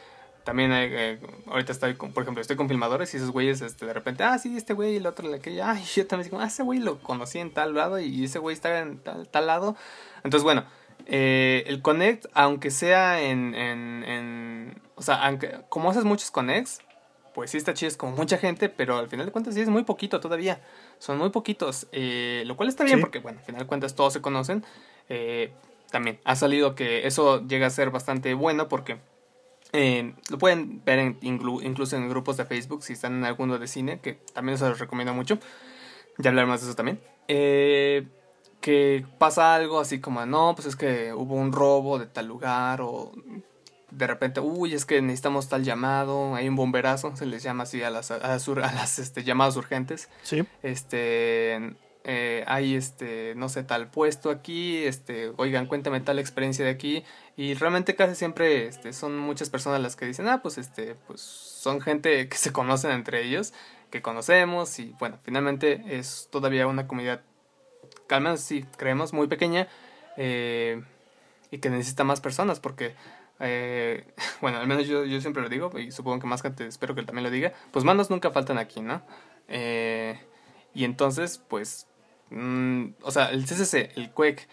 también 0.44 0.72
eh, 0.72 1.20
ahorita 1.46 1.72
estoy 1.72 1.94
con, 1.94 2.12
por 2.12 2.24
ejemplo, 2.24 2.40
estoy 2.40 2.56
con 2.56 2.68
filmadores 2.68 3.14
y 3.14 3.18
esos 3.18 3.30
güeyes 3.30 3.60
este, 3.60 3.86
de 3.86 3.92
repente, 3.92 4.24
ah, 4.24 4.38
sí, 4.38 4.56
este 4.56 4.72
güey 4.72 4.94
y 4.94 4.96
el 4.96 5.06
otro, 5.06 5.28
la 5.28 5.38
que 5.38 5.62
ay, 5.62 5.84
yo 5.94 6.06
también 6.06 6.30
digo, 6.30 6.40
ah, 6.40 6.46
ese 6.46 6.62
güey 6.62 6.80
lo 6.80 6.98
conocí 7.00 7.38
en 7.38 7.52
tal 7.52 7.74
lado 7.74 8.00
y 8.00 8.24
ese 8.24 8.38
güey 8.38 8.54
está 8.54 8.80
en 8.80 8.98
tal 8.98 9.46
lado. 9.46 9.76
Entonces, 10.24 10.42
bueno, 10.42 10.64
eh, 11.06 11.64
el 11.66 11.82
connect, 11.82 12.26
aunque 12.34 12.70
sea 12.70 13.22
en, 13.22 13.54
en, 13.54 14.04
en, 14.04 14.82
O 14.96 15.02
sea, 15.02 15.26
aunque, 15.26 15.60
como 15.68 15.90
haces 15.90 16.04
muchos 16.04 16.30
connects, 16.30 16.80
pues 17.34 17.50
sí 17.50 17.56
está 17.56 17.74
chido, 17.74 17.88
es 17.88 17.96
como 17.96 18.16
mucha 18.16 18.38
gente, 18.38 18.68
pero 18.68 18.98
al 18.98 19.08
final 19.08 19.26
de 19.26 19.32
cuentas 19.32 19.54
sí 19.54 19.60
es 19.60 19.68
muy 19.68 19.84
poquito 19.84 20.20
todavía. 20.20 20.60
Son 20.98 21.18
muy 21.18 21.30
poquitos, 21.30 21.86
eh, 21.92 22.42
lo 22.46 22.56
cual 22.56 22.68
está 22.68 22.84
bien 22.84 23.00
porque, 23.00 23.18
bueno, 23.18 23.38
al 23.38 23.44
final 23.44 23.62
de 23.62 23.66
cuentas 23.66 23.94
todos 23.94 24.12
se 24.12 24.20
conocen. 24.20 24.64
Eh, 25.08 25.52
también 25.90 26.20
ha 26.24 26.36
salido 26.36 26.74
que 26.74 27.06
eso 27.06 27.46
llega 27.46 27.66
a 27.66 27.70
ser 27.70 27.90
bastante 27.90 28.34
bueno 28.34 28.68
porque 28.68 28.98
lo 29.72 30.38
pueden 30.38 30.84
ver 30.84 31.16
incluso 31.22 31.96
en 31.96 32.08
grupos 32.08 32.36
de 32.36 32.44
Facebook 32.44 32.82
si 32.82 32.92
están 32.92 33.14
en 33.14 33.24
alguno 33.24 33.58
de 33.58 33.66
cine, 33.66 34.00
que 34.00 34.14
también 34.34 34.58
se 34.58 34.68
los 34.68 34.78
recomiendo 34.78 35.14
mucho. 35.14 35.38
Ya 36.18 36.30
hablaremos 36.30 36.60
de 36.60 36.66
eso 36.66 36.76
también. 36.76 37.00
Que 38.62 39.04
pasa 39.18 39.54
algo 39.54 39.80
así 39.80 40.00
como, 40.00 40.24
no, 40.24 40.54
pues 40.54 40.66
es 40.66 40.76
que 40.76 41.12
hubo 41.12 41.34
un 41.34 41.52
robo 41.52 41.98
de 41.98 42.06
tal 42.06 42.26
lugar 42.28 42.80
o 42.80 43.12
de 43.90 44.06
repente, 44.06 44.40
uy, 44.40 44.72
es 44.72 44.86
que 44.86 45.02
necesitamos 45.02 45.50
tal 45.50 45.64
llamado, 45.64 46.34
hay 46.34 46.48
un 46.48 46.56
bomberazo, 46.56 47.14
se 47.14 47.26
les 47.26 47.42
llama 47.42 47.64
así 47.64 47.82
a 47.82 47.90
las, 47.90 48.10
a 48.10 48.18
las, 48.18 48.98
este, 48.98 49.22
llamadas 49.22 49.56
urgentes. 49.56 50.08
Sí. 50.22 50.44
Este, 50.62 51.74
eh, 52.04 52.42
hay 52.46 52.74
este, 52.74 53.34
no 53.36 53.48
sé, 53.48 53.64
tal 53.64 53.90
puesto 53.90 54.30
aquí, 54.30 54.78
este, 54.78 55.32
oigan, 55.36 55.66
cuéntame 55.66 56.00
tal 56.00 56.18
experiencia 56.18 56.64
de 56.64 56.70
aquí. 56.70 57.04
Y 57.36 57.54
realmente 57.54 57.94
casi 57.94 58.14
siempre 58.14 58.66
este, 58.66 58.94
son 58.94 59.18
muchas 59.18 59.50
personas 59.50 59.80
las 59.80 59.94
que 59.94 60.06
dicen, 60.06 60.26
ah, 60.28 60.40
pues 60.40 60.56
este, 60.56 60.94
pues 61.06 61.20
son 61.20 61.80
gente 61.82 62.28
que 62.28 62.36
se 62.38 62.52
conocen 62.52 62.92
entre 62.92 63.22
ellos, 63.22 63.52
que 63.90 64.00
conocemos, 64.00 64.78
y 64.78 64.94
bueno, 64.98 65.18
finalmente 65.22 65.82
es 65.86 66.28
todavía 66.30 66.66
una 66.66 66.86
comunidad, 66.86 67.22
menos 68.20 68.40
sí, 68.40 68.64
creemos, 68.76 69.12
muy 69.12 69.26
pequeña, 69.26 69.68
eh, 70.16 70.82
y 71.50 71.58
que 71.58 71.70
necesita 71.70 72.04
más 72.04 72.20
personas, 72.20 72.60
porque 72.60 72.94
eh, 73.40 74.04
bueno, 74.40 74.58
al 74.58 74.66
menos 74.66 74.86
yo, 74.86 75.04
yo 75.04 75.20
siempre 75.20 75.42
lo 75.42 75.48
digo, 75.48 75.70
y 75.78 75.90
supongo 75.90 76.20
que 76.20 76.26
más 76.26 76.42
gente 76.42 76.66
espero 76.66 76.94
que 76.94 77.00
él 77.00 77.06
también 77.06 77.24
lo 77.24 77.30
diga, 77.30 77.52
pues 77.70 77.84
manos 77.84 78.08
nunca 78.10 78.30
faltan 78.30 78.58
aquí, 78.58 78.80
¿no? 78.80 79.02
Eh, 79.48 80.18
y 80.74 80.84
entonces, 80.84 81.38
pues, 81.48 81.86
mm, 82.30 82.86
o 83.02 83.10
sea, 83.10 83.30
el 83.30 83.44
CCC, 83.44 83.92
el 83.96 84.10
QUEC, 84.10 84.48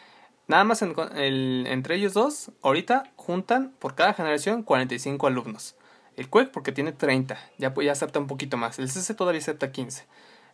nada 0.47 0.63
más 0.63 0.81
el, 0.81 1.65
entre 1.67 1.95
ellos 1.95 2.13
dos, 2.13 2.51
ahorita 2.61 3.11
juntan 3.15 3.73
por 3.79 3.95
cada 3.95 4.13
generación 4.13 4.63
45 4.63 5.27
alumnos. 5.27 5.75
El 6.17 6.29
QUEC 6.29 6.51
porque 6.51 6.71
tiene 6.71 6.91
30, 6.91 7.39
ya, 7.57 7.73
ya 7.73 7.91
acepta 7.91 8.19
un 8.19 8.27
poquito 8.27 8.57
más. 8.57 8.79
El 8.79 8.87
CCC 8.87 9.15
todavía 9.15 9.39
acepta 9.39 9.71
15. 9.71 10.05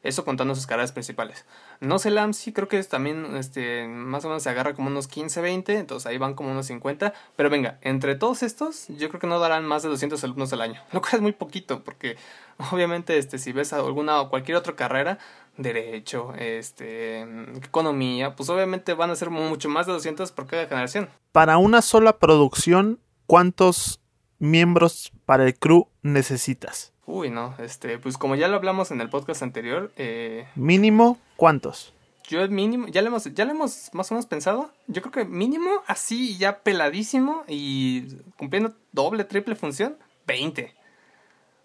Eso 0.06 0.24
contando 0.24 0.54
sus 0.54 0.68
carreras 0.68 0.92
principales. 0.92 1.46
No 1.80 1.98
sé, 1.98 2.12
sí 2.34 2.54
creo 2.54 2.68
que 2.68 2.78
es 2.78 2.90
también 2.90 3.36
este, 3.36 3.88
más 3.88 4.24
o 4.24 4.28
menos 4.28 4.44
se 4.44 4.50
agarra 4.50 4.76
como 4.76 4.88
unos 4.90 5.08
15, 5.08 5.42
20, 5.42 5.80
entonces 5.80 6.06
ahí 6.06 6.20
van 6.20 6.36
como 6.36 6.52
unos 6.52 6.68
50. 6.68 7.12
Pero 7.36 7.50
venga, 7.50 7.80
entre 7.82 8.14
todos 8.14 8.44
estos, 8.44 8.88
yo 8.88 9.10
creo 9.10 9.20
que 9.20 9.26
no 9.26 9.40
darán 9.40 9.66
más 9.66 9.82
de 9.82 9.90
200 9.90 10.24
alumnos 10.24 10.54
al 10.54 10.62
año, 10.62 10.80
lo 10.92 11.02
cual 11.02 11.16
es 11.16 11.22
muy 11.22 11.32
poquito, 11.32 11.84
porque 11.84 12.18
obviamente 12.72 13.18
este, 13.18 13.40
si 13.40 13.52
ves 13.52 13.74
alguna 13.74 14.22
o 14.22 14.30
cualquier 14.30 14.58
otra 14.58 14.76
carrera, 14.76 15.18
derecho, 15.58 16.34
este, 16.36 17.22
economía, 17.56 18.36
pues 18.36 18.50
obviamente 18.50 18.94
van 18.94 19.10
a 19.10 19.16
ser 19.16 19.30
mucho 19.32 19.70
más 19.70 19.88
de 19.88 19.94
200 19.94 20.32
por 20.32 20.46
cada 20.46 20.68
generación. 20.68 21.10
Para 21.32 21.58
una 21.58 21.82
sola 21.82 22.20
producción, 22.20 23.00
¿cuántos 23.26 24.02
miembros 24.38 25.12
para 25.26 25.46
el 25.46 25.58
crew 25.58 25.88
necesitas? 26.02 26.95
Uy, 27.08 27.30
no, 27.30 27.54
este, 27.60 28.00
pues 28.00 28.18
como 28.18 28.36
ya 28.36 28.48
lo 28.48 28.56
hablamos 28.56 28.90
en 28.92 29.00
el 29.00 29.10
podcast 29.10 29.44
anterior, 29.44 29.92
eh, 29.96 30.48
mínimo, 30.56 31.20
¿cuántos? 31.36 31.94
Yo 32.28 32.48
mínimo, 32.50 32.88
ya 32.88 33.02
lo 33.04 33.10
hemos, 33.10 33.32
ya 33.34 33.46
lo 33.46 33.52
hemos 33.52 33.92
más 33.94 34.10
o 34.10 34.16
menos 34.16 34.26
pensado. 34.26 34.72
Yo 34.88 35.04
creo 35.04 35.12
que 35.12 35.26
mínimo, 35.26 35.84
así 35.86 36.38
ya 36.38 36.60
peladísimo 36.60 37.44
y 37.48 38.18
cumpliendo 38.38 38.74
doble, 38.92 39.24
triple 39.26 39.56
función, 39.56 39.98
20. 40.26 40.74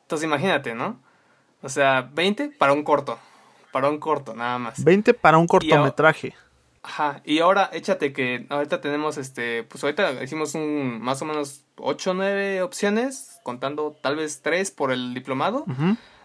Entonces 0.02 0.26
imagínate, 0.26 0.74
¿no? 0.74 1.00
O 1.62 1.68
sea, 1.70 2.10
20 2.12 2.48
para 2.58 2.74
un 2.74 2.82
corto. 2.82 3.18
Para 3.72 3.88
un 3.88 3.98
corto, 3.98 4.34
nada 4.34 4.58
más. 4.58 4.84
20 4.84 5.14
para 5.14 5.38
un 5.38 5.46
cortometraje. 5.46 6.34
Ajá, 6.82 7.20
y 7.24 7.40
ahora 7.40 7.68
échate 7.72 8.12
que 8.12 8.46
ahorita 8.48 8.80
tenemos 8.80 9.18
este, 9.18 9.64
pues 9.64 9.84
ahorita 9.84 10.22
hicimos 10.24 10.54
un 10.54 11.00
más 11.00 11.20
o 11.20 11.26
menos 11.26 11.64
8 11.82 12.10
o 12.10 12.14
9 12.14 12.62
opciones, 12.62 13.40
contando 13.42 13.96
tal 14.00 14.16
vez 14.16 14.42
3 14.42 14.70
por 14.70 14.92
el 14.92 15.14
diplomado. 15.14 15.64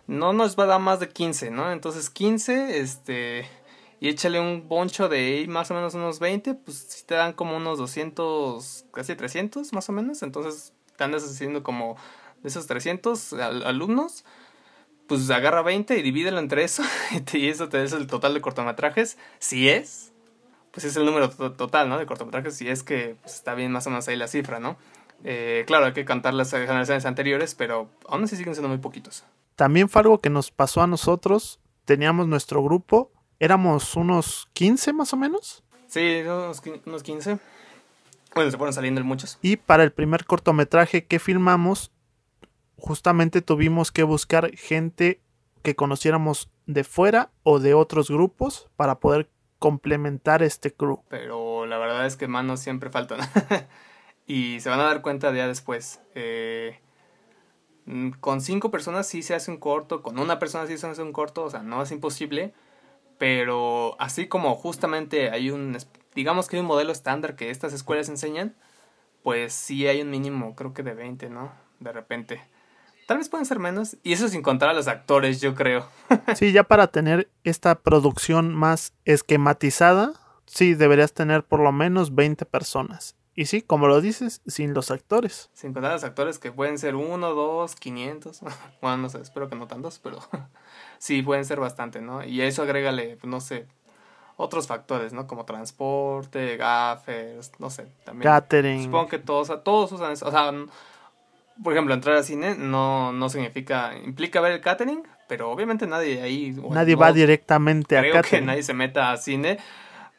No 0.08 0.34
nos 0.34 0.58
va 0.58 0.65
a 0.65 0.68
dar 0.68 0.82
más 0.82 1.00
de 1.00 1.10
15, 1.10 1.52
¿no? 1.52 1.72
Entonces 1.72 2.10
15, 2.10 2.80
este, 2.80 3.50
y 4.00 4.10
échale 4.10 4.39
un 4.39 4.68
boncho 4.68 5.10
de 5.10 5.46
más 5.50 5.72
o 5.72 5.74
menos 5.74 5.96
unos 5.96 6.20
20, 6.20 6.54
pues 6.54 6.78
si 6.78 7.06
te 7.06 7.15
dan 7.15 7.34
como 7.34 7.58
unos 7.58 7.78
200, 7.78 8.86
casi 8.94 9.15
300 9.15 9.74
más 9.74 9.89
o 9.89 9.91
menos. 9.91 10.22
Entonces 10.22 10.74
te 10.96 11.04
andas 11.04 11.24
haciendo 11.24 11.63
como 11.63 11.96
de 12.44 12.50
esos 12.50 12.68
300 12.68 13.34
alumnos 13.34 14.24
pues 15.08 15.30
agarra 15.30 15.62
20 15.62 15.98
y 15.98 16.02
divídelo 16.02 16.39
entre 16.39 16.63
eso 16.63 16.84
y 17.34 17.48
eso 17.48 17.70
te 17.70 17.78
da 17.78 17.98
el 17.98 18.08
total 18.08 18.34
de 18.34 18.41
cortometrajes, 18.41 19.18
si 19.39 19.70
es, 19.70 20.12
pues 20.72 20.86
es 20.86 20.96
el 20.96 21.06
número 21.06 21.30
total, 21.30 21.89
¿no? 21.89 21.98
De 21.98 22.06
cortometrajes, 22.06 22.56
si 22.56 22.68
es 22.68 22.84
que 22.84 23.15
pues, 23.22 23.36
está 23.36 23.54
bien 23.56 23.72
más 23.72 23.88
o 23.88 23.89
menos 23.89 24.08
ahí 24.08 24.15
la 24.15 24.28
cifra, 24.28 24.60
¿no? 24.60 24.78
Eh, 25.23 25.63
claro, 25.65 25.86
hay 25.86 25.93
que 25.93 26.06
cantar 26.06 26.34
las 26.34 26.51
generaciones 26.51 27.06
anteriores, 27.06 27.56
pero 27.56 27.89
aún 28.08 28.23
así 28.23 28.36
siguen 28.36 28.54
siendo 28.54 28.69
muy 28.69 28.78
poquitos. 28.78 29.23
También 29.56 29.89
fue 29.89 30.01
algo 30.01 30.19
que 30.19 30.30
nos 30.30 30.51
pasó 30.51 30.82
a 30.82 30.88
nosotros. 30.88 31.60
Teníamos 31.86 32.28
nuestro 32.28 32.63
grupo, 32.63 33.12
éramos 33.39 33.95
unos 33.95 34.47
15 34.54 34.93
más 34.93 35.13
o 35.13 35.17
menos. 35.17 35.63
Sí, 35.88 36.21
unos, 36.23 36.62
15. 37.04 37.39
Bueno, 38.34 38.51
se 38.51 38.58
fueron 38.58 38.73
saliendo 38.73 39.04
muchos. 39.04 39.38
Y 39.41 39.56
para 39.56 39.84
el 39.84 39.91
primer 39.91 40.25
cortometraje 40.25 41.06
que 41.06 41.19
filmamos, 41.19 41.91
justamente 42.78 43.41
tuvimos 43.41 43.91
que 43.91 44.04
buscar 44.04 44.51
gente 44.56 45.21
que 45.63 45.75
conociéramos 45.75 46.49
de 46.65 46.84
fuera 46.84 47.32
o 47.43 47.60
de 47.60 47.73
otros 47.73 48.10
grupos 48.10 48.69
para 48.75 48.99
poder 48.99 49.30
complementar 49.60 50.43
este 50.43 50.73
crew. 50.73 51.01
Pero 51.10 51.65
la 51.65 51.78
verdad 51.78 52.06
es 52.06 52.17
que 52.17 52.28
manos 52.28 52.60
siempre 52.60 52.89
faltan. 52.89 53.19
y 54.28 54.60
se 54.60 54.70
van 54.70 54.80
a 54.80 54.84
dar 54.86 55.02
cuenta 55.02 55.32
ya 55.34 55.48
después. 55.48 56.02
Eh, 56.16 56.80
mm, 57.86 58.12
con 58.20 58.42
cinco 58.42 58.72
personas 58.72 59.08
sí 59.08 59.22
se 59.22 59.36
hace 59.36 59.52
un 59.52 59.58
corto, 59.58 60.02
con 60.02 60.20
una 60.20 60.40
persona 60.40 60.68
sí 60.68 60.78
se 60.78 60.88
hace 60.88 61.02
un 61.02 61.14
corto, 61.14 61.44
o 61.44 61.50
sea, 61.50 61.62
no 61.64 61.82
es 61.82 61.92
imposible. 61.92 62.54
Pero 63.18 63.96
así 64.00 64.28
como 64.28 64.56
justamente 64.56 65.30
hay 65.32 65.50
un, 65.50 65.78
digamos 66.14 66.48
que 66.48 66.58
hay 66.58 66.62
un 66.62 66.68
modelo 66.68 66.92
estándar 66.92 67.36
que 67.36 67.50
estas 67.50 67.74
escuelas 67.74 68.10
enseñan, 68.10 68.56
pues 69.24 69.54
sí 69.54 69.88
hay 69.88 70.02
un 70.02 70.10
mínimo, 70.10 70.56
creo 70.56 70.74
que 70.74 70.84
de 70.84 70.94
20, 70.94 71.30
¿no? 71.30 71.52
De 71.80 71.92
repente. 71.92 72.42
Tal 73.08 73.18
vez 73.18 73.30
pueden 73.30 73.46
ser 73.46 73.60
menos. 73.60 73.98
Y 74.04 74.14
eso 74.14 74.28
sin 74.28 74.42
contar 74.42 74.70
a 74.70 74.74
los 74.74 74.88
actores, 74.88 75.40
yo 75.40 75.54
creo. 75.56 75.88
sí, 76.36 76.52
ya 76.52 76.64
para 76.64 76.88
tener 76.88 77.30
esta 77.44 77.76
producción 77.76 78.54
más 78.54 78.94
esquematizada, 79.06 80.14
sí, 80.46 80.74
deberías 80.74 81.14
tener 81.14 81.44
por 81.44 81.60
lo 81.60 81.72
menos 81.72 82.16
20 82.16 82.46
personas. 82.46 83.14
Y 83.38 83.45
sí, 83.45 83.62
como 83.62 83.88
lo 83.88 84.00
dices, 84.00 84.41
sin 84.48 84.74
los 84.74 84.91
actores. 84.91 85.50
Sin 85.54 85.74
contar 85.74 85.91
los 85.91 86.06
actores 86.06 86.39
que 86.39 86.54
pueden 86.54 86.78
ser 86.78 86.95
uno, 86.95 87.34
dos, 87.34 87.76
quinientos. 87.76 88.39
Bueno, 88.82 88.98
no 88.98 89.10
sé, 89.10 89.21
espero 89.21 89.50
que 89.50 89.56
no 89.56 89.67
tantos, 89.67 90.00
pero 90.00 90.19
sí, 91.00 91.21
pueden 91.21 91.43
ser 91.43 91.60
bastante, 91.60 92.02
¿no? 92.02 92.24
Y 92.24 92.41
a 92.41 92.45
eso 92.45 92.63
agrégale, 92.63 93.17
no 93.24 93.41
sé, 93.41 93.67
otros 94.38 94.67
factores, 94.67 95.12
¿no? 95.12 95.28
Como 95.28 95.45
transporte, 95.45 96.56
gaffers, 96.56 97.52
no 97.60 97.69
sé, 97.69 97.88
también. 98.06 98.24
Catering. 98.24 98.84
Supongo 98.86 99.08
que 99.08 99.19
todos, 99.19 99.63
todos 99.63 99.91
usan 99.91 100.13
eso. 100.13 100.28
O 100.28 100.32
sea, 100.32 100.52
por 101.62 101.74
ejemplo, 101.74 101.93
entrar 101.93 102.15
al 102.15 102.24
cine 102.24 102.56
no, 102.56 103.12
no 103.12 103.30
significa, 103.30 103.98
implica 103.98 104.39
ver 104.39 104.54
el 104.54 104.62
catering, 104.62 105.04
pero 105.28 105.52
obviamente 105.52 105.88
nadie 105.88 106.21
ahí... 106.21 106.56
Nadie 106.69 106.95
va 106.95 107.12
directamente 107.12 107.98
a 107.98 108.02
catering. 108.02 108.21
Creo 108.21 108.39
que 108.39 108.45
nadie 108.45 108.63
se 108.63 108.74
meta 108.74 109.12
a 109.12 109.17
cine 109.17 109.58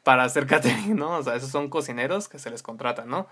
para 0.07 0.23
hacer 0.23 0.47
catering, 0.47 0.95
¿no? 0.95 1.19
O 1.19 1.23
sea, 1.25 1.35
esos 1.35 1.51
son 1.51 1.69
cocineros 1.69 2.29
que 2.29 2.39
se 2.39 2.49
les 2.49 2.63
contrata, 2.63 3.05
¿no? 3.05 3.27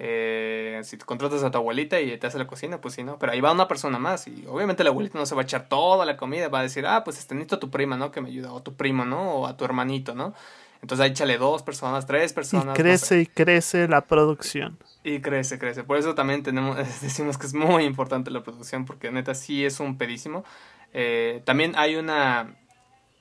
Eh, 0.00 0.80
si 0.82 0.98
contratas 0.98 1.44
a 1.44 1.52
tu 1.52 1.58
abuelita 1.58 2.00
y 2.00 2.18
te 2.18 2.26
hace 2.26 2.36
la 2.36 2.48
cocina, 2.48 2.80
pues 2.80 2.94
sí, 2.94 3.04
¿no? 3.04 3.16
Pero 3.16 3.30
ahí 3.30 3.40
va 3.40 3.52
una 3.52 3.68
persona 3.68 4.00
más 4.00 4.26
y 4.26 4.44
obviamente 4.48 4.82
la 4.82 4.90
abuelita 4.90 5.20
no 5.20 5.24
se 5.24 5.36
va 5.36 5.42
a 5.42 5.44
echar 5.44 5.68
toda 5.68 6.04
la 6.04 6.16
comida, 6.16 6.48
va 6.48 6.58
a 6.58 6.62
decir, 6.62 6.84
ah, 6.84 7.04
pues 7.04 7.20
este, 7.20 7.36
necesito 7.36 7.54
a 7.54 7.60
tu 7.60 7.70
prima, 7.70 7.96
¿no? 7.96 8.10
Que 8.10 8.20
me 8.20 8.28
ayuda, 8.28 8.52
o 8.52 8.58
a 8.58 8.64
tu 8.64 8.74
primo, 8.74 9.04
¿no? 9.04 9.34
O 9.34 9.46
a 9.46 9.56
tu 9.56 9.64
hermanito, 9.64 10.16
¿no? 10.16 10.34
Entonces 10.82 11.04
ahí 11.04 11.12
échale 11.12 11.38
dos 11.38 11.62
personas, 11.62 12.08
tres 12.08 12.32
personas. 12.32 12.76
Y 12.76 12.82
crece 12.82 13.20
y 13.20 13.26
crece 13.26 13.86
la 13.86 14.00
producción. 14.00 14.78
Y 15.04 15.20
crece, 15.20 15.60
crece. 15.60 15.84
Por 15.84 15.96
eso 15.96 16.16
también 16.16 16.42
tenemos, 16.42 16.76
decimos 17.02 17.38
que 17.38 17.46
es 17.46 17.54
muy 17.54 17.84
importante 17.84 18.32
la 18.32 18.42
producción, 18.42 18.84
porque 18.84 19.12
neta 19.12 19.36
sí 19.36 19.64
es 19.64 19.78
un 19.78 19.96
pedísimo. 19.96 20.44
Eh, 20.92 21.40
también 21.44 21.74
hay 21.76 21.94
una, 21.94 22.56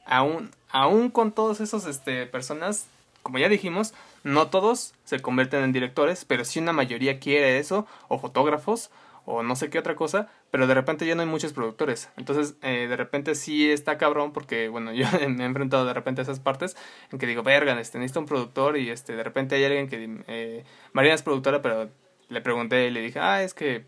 aún, 0.07 0.49
aún 0.71 1.11
con 1.11 1.33
todos 1.33 1.61
esos 1.61 1.85
este, 1.85 2.25
personas, 2.25 2.87
como 3.25 3.39
ya 3.39 3.49
dijimos, 3.49 3.95
no 4.23 4.49
todos 4.51 4.93
se 5.03 5.19
convierten 5.19 5.63
en 5.63 5.71
directores, 5.71 6.25
pero 6.25 6.45
sí 6.45 6.59
una 6.59 6.73
mayoría 6.73 7.19
quiere 7.19 7.57
eso, 7.57 7.87
o 8.07 8.19
fotógrafos, 8.19 8.91
o 9.25 9.41
no 9.41 9.55
sé 9.55 9.71
qué 9.71 9.79
otra 9.79 9.95
cosa, 9.95 10.29
pero 10.51 10.67
de 10.67 10.75
repente 10.75 11.07
ya 11.07 11.15
no 11.15 11.21
hay 11.21 11.27
muchos 11.27 11.51
productores. 11.51 12.11
Entonces, 12.17 12.55
eh, 12.61 12.85
de 12.87 12.95
repente 12.95 13.33
sí 13.33 13.71
está 13.71 13.97
cabrón 13.97 14.31
porque, 14.31 14.69
bueno, 14.69 14.93
yo 14.93 15.07
me 15.27 15.41
he 15.41 15.47
enfrentado 15.47 15.87
de 15.87 15.93
repente 15.95 16.21
a 16.21 16.23
esas 16.23 16.39
partes 16.39 16.77
en 17.11 17.17
que 17.17 17.25
digo, 17.25 17.41
verga, 17.41 17.79
este, 17.81 17.97
necesito 17.97 18.19
un 18.19 18.27
productor 18.27 18.77
y 18.77 18.91
este, 18.91 19.15
de 19.15 19.23
repente 19.23 19.55
hay 19.55 19.63
alguien 19.63 19.89
que, 19.89 20.23
eh, 20.27 20.63
Marina 20.93 21.15
es 21.15 21.23
productora, 21.23 21.63
pero 21.63 21.89
le 22.29 22.41
pregunté 22.41 22.85
y 22.85 22.91
le 22.91 23.01
dije, 23.01 23.17
ah, 23.17 23.41
es 23.41 23.55
que 23.55 23.87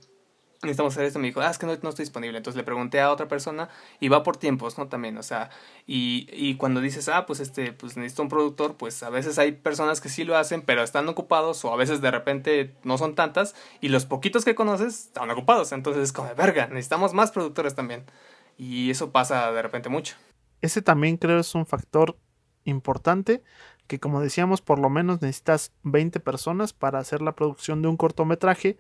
necesitamos 0.62 0.94
hacer 0.94 1.06
esto, 1.06 1.20
me 1.20 1.28
dijo, 1.28 1.42
ah, 1.42 1.50
es 1.50 1.58
que 1.58 1.66
no, 1.66 1.78
no, 1.82 1.90
estoy 1.90 2.04
disponible. 2.04 2.38
Entonces 2.38 2.58
le 2.58 2.64
pregunté 2.64 3.00
a 3.00 3.12
otra 3.12 3.28
persona 3.28 3.70
y 4.00 4.08
va 4.10 4.24
por 4.24 4.38
tiempos, 4.38 4.78
¿no? 4.78 4.88
También, 4.88 5.18
o 5.18 5.24
sea, 5.24 5.50
y, 5.86 6.28
y 6.32 6.56
cuando 6.56 6.82
dices, 6.82 7.10
ah, 7.10 7.26
pues 7.26 7.40
este, 7.40 7.74
pues 7.74 7.98
necesito 7.98 8.24
un 8.24 8.30
productor, 8.30 8.76
pues 8.76 9.04
a 9.04 9.10
veces 9.10 9.38
hay 9.40 9.52
personas 9.52 10.02
que 10.02 10.10
sí 10.10 10.24
lo 10.24 10.36
hacen, 10.36 10.62
pero 10.62 10.84
están 10.84 11.08
ocupados 11.10 11.64
o 11.66 11.74
a 11.74 11.78
veces 11.78 12.02
de 12.02 12.12
repente 12.12 12.76
no 12.84 12.98
son 12.98 13.16
tantas 13.16 13.56
y 13.82 13.90
los 13.90 14.06
poquitos 14.06 14.46
que 14.46 14.56
conoces 14.56 15.06
están 15.06 15.30
ocupados. 15.30 15.72
Entonces 15.72 16.04
es 16.04 16.14
como, 16.14 16.34
verga, 16.36 16.68
necesitamos 16.68 17.14
más 17.14 17.32
productores 17.32 17.76
también. 17.76 18.06
Y 18.58 18.90
eso 18.90 19.12
pasa 19.12 19.52
de 19.52 19.62
repente 19.62 19.90
mucho. 19.90 20.16
Ese 20.62 20.82
también 20.82 21.18
creo 21.18 21.40
es 21.40 21.54
un 21.54 21.66
factor 21.66 22.18
importante 22.64 23.44
que 23.88 24.00
como 24.00 24.22
decíamos 24.22 24.62
por 24.62 24.80
lo 24.80 24.90
menos 24.90 25.22
necesitas 25.22 25.72
20 25.84 26.20
personas 26.20 26.74
para 26.74 27.00
hacer 27.00 27.22
la 27.22 27.36
producción 27.36 27.82
de 27.82 27.88
un 27.88 27.98
cortometraje. 27.98 28.78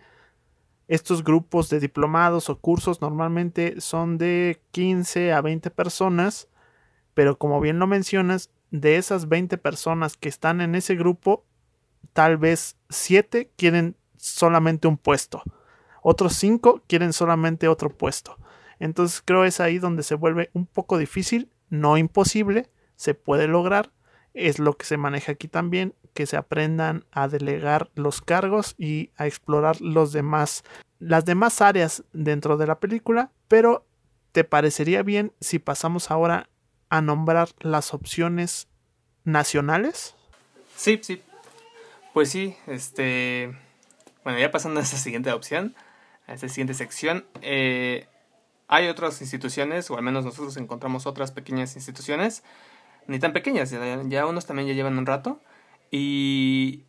Estos 0.87 1.23
grupos 1.23 1.69
de 1.69 1.79
diplomados 1.79 2.49
o 2.49 2.59
cursos 2.59 3.01
normalmente 3.01 3.81
son 3.81 4.17
de 4.17 4.61
15 4.71 5.33
a 5.33 5.41
20 5.41 5.69
personas, 5.69 6.47
pero 7.13 7.37
como 7.37 7.59
bien 7.59 7.79
lo 7.79 7.87
mencionas, 7.87 8.51
de 8.71 8.97
esas 8.97 9.27
20 9.29 9.57
personas 9.57 10.17
que 10.17 10.29
están 10.29 10.61
en 10.61 10.75
ese 10.75 10.95
grupo, 10.95 11.45
tal 12.13 12.37
vez 12.37 12.77
7 12.89 13.51
quieren 13.55 13.95
solamente 14.17 14.87
un 14.87 14.97
puesto. 14.97 15.43
Otros 16.01 16.33
5 16.33 16.83
quieren 16.87 17.13
solamente 17.13 17.67
otro 17.67 17.89
puesto. 17.89 18.37
Entonces 18.79 19.21
creo 19.23 19.43
es 19.43 19.59
ahí 19.59 19.79
donde 19.79 20.03
se 20.03 20.15
vuelve 20.15 20.49
un 20.53 20.65
poco 20.65 20.97
difícil, 20.97 21.51
no 21.69 21.97
imposible, 21.97 22.69
se 22.95 23.13
puede 23.13 23.47
lograr. 23.47 23.91
Es 24.33 24.59
lo 24.59 24.77
que 24.77 24.85
se 24.85 24.97
maneja 24.97 25.33
aquí 25.33 25.47
también, 25.47 25.95
que 26.17 26.25
se 26.25 26.35
aprendan 26.35 27.05
a 27.11 27.27
delegar 27.27 27.91
los 27.93 28.21
cargos 28.21 28.73
y 28.75 29.11
a 29.17 29.27
explorar 29.27 29.79
los 29.81 30.13
demás, 30.13 30.63
las 30.97 31.25
demás 31.25 31.61
áreas 31.61 32.05
dentro 32.11 32.57
de 32.57 32.65
la 32.65 32.79
película. 32.79 33.29
Pero, 33.47 33.85
¿te 34.31 34.43
parecería 34.43 35.03
bien 35.03 35.31
si 35.41 35.59
pasamos 35.59 36.09
ahora 36.09 36.49
a 36.89 37.01
nombrar 37.01 37.49
las 37.59 37.93
opciones 37.93 38.67
nacionales? 39.25 40.15
Sí, 40.75 40.99
sí. 41.03 41.21
Pues 42.15 42.31
sí, 42.31 42.55
este. 42.65 43.55
Bueno, 44.23 44.39
ya 44.39 44.49
pasando 44.49 44.79
a 44.79 44.83
esa 44.83 44.97
siguiente 44.97 45.31
opción, 45.31 45.75
a 46.25 46.33
esta 46.33 46.49
siguiente 46.49 46.73
sección, 46.73 47.27
eh, 47.43 48.07
hay 48.67 48.87
otras 48.87 49.21
instituciones, 49.21 49.91
o 49.91 49.97
al 49.97 50.01
menos 50.01 50.25
nosotros 50.25 50.57
encontramos 50.57 51.05
otras 51.05 51.31
pequeñas 51.31 51.75
instituciones, 51.75 52.41
ni 53.05 53.19
tan 53.19 53.33
pequeñas, 53.33 53.71
ya, 54.07 54.25
unos 54.25 54.47
también 54.47 54.67
ya 54.67 54.73
llevan 54.73 54.97
un 54.97 55.05
rato, 55.05 55.39
y, 55.91 56.83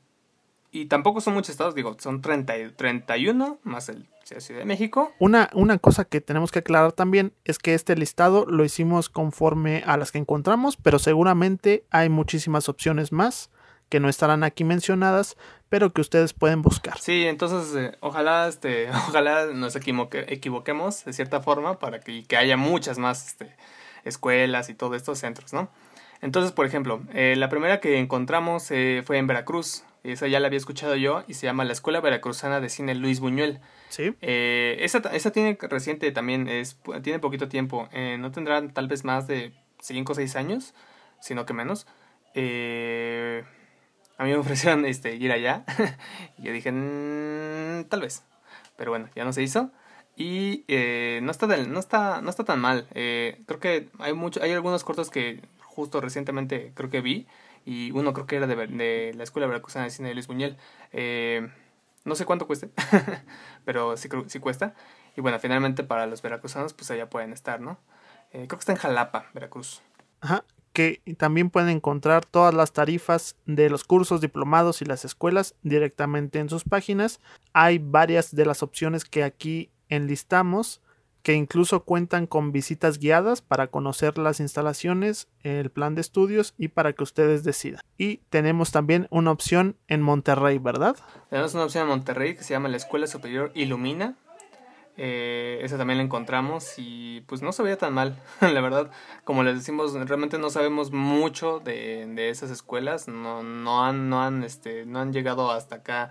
y 0.71 0.87
tampoco 0.87 1.21
son 1.21 1.35
muchos 1.35 1.51
estados, 1.51 1.75
digo, 1.75 1.97
son 1.99 2.21
30, 2.23 2.77
31 2.77 3.59
más 3.63 3.89
el 3.89 4.07
Ciudad 4.41 4.61
de 4.61 4.67
México. 4.67 5.13
Una, 5.19 5.49
una 5.55 5.79
cosa 5.79 6.05
que 6.05 6.21
tenemos 6.21 6.53
que 6.53 6.61
aclarar 6.61 6.93
también 6.93 7.33
es 7.45 7.59
que 7.59 7.75
este 7.75 7.97
listado 7.97 8.45
lo 8.47 8.65
hicimos 8.65 9.09
conforme 9.09 9.83
a 9.87 9.97
las 9.97 10.13
que 10.13 10.19
encontramos, 10.19 10.77
pero 10.77 10.99
seguramente 10.99 11.85
hay 11.91 12.09
muchísimas 12.09 12.69
opciones 12.69 13.13
más 13.13 13.51
que 13.89 14.01
no 14.01 14.11
estarán 14.11 14.45
aquí 14.45 14.65
mencionadas, 14.65 15.37
pero 15.71 15.95
que 15.95 16.03
ustedes 16.03 16.35
pueden 16.35 16.61
buscar. 16.61 16.99
Sí, 16.99 17.25
entonces 17.25 17.75
eh, 17.75 17.97
ojalá, 18.01 18.49
este, 18.49 18.91
ojalá 19.09 19.47
nos 19.47 19.77
equivoquemos 19.77 21.05
de 21.05 21.13
cierta 21.13 21.41
forma 21.41 21.79
para 21.79 22.01
que, 22.01 22.25
que 22.25 22.37
haya 22.37 22.59
muchas 22.59 22.99
más 22.99 23.29
este, 23.29 23.57
escuelas 24.05 24.69
y 24.69 24.75
todos 24.75 24.97
estos 24.97 25.19
centros, 25.19 25.55
¿no? 25.55 25.71
Entonces, 26.21 26.53
por 26.53 26.67
ejemplo, 26.67 27.01
eh, 27.15 27.35
la 27.37 27.49
primera 27.49 27.81
que 27.81 27.99
encontramos 27.99 28.71
eh, 28.71 29.03
fue 29.05 29.19
en 29.19 29.27
Veracruz, 29.27 29.85
esa 30.03 30.27
ya 30.27 30.41
la 30.41 30.47
había 30.47 30.57
escuchado 30.57 30.97
yo 30.97 31.25
y 31.29 31.35
se 31.35 31.47
llama 31.47 31.65
la 31.65 31.73
Escuela 31.73 32.01
Veracruzana 32.01 32.61
de 32.61 32.69
Cine 32.69 32.95
Luis 32.95 33.21
Buñuel. 33.21 33.61
Sí. 33.89 34.15
esa, 34.21 34.99
esa 34.99 35.33
tiene 35.33 35.57
reciente 35.61 36.11
también, 36.13 36.49
es, 36.49 36.79
tiene 37.03 37.19
poquito 37.19 37.49
tiempo, 37.49 37.89
no 38.19 38.31
tendrá 38.31 38.67
tal 38.69 38.87
vez 38.87 39.05
más 39.05 39.27
de 39.27 39.53
5 39.81 40.13
o 40.13 40.15
6 40.15 40.37
años, 40.37 40.75
sino 41.21 41.47
que 41.47 41.55
menos. 41.55 41.87
Eh, 42.35 43.45
a 44.17 44.25
mí 44.25 44.31
me 44.31 44.37
ofrecieron 44.39 44.85
este, 44.85 45.17
ir 45.17 45.33
allá. 45.33 45.65
y 46.39 46.43
yo 46.45 46.53
dije, 46.53 46.73
mm, 46.73 47.85
tal 47.89 48.01
vez. 48.03 48.25
Pero 48.77 48.91
bueno, 48.91 49.09
ya 49.15 49.25
no 49.25 49.33
se 49.33 49.43
hizo. 49.43 49.71
Y 50.17 50.65
eh, 50.69 51.21
no, 51.23 51.31
está 51.31 51.47
no, 51.47 51.79
está, 51.79 52.21
no 52.21 52.31
está 52.31 52.45
tan 52.45 52.61
mal. 52.61 52.89
Eh, 52.95 53.41
creo 53.47 53.61
que 53.61 53.89
hay, 53.99 54.13
mucho, 54.15 54.43
hay 54.43 54.51
algunos 54.53 54.83
cortos 54.83 55.11
que 55.11 55.41
justo 55.79 56.01
recientemente 56.01 56.73
creo 56.75 56.91
que 56.91 57.01
vi. 57.01 57.29
Y 57.65 57.93
uno 57.93 58.13
creo 58.13 58.27
que 58.27 58.35
era 58.35 58.49
de, 58.49 59.13
la 59.15 59.23
Escuela 59.23 59.47
Veracruzana 59.47 59.85
de 59.85 59.93
Cine 59.93 60.09
de 60.09 60.15
Luis 60.15 60.27
Buñuel. 60.27 60.57
Eh, 60.91 61.49
no 62.05 62.17
sé 62.17 62.25
cuánto 62.25 62.49
cueste, 62.49 62.71
pero 63.65 63.97
sí, 63.97 64.09
sí 64.27 64.41
cuesta. 64.41 64.75
Y 65.17 65.21
bueno, 65.21 65.39
finalmente 65.39 65.85
para 65.85 66.07
los 66.07 66.21
veracruzanos, 66.21 66.75
pues 66.75 66.91
allá 66.91 67.09
pueden 67.09 67.33
estar, 67.33 67.61
¿no? 67.61 67.79
creo 68.33 68.49
que 68.49 68.57
está 68.57 68.73
en 68.73 68.79
Jalapa, 68.79 69.27
Veracruz. 69.33 69.81
Ajá, 70.21 70.45
que 70.73 71.01
también 71.17 71.49
pueden 71.49 71.69
encontrar 71.69 72.25
todas 72.25 72.53
las 72.53 72.73
tarifas 72.73 73.37
de 73.47 73.71
los 73.71 73.85
cursos, 73.85 74.21
diplomados 74.21 74.83
y 74.83 74.85
las 74.85 75.05
escuelas 75.05 75.55
directamente 75.63 76.41
en 76.41 76.49
sus 76.49 76.65
páginas. 76.65 77.21
Hay 77.53 77.79
varias 77.79 78.35
de 78.35 78.45
las 78.45 78.65
opciones 78.65 79.05
que 79.05 79.23
aquí 79.23 79.71
enlistamos 79.89 80.83
que 81.29 81.35
incluso 81.35 81.85
cuentan 81.85 82.27
con 82.27 82.53
visitas 82.53 82.99
guiadas 82.99 83.43
para 83.43 83.67
conocer 83.67 84.17
las 84.17 84.41
instalaciones, 84.41 85.29
el 85.43 85.69
plan 85.69 85.95
de 85.95 86.01
estudios 86.01 86.55
y 86.57 86.69
para 86.69 86.95
que 86.95 87.03
ustedes 87.03 87.45
decidan. 87.45 87.83
Y 87.99 88.23
tenemos 88.31 88.71
también 88.71 89.09
una 89.11 89.31
opción 89.31 89.77
en 89.89 90.01
Monterrey, 90.01 90.57
¿verdad? 90.57 90.97
Tenemos 91.29 91.53
una 91.53 91.65
opción 91.65 91.83
en 91.83 91.89
Monterrey 91.91 92.35
que 92.35 92.43
se 92.45 92.55
llama 92.55 92.71
la 92.71 92.79
Escuela 92.79 93.07
Superior 93.07 93.53
Ilumina. 93.55 94.17
Eh, 94.97 95.61
esa 95.61 95.77
también 95.77 95.99
la 95.99 96.05
encontramos 96.05 96.73
y 96.79 97.21
pues 97.27 97.43
no 97.43 97.53
se 97.53 97.63
veía 97.63 97.77
tan 97.77 97.93
mal, 97.93 98.19
la 98.41 98.63
verdad. 98.63 98.91
Como 99.25 99.43
les 99.43 99.55
decimos, 99.55 99.93
realmente 99.93 100.39
no 100.39 100.49
sabemos 100.49 100.93
mucho 100.93 101.61
de, 101.61 102.07
de 102.07 102.31
esas 102.31 102.51
escuelas, 102.51 103.07
no, 103.07 103.43
no, 103.43 103.85
han, 103.85 104.09
no, 104.09 104.23
han, 104.23 104.45
este, 104.45 104.87
no 104.87 105.01
han 105.01 105.13
llegado 105.13 105.51
hasta 105.51 105.77
acá, 105.77 106.09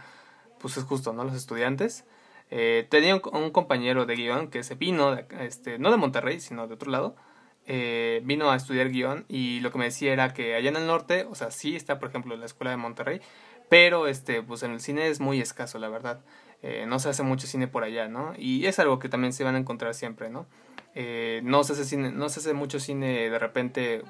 pues 0.60 0.78
es 0.78 0.84
justo, 0.84 1.12
¿no? 1.12 1.24
Los 1.24 1.34
estudiantes. 1.34 2.06
Eh, 2.50 2.88
tenía 2.90 3.16
un, 3.16 3.52
compañero 3.52 4.06
de 4.06 4.16
guion 4.16 4.50
que 4.50 4.64
se 4.64 4.76
vino, 4.76 5.16
de, 5.16 5.26
este, 5.42 5.80
no 5.80 5.92
de 5.92 5.98
Monterrey, 5.98 6.40
sino 6.40 6.68
de 6.68 6.76
otro 6.76 6.92
lado, 6.92 7.16
eh, 7.66 8.22
vino 8.24 8.50
a 8.50 8.56
estudiar 8.56 8.90
guion 8.90 9.26
y 9.28 9.60
lo 9.60 9.72
que 9.72 9.78
me 9.78 9.86
decía 9.86 10.14
era 10.14 10.34
que 10.34 10.56
allá 10.56 10.70
en 10.70 10.78
el 10.78 10.88
norte, 10.88 11.28
o 11.30 11.36
sea, 11.36 11.52
sí 11.52 11.76
está, 11.76 12.00
por 12.00 12.10
ejemplo, 12.10 12.36
la 12.38 12.46
escuela 12.46 12.72
de 12.72 12.78
Monterrey, 12.78 13.22
pero 13.70 14.08
este, 14.08 14.42
pues 14.42 14.64
en 14.64 14.72
el 14.72 14.80
cine 14.80 15.08
es 15.10 15.20
muy 15.20 15.42
escaso, 15.42 15.78
la 15.78 15.90
verdad. 15.90 16.22
Eh, 16.64 16.86
no 16.88 17.00
se 17.00 17.10
hace 17.10 17.24
mucho 17.24 17.46
cine 17.46 17.68
por 17.68 17.84
allá, 17.84 18.08
¿no? 18.08 18.34
Y 18.38 18.66
es 18.66 18.80
algo 18.80 19.00
que 19.00 19.10
también 19.10 19.34
se 19.34 19.44
van 19.44 19.56
a 19.56 19.60
encontrar 19.60 19.94
siempre, 19.94 20.30
¿no? 20.30 20.48
Eh, 20.96 21.42
no, 21.44 21.64
se 21.64 21.74
hace 21.74 21.86
cine, 21.86 22.12
no 22.12 22.30
se 22.30 22.40
hace 22.40 22.54
mucho 22.54 22.80
cine 22.80 23.30
de 23.30 23.38
repente 23.40 24.02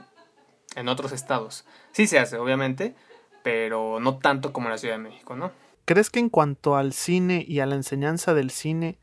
en 0.76 0.88
otros 0.88 1.12
estados. 1.12 1.65
Sí 1.91 2.08
se 2.08 2.19
hace, 2.19 2.38
obviamente, 2.38 2.95
pero 3.43 4.00
no 4.00 4.19
tanto 4.19 4.54
como 4.54 4.67
en 4.67 4.73
la 4.73 4.78
Ciudad 4.78 4.95
de 4.95 5.04
México, 5.04 5.36
¿no? 5.36 5.52
¿Crees 5.88 6.10
que 6.10 6.19
en 6.19 6.28
cuanto 6.28 6.76
al 6.76 6.91
cine 6.91 7.45
y 7.47 7.62
a 7.62 7.65
la 7.65 7.76
enseñanza 7.76 8.34
del 8.34 8.52
cine 8.52 9.00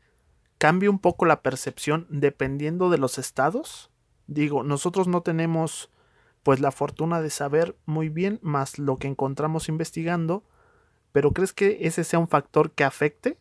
cambia 0.59 0.91
un 0.91 0.99
poco 0.99 1.25
la 1.25 1.41
percepción 1.41 2.05
dependiendo 2.11 2.91
de 2.91 2.99
los 2.99 3.17
estados? 3.17 3.89
Digo, 4.27 4.61
nosotros 4.61 5.07
no 5.07 5.21
tenemos 5.21 5.89
pues 6.43 6.59
la 6.59 6.71
fortuna 6.71 7.23
de 7.23 7.31
saber 7.31 7.75
muy 7.87 8.09
bien 8.09 8.37
más 8.43 8.77
lo 8.77 8.97
que 8.97 9.07
encontramos 9.07 9.67
investigando, 9.67 10.43
pero 11.11 11.31
¿crees 11.31 11.53
que 11.53 11.79
ese 11.81 12.03
sea 12.03 12.19
un 12.19 12.27
factor 12.27 12.69
que 12.69 12.83
afecte 12.83 13.39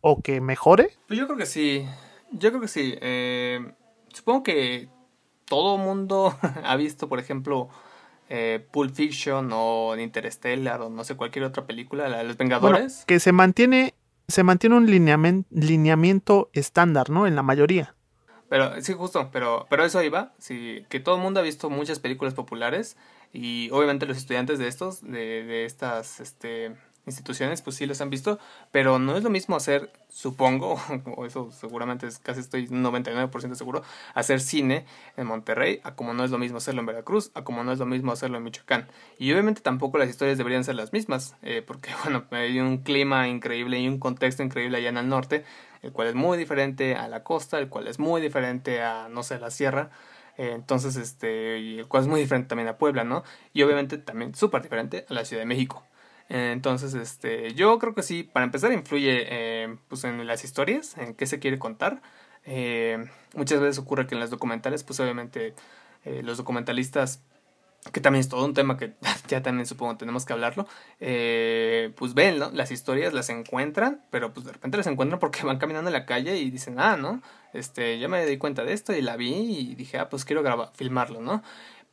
o 0.00 0.20
que 0.20 0.40
mejore? 0.40 0.98
Pues 1.06 1.20
yo 1.20 1.26
creo 1.26 1.38
que 1.38 1.46
sí, 1.46 1.86
yo 2.32 2.48
creo 2.48 2.60
que 2.60 2.66
sí. 2.66 2.96
Eh, 3.00 3.74
supongo 4.12 4.42
que 4.42 4.88
todo 5.44 5.78
mundo 5.78 6.36
ha 6.64 6.74
visto, 6.74 7.08
por 7.08 7.20
ejemplo, 7.20 7.68
eh, 8.30 8.64
Pulp 8.70 8.94
Fiction 8.94 9.50
o 9.52 9.96
Interstellar 9.98 10.80
o 10.80 10.88
no 10.88 11.02
sé, 11.04 11.16
cualquier 11.16 11.44
otra 11.44 11.66
película, 11.66 12.08
la 12.08 12.18
de 12.18 12.24
los 12.24 12.36
Vengadores. 12.36 13.04
que 13.06 13.18
se 13.18 13.32
mantiene, 13.32 13.94
se 14.28 14.44
mantiene 14.44 14.76
un 14.76 14.86
lineamiento, 14.86 16.48
estándar, 16.52 17.10
¿no? 17.10 17.26
En 17.26 17.34
la 17.34 17.42
mayoría. 17.42 17.94
Pero 18.48 18.80
sí, 18.82 18.92
justo, 18.94 19.30
pero, 19.32 19.66
pero 19.68 19.84
eso 19.84 20.02
iba, 20.02 20.32
sí, 20.38 20.84
que 20.88 21.00
todo 21.00 21.16
el 21.16 21.22
mundo 21.22 21.40
ha 21.40 21.42
visto 21.42 21.70
muchas 21.70 21.98
películas 21.98 22.34
populares 22.34 22.96
y 23.32 23.68
obviamente 23.72 24.06
los 24.06 24.16
estudiantes 24.16 24.58
de 24.58 24.68
estos, 24.68 25.02
de, 25.02 25.44
de 25.44 25.64
estas 25.64 26.20
este, 26.20 26.76
instituciones, 27.06 27.62
pues 27.62 27.76
sí 27.76 27.86
los 27.86 28.00
han 28.00 28.10
visto, 28.10 28.38
pero 28.70 28.98
no 28.98 29.16
es 29.16 29.22
lo 29.22 29.30
mismo 29.30 29.56
hacer, 29.56 29.92
supongo, 30.08 30.80
o 31.16 31.26
eso 31.26 31.50
seguramente 31.50 32.08
casi 32.22 32.40
estoy 32.40 32.68
99% 32.68 33.54
seguro, 33.54 33.82
hacer 34.14 34.40
cine 34.40 34.84
en 35.16 35.26
Monterrey, 35.26 35.80
a 35.84 35.94
como 35.94 36.14
no 36.14 36.24
es 36.24 36.30
lo 36.30 36.38
mismo 36.38 36.58
hacerlo 36.58 36.80
en 36.80 36.86
Veracruz, 36.86 37.30
a 37.34 37.42
como 37.44 37.64
no 37.64 37.72
es 37.72 37.78
lo 37.78 37.86
mismo 37.86 38.12
hacerlo 38.12 38.38
en 38.38 38.44
Michoacán. 38.44 38.88
Y 39.18 39.32
obviamente 39.32 39.60
tampoco 39.60 39.98
las 39.98 40.08
historias 40.08 40.38
deberían 40.38 40.64
ser 40.64 40.76
las 40.76 40.92
mismas, 40.92 41.36
eh, 41.42 41.62
porque 41.66 41.90
bueno, 42.04 42.24
hay 42.30 42.60
un 42.60 42.78
clima 42.78 43.28
increíble 43.28 43.78
y 43.78 43.88
un 43.88 43.98
contexto 43.98 44.42
increíble 44.42 44.78
allá 44.78 44.90
en 44.90 44.98
el 44.98 45.08
norte, 45.08 45.44
el 45.82 45.92
cual 45.92 46.08
es 46.08 46.14
muy 46.14 46.36
diferente 46.38 46.94
a 46.96 47.08
la 47.08 47.24
costa, 47.24 47.58
el 47.58 47.68
cual 47.68 47.88
es 47.88 47.98
muy 47.98 48.20
diferente 48.20 48.82
a, 48.82 49.08
no 49.08 49.22
sé, 49.22 49.38
la 49.38 49.50
sierra. 49.50 49.90
Eh, 50.36 50.52
entonces, 50.54 50.96
este, 50.96 51.56
el 51.80 51.86
cual 51.88 52.04
es 52.04 52.08
muy 52.08 52.20
diferente 52.20 52.48
también 52.48 52.68
a 52.68 52.78
Puebla, 52.78 53.04
¿no? 53.04 53.24
Y 53.52 53.62
obviamente 53.62 53.98
también 53.98 54.34
súper 54.34 54.62
diferente 54.62 55.06
a 55.08 55.14
la 55.14 55.24
Ciudad 55.24 55.42
de 55.42 55.46
México. 55.46 55.84
Eh, 56.30 56.52
entonces, 56.52 56.94
este, 56.94 57.52
yo 57.54 57.78
creo 57.78 57.94
que 57.94 58.02
sí, 58.02 58.22
para 58.22 58.46
empezar 58.46 58.72
influye 58.72 59.26
eh, 59.28 59.76
pues 59.88 60.04
en 60.04 60.26
las 60.26 60.44
historias, 60.44 60.96
en 60.96 61.14
qué 61.14 61.26
se 61.26 61.38
quiere 61.38 61.58
contar. 61.58 62.00
muchas 63.34 63.60
veces 63.60 63.78
ocurre 63.78 64.06
que 64.06 64.14
en 64.14 64.20
los 64.20 64.30
documentales, 64.30 64.82
pues 64.84 64.98
obviamente 65.00 65.54
los 66.22 66.38
documentalistas 66.38 67.20
que 67.92 68.00
también 68.00 68.20
es 68.20 68.28
todo 68.28 68.44
un 68.44 68.54
tema 68.54 68.76
que 68.76 68.92
ya 69.28 69.42
también 69.42 69.66
supongo 69.66 69.96
tenemos 69.96 70.24
que 70.24 70.32
hablarlo, 70.32 70.66
eh, 71.00 71.92
pues 71.96 72.14
ven. 72.14 72.38
Las 72.38 72.70
historias 72.70 73.12
las 73.12 73.30
encuentran, 73.30 74.04
pero 74.10 74.32
pues 74.32 74.46
de 74.46 74.52
repente 74.52 74.76
las 74.76 74.86
encuentran 74.86 75.18
porque 75.18 75.42
van 75.44 75.58
caminando 75.58 75.88
en 75.88 75.94
la 75.94 76.06
calle 76.06 76.36
y 76.36 76.50
dicen, 76.50 76.78
ah, 76.78 76.96
¿no? 76.96 77.22
Este, 77.52 77.98
ya 77.98 78.08
me 78.08 78.24
di 78.26 78.36
cuenta 78.38 78.64
de 78.64 78.72
esto 78.74 78.92
y 78.92 79.02
la 79.02 79.16
vi 79.16 79.32
y 79.32 79.74
dije, 79.74 79.98
ah, 79.98 80.08
pues 80.08 80.24
quiero 80.24 80.42
grabar, 80.42 80.70
filmarlo, 80.74 81.20
¿no? 81.20 81.42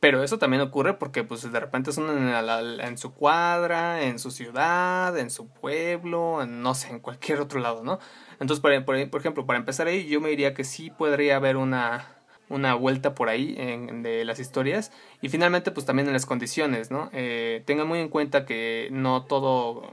Pero 0.00 0.22
eso 0.22 0.38
también 0.38 0.62
ocurre 0.62 0.94
porque 0.94 1.24
pues 1.24 1.50
de 1.50 1.60
repente 1.60 1.90
son 1.90 2.08
en, 2.10 2.80
en, 2.80 2.98
su 2.98 3.12
cuadra, 3.14 4.02
en 4.04 4.20
su 4.20 4.30
ciudad, 4.30 5.18
en 5.18 5.30
su 5.30 5.48
pueblo, 5.48 6.40
en, 6.40 6.62
no 6.62 6.74
sé, 6.74 6.90
en 6.90 7.00
cualquier 7.00 7.40
otro 7.40 7.58
lado, 7.58 7.82
¿no? 7.82 7.98
Entonces, 8.38 8.60
por, 8.60 8.84
por, 9.10 9.20
ejemplo, 9.20 9.44
para 9.44 9.58
empezar 9.58 9.88
ahí, 9.88 10.06
yo 10.06 10.20
me 10.20 10.28
diría 10.28 10.54
que 10.54 10.62
sí 10.62 10.90
podría 10.90 11.36
haber 11.36 11.56
una, 11.56 12.18
una 12.48 12.74
vuelta 12.74 13.16
por 13.16 13.28
ahí 13.28 13.56
en, 13.58 14.04
de 14.04 14.24
las 14.24 14.38
historias 14.38 14.92
y 15.20 15.30
finalmente 15.30 15.72
pues 15.72 15.84
también 15.84 16.06
en 16.06 16.14
las 16.14 16.26
condiciones, 16.26 16.92
¿no? 16.92 17.10
Eh, 17.12 17.62
tengan 17.66 17.88
muy 17.88 17.98
en 17.98 18.08
cuenta 18.08 18.46
que 18.46 18.88
no 18.92 19.24
todo 19.24 19.90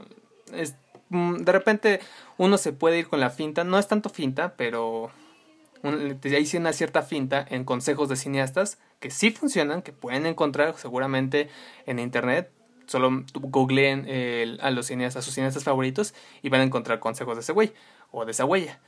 es... 0.52 0.76
Mm, 1.08 1.38
de 1.38 1.52
repente 1.52 2.00
uno 2.38 2.58
se 2.58 2.72
puede 2.72 2.98
ir 3.00 3.08
con 3.08 3.18
la 3.18 3.30
finta, 3.30 3.64
no 3.64 3.78
es 3.78 3.88
tanto 3.88 4.08
finta, 4.08 4.54
pero 4.56 5.10
ahí 5.88 6.46
sí 6.46 6.56
una 6.56 6.72
cierta 6.72 7.02
finta 7.02 7.46
en 7.48 7.64
consejos 7.64 8.08
de 8.08 8.16
cineastas 8.16 8.78
que 9.00 9.10
sí 9.10 9.30
funcionan, 9.30 9.82
que 9.82 9.92
pueden 9.92 10.26
encontrar 10.26 10.74
seguramente 10.76 11.48
en 11.86 11.98
internet. 11.98 12.50
Solo 12.86 13.24
googleen 13.34 14.06
a 14.60 14.70
los 14.70 14.86
cineastas, 14.86 15.22
a 15.22 15.24
sus 15.24 15.34
cineastas 15.34 15.64
favoritos 15.64 16.14
y 16.42 16.48
van 16.50 16.60
a 16.60 16.64
encontrar 16.64 17.00
consejos 17.00 17.36
de 17.36 17.40
ese 17.40 17.52
güey 17.52 17.72
o 18.12 18.24
de 18.24 18.30
esa 18.30 18.44
huella. 18.44 18.80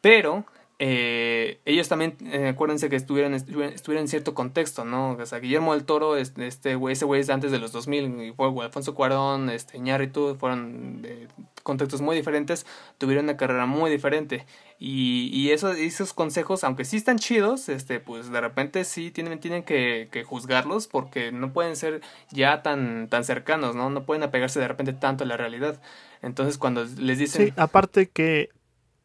Pero 0.00 0.44
eh, 0.78 1.60
ellos 1.64 1.88
también, 1.88 2.16
eh, 2.26 2.48
acuérdense 2.48 2.90
que 2.90 2.96
estuvieron, 2.96 3.32
estuvieron, 3.32 4.02
en 4.02 4.08
cierto 4.08 4.34
contexto, 4.34 4.84
¿no? 4.84 5.12
O 5.12 5.26
sea, 5.26 5.38
Guillermo 5.38 5.72
del 5.72 5.84
Toro, 5.84 6.16
este 6.18 6.74
güey, 6.74 6.92
ese 6.92 7.06
güey 7.06 7.22
es 7.22 7.30
antes 7.30 7.50
de 7.50 7.58
los 7.58 7.72
2000, 7.72 8.22
y 8.22 8.32
fue 8.32 8.48
Alfonso 8.62 8.94
Cuarón, 8.94 9.48
este, 9.48 9.78
Iñárritu, 9.78 10.36
fueron 10.38 11.00
de 11.00 11.28
contextos 11.62 12.02
muy 12.02 12.14
diferentes, 12.14 12.66
tuvieron 12.98 13.24
una 13.24 13.38
carrera 13.38 13.64
muy 13.64 13.90
diferente. 13.90 14.44
Y, 14.78 15.30
y 15.32 15.52
esos, 15.52 15.78
esos 15.78 16.12
consejos, 16.12 16.62
aunque 16.62 16.84
sí 16.84 16.98
están 16.98 17.18
chidos, 17.18 17.70
este, 17.70 17.98
pues 17.98 18.30
de 18.30 18.40
repente 18.42 18.84
sí 18.84 19.10
tienen, 19.10 19.40
tienen 19.40 19.62
que, 19.62 20.08
que, 20.12 20.24
juzgarlos 20.24 20.86
porque 20.86 21.32
no 21.32 21.54
pueden 21.54 21.76
ser 21.76 22.02
ya 22.30 22.62
tan, 22.62 23.08
tan 23.08 23.24
cercanos, 23.24 23.74
¿no? 23.74 23.88
No 23.88 24.04
pueden 24.04 24.22
apegarse 24.22 24.60
de 24.60 24.68
repente 24.68 24.92
tanto 24.92 25.24
a 25.24 25.26
la 25.26 25.38
realidad. 25.38 25.80
Entonces 26.20 26.58
cuando 26.58 26.84
les 26.98 27.18
dicen... 27.18 27.46
Sí, 27.46 27.52
aparte 27.56 28.08
que 28.08 28.50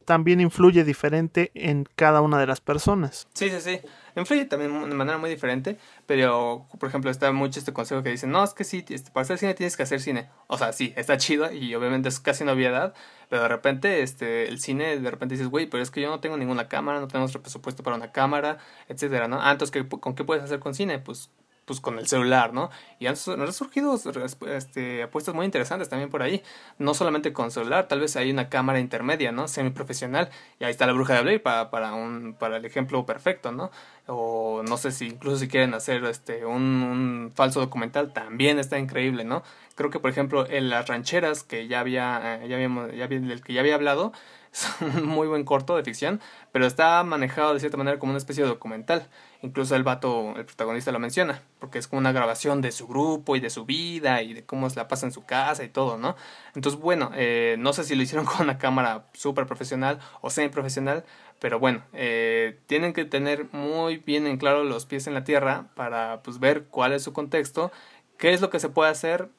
también 0.06 0.42
influye 0.42 0.84
diferente 0.84 1.52
en 1.54 1.88
cada 1.96 2.22
una 2.22 2.40
de 2.40 2.48
las 2.48 2.62
personas. 2.62 3.28
Sí, 3.34 3.50
sí, 3.50 3.62
sí. 3.62 3.80
Influye 4.16 4.46
también 4.46 4.90
de 4.90 4.96
manera 4.96 5.18
muy 5.18 5.30
diferente, 5.30 5.78
pero 6.06 6.68
por 6.80 6.90
ejemplo 6.90 7.10
está 7.10 7.32
mucho 7.32 7.60
este 7.60 7.72
consejo 7.72 8.04
que 8.04 8.10
dicen, 8.10 8.32
no, 8.32 8.44
es 8.44 8.54
que 8.54 8.64
sí, 8.64 8.84
este, 8.90 9.12
para 9.12 9.24
hacer 9.24 9.38
cine 9.38 9.54
tienes 9.54 9.78
que 9.78 9.84
hacer 9.84 10.02
cine. 10.02 10.30
O 10.48 10.58
sea, 10.58 10.74
sí, 10.74 10.94
está 10.98 11.18
chido 11.18 11.52
y 11.52 11.74
obviamente 11.76 12.10
es 12.10 12.20
casi 12.20 12.44
una 12.44 12.52
obviedad, 12.52 12.94
pero 13.30 13.44
de 13.44 13.48
repente 13.48 14.02
este, 14.02 14.50
el 14.50 14.60
cine, 14.60 15.00
de 15.00 15.12
repente 15.12 15.36
dices, 15.36 15.48
güey, 15.48 15.68
pero 15.68 15.82
es 15.82 15.92
que 15.92 16.02
yo 16.02 16.10
no 16.10 16.20
tengo 16.20 16.36
ninguna 16.36 16.68
cámara, 16.68 17.00
no 17.00 17.08
tenemos 17.08 17.32
presupuesto 17.38 17.84
para 17.84 17.96
una 17.96 18.12
cámara, 18.12 18.58
etcétera, 18.90 19.30
¿no? 19.30 19.42
Ah, 19.42 19.52
entonces, 19.52 19.86
¿con 20.02 20.14
qué 20.16 20.26
puedes 20.26 20.44
hacer 20.44 20.60
con 20.60 20.76
cine? 20.76 21.00
Pues 21.00 21.30
pues 21.66 21.80
con 21.80 22.00
el 22.00 22.08
celular, 22.08 22.54
¿no? 22.54 22.70
Y 23.00 23.08
han, 23.08 23.16
surgido 23.16 24.00
este, 24.48 25.04
apuestas 25.04 25.36
muy 25.36 25.46
interesantes 25.46 25.90
también 25.90 26.10
por 26.10 26.22
ahí. 26.22 26.44
No 26.80 26.94
solamente 26.94 27.34
con 27.34 27.52
celular, 27.52 27.88
tal 27.88 28.00
vez 28.00 28.16
hay 28.16 28.32
una 28.32 28.50
cámara 28.50 28.80
intermedia, 28.80 29.32
¿no? 29.32 29.48
Semiprofesional. 29.48 30.30
Y 30.60 30.64
ahí 30.64 30.72
está 30.72 30.86
la 30.86 30.94
bruja 30.94 31.16
de 31.16 31.22
Blair 31.22 31.42
para, 31.42 31.70
para, 31.70 31.94
un, 31.94 32.36
para 32.38 32.58
el 32.58 32.66
ejemplo 32.66 33.06
perfecto, 33.06 33.52
¿no? 33.52 33.72
O 34.08 34.64
no 34.68 34.78
sé 34.78 34.92
si 34.92 35.08
incluso 35.08 35.38
si 35.38 35.48
quieren 35.48 35.74
hacer 35.74 36.04
este, 36.06 36.46
un, 36.46 37.32
falso 37.36 37.60
documental, 37.60 38.12
también 38.14 38.60
está 38.60 38.80
increíble, 38.80 39.24
¿no? 39.24 39.44
Creo 39.76 39.90
que, 39.90 40.00
por 40.00 40.12
ejemplo, 40.12 40.48
en 40.50 40.70
las 40.70 40.88
rancheras 40.88 41.44
que 41.44 41.68
ya 41.68 41.80
había, 41.80 42.42
eh, 42.44 42.48
ya 42.48 42.56
habíamos, 42.56 42.92
ya, 42.94 43.08
del 43.08 43.42
que 43.42 43.54
ya 43.54 43.62
había 43.62 43.76
hablado, 43.76 44.12
es 44.52 44.68
un 44.82 45.06
muy 45.06 45.28
buen 45.28 45.44
corto 45.44 45.76
de 45.76 45.84
ficción, 45.84 46.20
pero 46.52 46.66
está 46.66 47.04
manejado 47.04 47.54
de 47.54 47.60
cierta 47.60 47.78
manera 47.78 48.00
como 48.00 48.12
una 48.12 48.18
especie 48.18 48.44
de 48.44 48.50
documental. 48.50 49.08
Incluso 49.42 49.76
el 49.76 49.84
vato, 49.84 50.36
el 50.36 50.46
protagonista 50.46 50.92
lo 50.92 51.00
menciona, 51.00 51.42
porque 51.60 51.80
es 51.80 51.88
como 51.88 52.00
una 52.00 52.12
grabación 52.12 52.62
de 52.62 52.72
su 52.72 52.88
grupo 52.88 53.36
y 53.36 53.40
de 53.40 53.50
su 53.50 53.66
vida 53.66 54.22
y 54.22 54.34
de 54.34 54.46
cómo 54.46 54.70
se 54.70 54.76
la 54.76 54.88
pasa 54.88 55.06
en 55.06 55.12
su 55.12 55.26
casa 55.26 55.64
y 55.64 55.70
todo, 55.70 55.98
¿no? 55.98 56.16
Entonces, 56.54 56.80
bueno, 56.80 57.12
eh, 57.16 57.56
no 57.58 57.74
sé 57.74 57.84
si 57.84 57.96
lo 57.96 58.04
hicieron 58.04 58.26
con 58.28 58.42
una 58.42 58.58
cámara 58.58 59.08
súper 59.14 59.48
profesional 59.48 60.00
o 60.22 60.30
semi-profesional, 60.30 61.06
pero 61.40 61.60
bueno, 61.60 61.84
eh, 61.94 62.60
tienen 62.68 62.94
que 62.94 63.06
tener 63.06 63.48
muy 63.52 63.98
bien 63.98 64.28
en 64.28 64.38
claro 64.38 64.64
los 64.64 64.86
pies 64.86 65.08
en 65.08 65.16
la 65.16 65.24
tierra 65.24 65.70
para 65.76 66.22
pues 66.22 66.40
ver 66.40 66.66
cuál 66.66 66.94
es 66.94 67.04
su 67.04 67.14
contexto, 67.14 67.72
qué 68.18 68.34
es 68.34 68.42
lo 68.42 68.52
que 68.52 68.60
se 68.60 68.70
puede 68.70 68.92
hacer, 68.92 69.30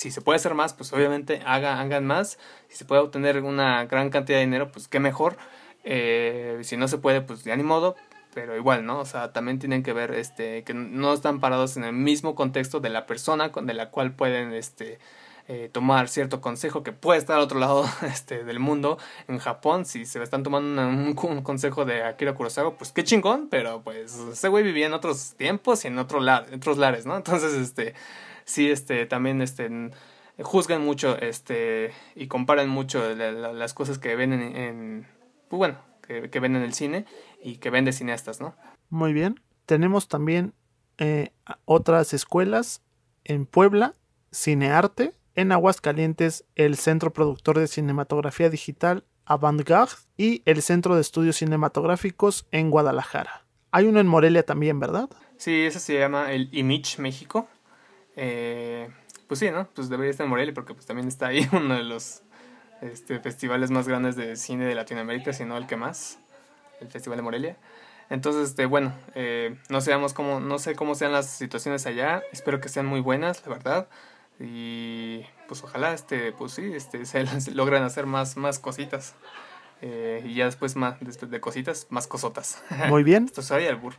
si 0.00 0.10
se 0.10 0.22
puede 0.22 0.36
hacer 0.36 0.54
más, 0.54 0.72
pues 0.72 0.92
obviamente 0.94 1.42
hagan 1.44 2.06
más. 2.06 2.38
Si 2.68 2.78
se 2.78 2.84
puede 2.86 3.02
obtener 3.02 3.42
una 3.42 3.84
gran 3.84 4.08
cantidad 4.08 4.38
de 4.38 4.46
dinero, 4.46 4.72
pues 4.72 4.88
qué 4.88 4.98
mejor. 4.98 5.36
Eh, 5.84 6.58
si 6.62 6.78
no 6.78 6.88
se 6.88 6.96
puede, 6.96 7.20
pues 7.20 7.44
ya 7.44 7.54
ni 7.56 7.62
modo 7.62 7.96
pero 8.32 8.56
igual, 8.56 8.86
¿no? 8.86 9.00
O 9.00 9.04
sea, 9.04 9.32
también 9.32 9.58
tienen 9.58 9.82
que 9.82 9.92
ver 9.92 10.12
este 10.12 10.62
que 10.62 10.72
no 10.72 11.12
están 11.12 11.40
parados 11.40 11.76
en 11.76 11.82
el 11.82 11.92
mismo 11.92 12.36
contexto 12.36 12.78
de 12.78 12.88
la 12.88 13.04
persona 13.04 13.48
de 13.48 13.74
la 13.74 13.90
cual 13.90 14.12
pueden 14.12 14.54
este 14.54 15.00
eh, 15.48 15.68
tomar 15.72 16.08
cierto 16.08 16.40
consejo 16.40 16.84
que 16.84 16.92
puede 16.92 17.18
estar 17.18 17.34
al 17.34 17.42
otro 17.42 17.58
lado 17.58 17.84
este, 18.02 18.44
del 18.44 18.60
mundo. 18.60 18.98
En 19.26 19.38
Japón, 19.38 19.84
si 19.84 20.06
se 20.06 20.22
están 20.22 20.44
tomando 20.44 20.80
un, 20.86 21.42
consejo 21.42 21.84
de 21.84 22.04
Akira 22.04 22.34
Kurosawa, 22.34 22.78
pues 22.78 22.92
qué 22.92 23.02
chingón, 23.02 23.48
pero 23.50 23.82
pues 23.82 24.14
ese 24.14 24.48
güey 24.48 24.62
vivía 24.62 24.86
en 24.86 24.94
otros 24.94 25.34
tiempos 25.36 25.84
y 25.84 25.88
en, 25.88 25.98
otro 25.98 26.20
otros 26.54 26.78
lares, 26.78 27.04
¿no? 27.04 27.16
Entonces, 27.16 27.52
este, 27.54 27.94
sí, 28.50 28.70
este, 28.70 29.06
también, 29.06 29.40
este, 29.42 29.90
juzgan 30.42 30.82
mucho, 30.82 31.16
este, 31.18 31.92
y 32.14 32.26
comparan 32.26 32.68
mucho 32.68 33.14
las 33.14 33.74
cosas 33.74 33.98
que 33.98 34.16
ven 34.16 34.32
en, 34.32 34.56
en 34.56 35.06
pues 35.48 35.58
bueno, 35.58 35.78
que, 36.06 36.30
que 36.30 36.40
ven 36.40 36.56
en 36.56 36.62
el 36.62 36.74
cine 36.74 37.06
y 37.42 37.56
que 37.56 37.70
vende 37.70 37.92
cineastas, 37.92 38.40
¿no? 38.40 38.54
Muy 38.88 39.12
bien. 39.12 39.40
Tenemos 39.66 40.08
también 40.08 40.54
eh, 40.98 41.32
otras 41.64 42.12
escuelas 42.12 42.82
en 43.24 43.46
Puebla, 43.46 43.94
Cinearte, 44.32 45.12
en 45.34 45.52
Aguascalientes, 45.52 46.44
el 46.56 46.76
Centro 46.76 47.12
Productor 47.12 47.58
de 47.58 47.68
Cinematografía 47.68 48.50
Digital 48.50 49.04
Avantgarde 49.24 49.94
y 50.16 50.42
el 50.44 50.60
Centro 50.60 50.96
de 50.96 51.00
Estudios 51.00 51.36
Cinematográficos 51.36 52.46
en 52.50 52.70
Guadalajara. 52.70 53.46
Hay 53.70 53.86
uno 53.86 54.00
en 54.00 54.08
Morelia 54.08 54.44
también, 54.44 54.80
¿verdad? 54.80 55.08
Sí, 55.36 55.62
ese 55.62 55.78
se 55.78 55.98
llama 55.98 56.32
el 56.32 56.48
Image 56.52 57.00
México. 57.00 57.48
Eh, 58.16 58.88
pues 59.26 59.40
sí, 59.40 59.50
¿no? 59.50 59.68
Pues 59.74 59.88
debería 59.88 60.10
estar 60.10 60.24
en 60.24 60.30
Morelia 60.30 60.54
porque 60.54 60.74
pues 60.74 60.86
también 60.86 61.08
está 61.08 61.28
ahí 61.28 61.48
uno 61.52 61.74
de 61.74 61.84
los 61.84 62.22
este, 62.82 63.20
festivales 63.20 63.70
más 63.70 63.86
grandes 63.86 64.16
de 64.16 64.36
cine 64.36 64.64
de 64.64 64.74
Latinoamérica, 64.74 65.32
si 65.32 65.44
no 65.44 65.56
el 65.56 65.66
que 65.66 65.76
más 65.76 66.18
el 66.80 66.88
Festival 66.88 67.18
de 67.18 67.22
Morelia. 67.22 67.56
Entonces, 68.08 68.48
este, 68.50 68.66
bueno, 68.66 68.92
eh, 69.14 69.56
no, 69.68 69.80
seamos 69.80 70.14
cómo, 70.14 70.40
no 70.40 70.58
sé 70.58 70.74
cómo 70.74 70.96
sean 70.96 71.12
las 71.12 71.26
situaciones 71.26 71.86
allá, 71.86 72.22
espero 72.32 72.60
que 72.60 72.68
sean 72.68 72.86
muy 72.86 73.00
buenas, 73.00 73.46
la 73.46 73.52
verdad. 73.52 73.88
Y 74.40 75.24
pues 75.46 75.62
ojalá, 75.62 75.92
este, 75.92 76.32
pues 76.32 76.52
sí, 76.52 76.72
este, 76.74 77.04
se 77.06 77.24
logran 77.52 77.84
hacer 77.84 78.06
más, 78.06 78.36
más 78.36 78.58
cositas. 78.58 79.14
Eh, 79.82 80.22
y 80.26 80.34
ya 80.34 80.44
después 80.44 80.76
más 80.76 80.96
después 81.00 81.30
de 81.30 81.40
cositas, 81.40 81.86
más 81.88 82.06
cosotas. 82.06 82.62
Muy 82.88 83.02
bien. 83.02 83.24
Esto 83.26 83.42
soy 83.42 83.66
albur. 83.66 83.94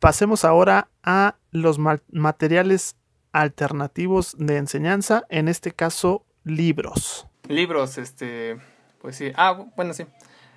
Pasemos 0.00 0.44
ahora 0.44 0.88
a 1.04 1.36
los 1.52 1.78
materiales 1.78 2.96
alternativos 3.32 4.36
de 4.38 4.56
enseñanza, 4.56 5.24
en 5.28 5.48
este 5.48 5.72
caso 5.72 6.24
libros. 6.44 7.26
Libros, 7.48 7.98
este, 7.98 8.58
pues 9.00 9.16
sí. 9.16 9.32
Ah, 9.36 9.66
bueno, 9.76 9.94
sí. 9.94 10.04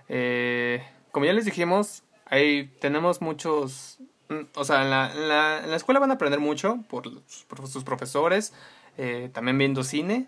Eh, 0.10 0.84
como 1.12 1.26
ya 1.26 1.34
les 1.34 1.46
dijimos, 1.46 2.04
ahí 2.26 2.72
tenemos 2.80 3.22
muchos, 3.22 4.00
mm, 4.30 4.42
o 4.56 4.66
sea, 4.66 4.84
en 4.84 4.90
la, 4.90 5.12
en 5.64 5.70
la, 5.70 5.76
escuela 5.76 6.00
van 6.00 6.12
a 6.12 6.16
aprender 6.16 6.40
mucho 6.40 6.80
por, 6.90 7.06
sus 7.68 7.84
profesores, 7.84 8.54
eh, 8.98 9.30
también 9.34 9.58
viendo 9.58 9.84
cine, 9.84 10.28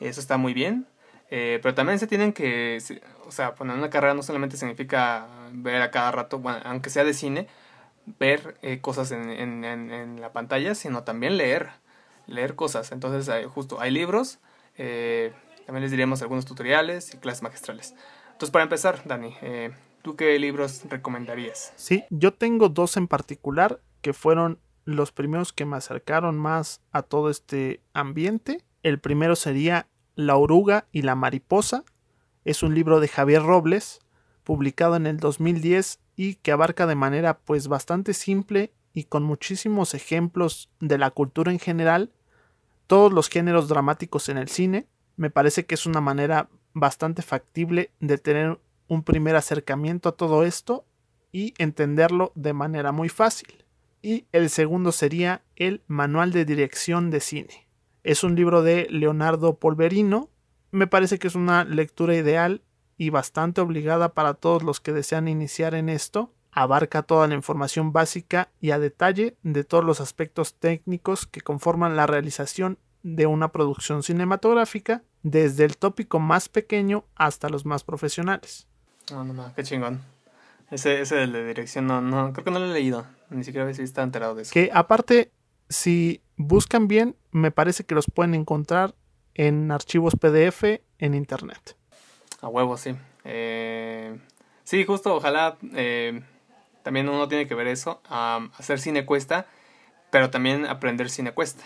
eso 0.00 0.20
está 0.20 0.36
muy 0.36 0.54
bien, 0.54 0.86
eh, 1.30 1.58
pero 1.62 1.74
también 1.74 1.98
se 1.98 2.06
tienen 2.06 2.32
que, 2.32 2.78
o 3.26 3.32
sea, 3.32 3.54
poner 3.54 3.76
una 3.76 3.90
carrera 3.90 4.14
no 4.14 4.22
solamente 4.22 4.56
significa 4.56 5.26
ver 5.52 5.82
a 5.82 5.90
cada 5.90 6.12
rato, 6.12 6.38
bueno, 6.38 6.58
aunque 6.64 6.90
sea 6.90 7.04
de 7.04 7.14
cine, 7.14 7.48
ver 8.18 8.56
eh, 8.62 8.80
cosas 8.80 9.10
en, 9.12 9.30
en, 9.30 9.64
en, 9.64 10.20
la 10.20 10.32
pantalla, 10.32 10.74
sino 10.74 11.04
también 11.04 11.36
leer, 11.36 11.70
leer 12.26 12.54
cosas. 12.54 12.92
Entonces, 12.92 13.46
justo, 13.46 13.80
hay 13.80 13.90
libros, 13.90 14.38
también 14.76 15.82
les 15.82 15.90
diríamos 15.90 16.22
algunos 16.22 16.44
tutoriales 16.44 17.14
y 17.14 17.18
clases 17.18 17.42
magistrales. 17.42 17.94
Entonces, 18.32 18.50
para 18.50 18.62
empezar, 18.64 19.02
Dani, 19.04 19.36
¿Tú 20.04 20.16
qué 20.16 20.38
libros 20.38 20.82
recomendarías? 20.90 21.72
Sí, 21.76 22.04
yo 22.10 22.34
tengo 22.34 22.68
dos 22.68 22.98
en 22.98 23.08
particular 23.08 23.80
que 24.02 24.12
fueron 24.12 24.58
los 24.84 25.12
primeros 25.12 25.54
que 25.54 25.64
me 25.64 25.78
acercaron 25.78 26.36
más 26.36 26.82
a 26.92 27.00
todo 27.00 27.30
este 27.30 27.80
ambiente. 27.94 28.60
El 28.82 29.00
primero 29.00 29.34
sería 29.34 29.88
La 30.14 30.36
oruga 30.36 30.84
y 30.92 31.00
la 31.00 31.14
mariposa. 31.14 31.84
Es 32.44 32.62
un 32.62 32.74
libro 32.74 33.00
de 33.00 33.08
Javier 33.08 33.42
Robles, 33.42 34.00
publicado 34.42 34.96
en 34.96 35.06
el 35.06 35.16
2010 35.16 36.00
y 36.16 36.34
que 36.34 36.52
abarca 36.52 36.86
de 36.86 36.96
manera 36.96 37.38
pues 37.38 37.68
bastante 37.68 38.12
simple 38.12 38.74
y 38.94 39.04
con 39.04 39.24
muchísimos 39.24 39.92
ejemplos 39.92 40.70
de 40.80 40.96
la 40.96 41.10
cultura 41.10 41.52
en 41.52 41.58
general 41.58 42.12
todos 42.86 43.12
los 43.12 43.28
géneros 43.28 43.68
dramáticos 43.68 44.28
en 44.28 44.38
el 44.38 44.48
cine. 44.48 44.86
Me 45.16 45.30
parece 45.30 45.66
que 45.66 45.74
es 45.74 45.84
una 45.84 46.00
manera 46.00 46.48
bastante 46.72 47.22
factible 47.22 47.90
de 48.00 48.18
tener 48.18 48.58
un 48.88 49.02
primer 49.02 49.36
acercamiento 49.36 50.08
a 50.08 50.16
todo 50.16 50.44
esto 50.44 50.84
y 51.32 51.54
entenderlo 51.58 52.32
de 52.34 52.52
manera 52.52 52.92
muy 52.92 53.08
fácil. 53.08 53.64
Y 54.02 54.26
el 54.32 54.50
segundo 54.50 54.92
sería 54.92 55.42
el 55.56 55.82
Manual 55.88 56.30
de 56.30 56.44
Dirección 56.44 57.10
de 57.10 57.20
Cine. 57.20 57.66
Es 58.02 58.22
un 58.22 58.36
libro 58.36 58.62
de 58.62 58.86
Leonardo 58.90 59.58
Polverino. 59.58 60.28
Me 60.70 60.86
parece 60.86 61.18
que 61.18 61.26
es 61.26 61.34
una 61.34 61.64
lectura 61.64 62.14
ideal 62.14 62.62
y 62.98 63.10
bastante 63.10 63.60
obligada 63.60 64.14
para 64.14 64.34
todos 64.34 64.62
los 64.62 64.80
que 64.80 64.92
desean 64.92 65.26
iniciar 65.26 65.74
en 65.74 65.88
esto. 65.88 66.32
Abarca 66.56 67.02
toda 67.02 67.26
la 67.26 67.34
información 67.34 67.92
básica 67.92 68.50
y 68.60 68.70
a 68.70 68.78
detalle 68.78 69.36
de 69.42 69.64
todos 69.64 69.84
los 69.84 70.00
aspectos 70.00 70.54
técnicos 70.54 71.26
que 71.26 71.40
conforman 71.40 71.96
la 71.96 72.06
realización 72.06 72.78
de 73.02 73.26
una 73.26 73.50
producción 73.50 74.02
cinematográfica, 74.02 75.02
desde 75.24 75.64
el 75.64 75.76
tópico 75.76 76.20
más 76.20 76.48
pequeño 76.48 77.04
hasta 77.16 77.48
los 77.48 77.66
más 77.66 77.82
profesionales. 77.82 78.68
No, 79.10 79.24
no, 79.24 79.34
no, 79.34 79.52
qué 79.54 79.64
chingón. 79.64 80.00
Ese, 80.70 81.00
ese 81.00 81.26
de 81.26 81.46
dirección, 81.46 81.86
no, 81.86 82.00
no, 82.00 82.32
creo 82.32 82.44
que 82.44 82.50
no 82.50 82.60
lo 82.60 82.66
he 82.66 82.72
leído. 82.72 83.04
Ni 83.30 83.42
siquiera 83.42 83.72
si 83.74 83.82
está 83.82 84.02
enterado 84.02 84.34
de 84.34 84.42
eso. 84.42 84.52
Que 84.52 84.70
aparte, 84.72 85.32
si 85.68 86.22
buscan 86.36 86.88
bien, 86.88 87.16
me 87.32 87.50
parece 87.50 87.84
que 87.84 87.94
los 87.94 88.06
pueden 88.06 88.34
encontrar 88.34 88.94
en 89.34 89.70
archivos 89.72 90.14
PDF 90.14 90.80
en 90.98 91.14
internet. 91.14 91.76
A 92.40 92.48
huevo, 92.48 92.76
sí. 92.76 92.94
Eh, 93.24 94.18
sí, 94.62 94.84
justo, 94.84 95.16
ojalá 95.16 95.56
eh, 95.74 96.22
también 96.84 97.08
uno 97.08 97.26
tiene 97.26 97.48
que 97.48 97.56
ver 97.56 97.66
eso. 97.66 98.00
hacer 98.08 98.78
cine 98.78 99.06
cuesta, 99.06 99.46
pero 100.10 100.30
también 100.30 100.66
aprender 100.66 101.10
cine 101.10 101.32
cuesta. 101.32 101.64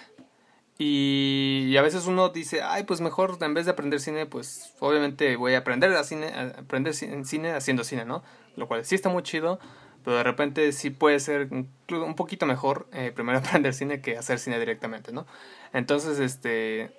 Y, 0.78 1.76
a 1.76 1.82
veces 1.82 2.06
uno 2.06 2.28
dice, 2.28 2.62
ay, 2.62 2.84
pues 2.84 3.00
mejor 3.00 3.36
en 3.40 3.52
vez 3.52 3.66
de 3.66 3.72
aprender 3.72 3.98
cine, 3.98 4.26
pues 4.26 4.72
obviamente 4.78 5.34
voy 5.34 5.54
a 5.54 5.58
aprender 5.58 5.92
a 5.92 6.04
cine, 6.04 6.28
a 6.28 6.60
aprender 6.60 6.94
cine 6.94 7.50
haciendo 7.50 7.82
cine, 7.82 8.04
¿no? 8.04 8.22
Lo 8.56 8.68
cual 8.68 8.84
sí 8.84 8.94
está 8.94 9.08
muy 9.08 9.24
chido, 9.24 9.58
pero 10.04 10.16
de 10.16 10.22
repente 10.22 10.70
sí 10.70 10.90
puede 10.90 11.18
ser 11.18 11.48
un 11.50 12.14
poquito 12.14 12.46
mejor 12.46 12.86
eh, 12.92 13.10
primero 13.12 13.38
aprender 13.44 13.74
cine 13.74 14.00
que 14.00 14.16
hacer 14.16 14.38
cine 14.38 14.60
directamente, 14.60 15.12
¿no? 15.12 15.26
Entonces, 15.72 16.20
este, 16.20 16.92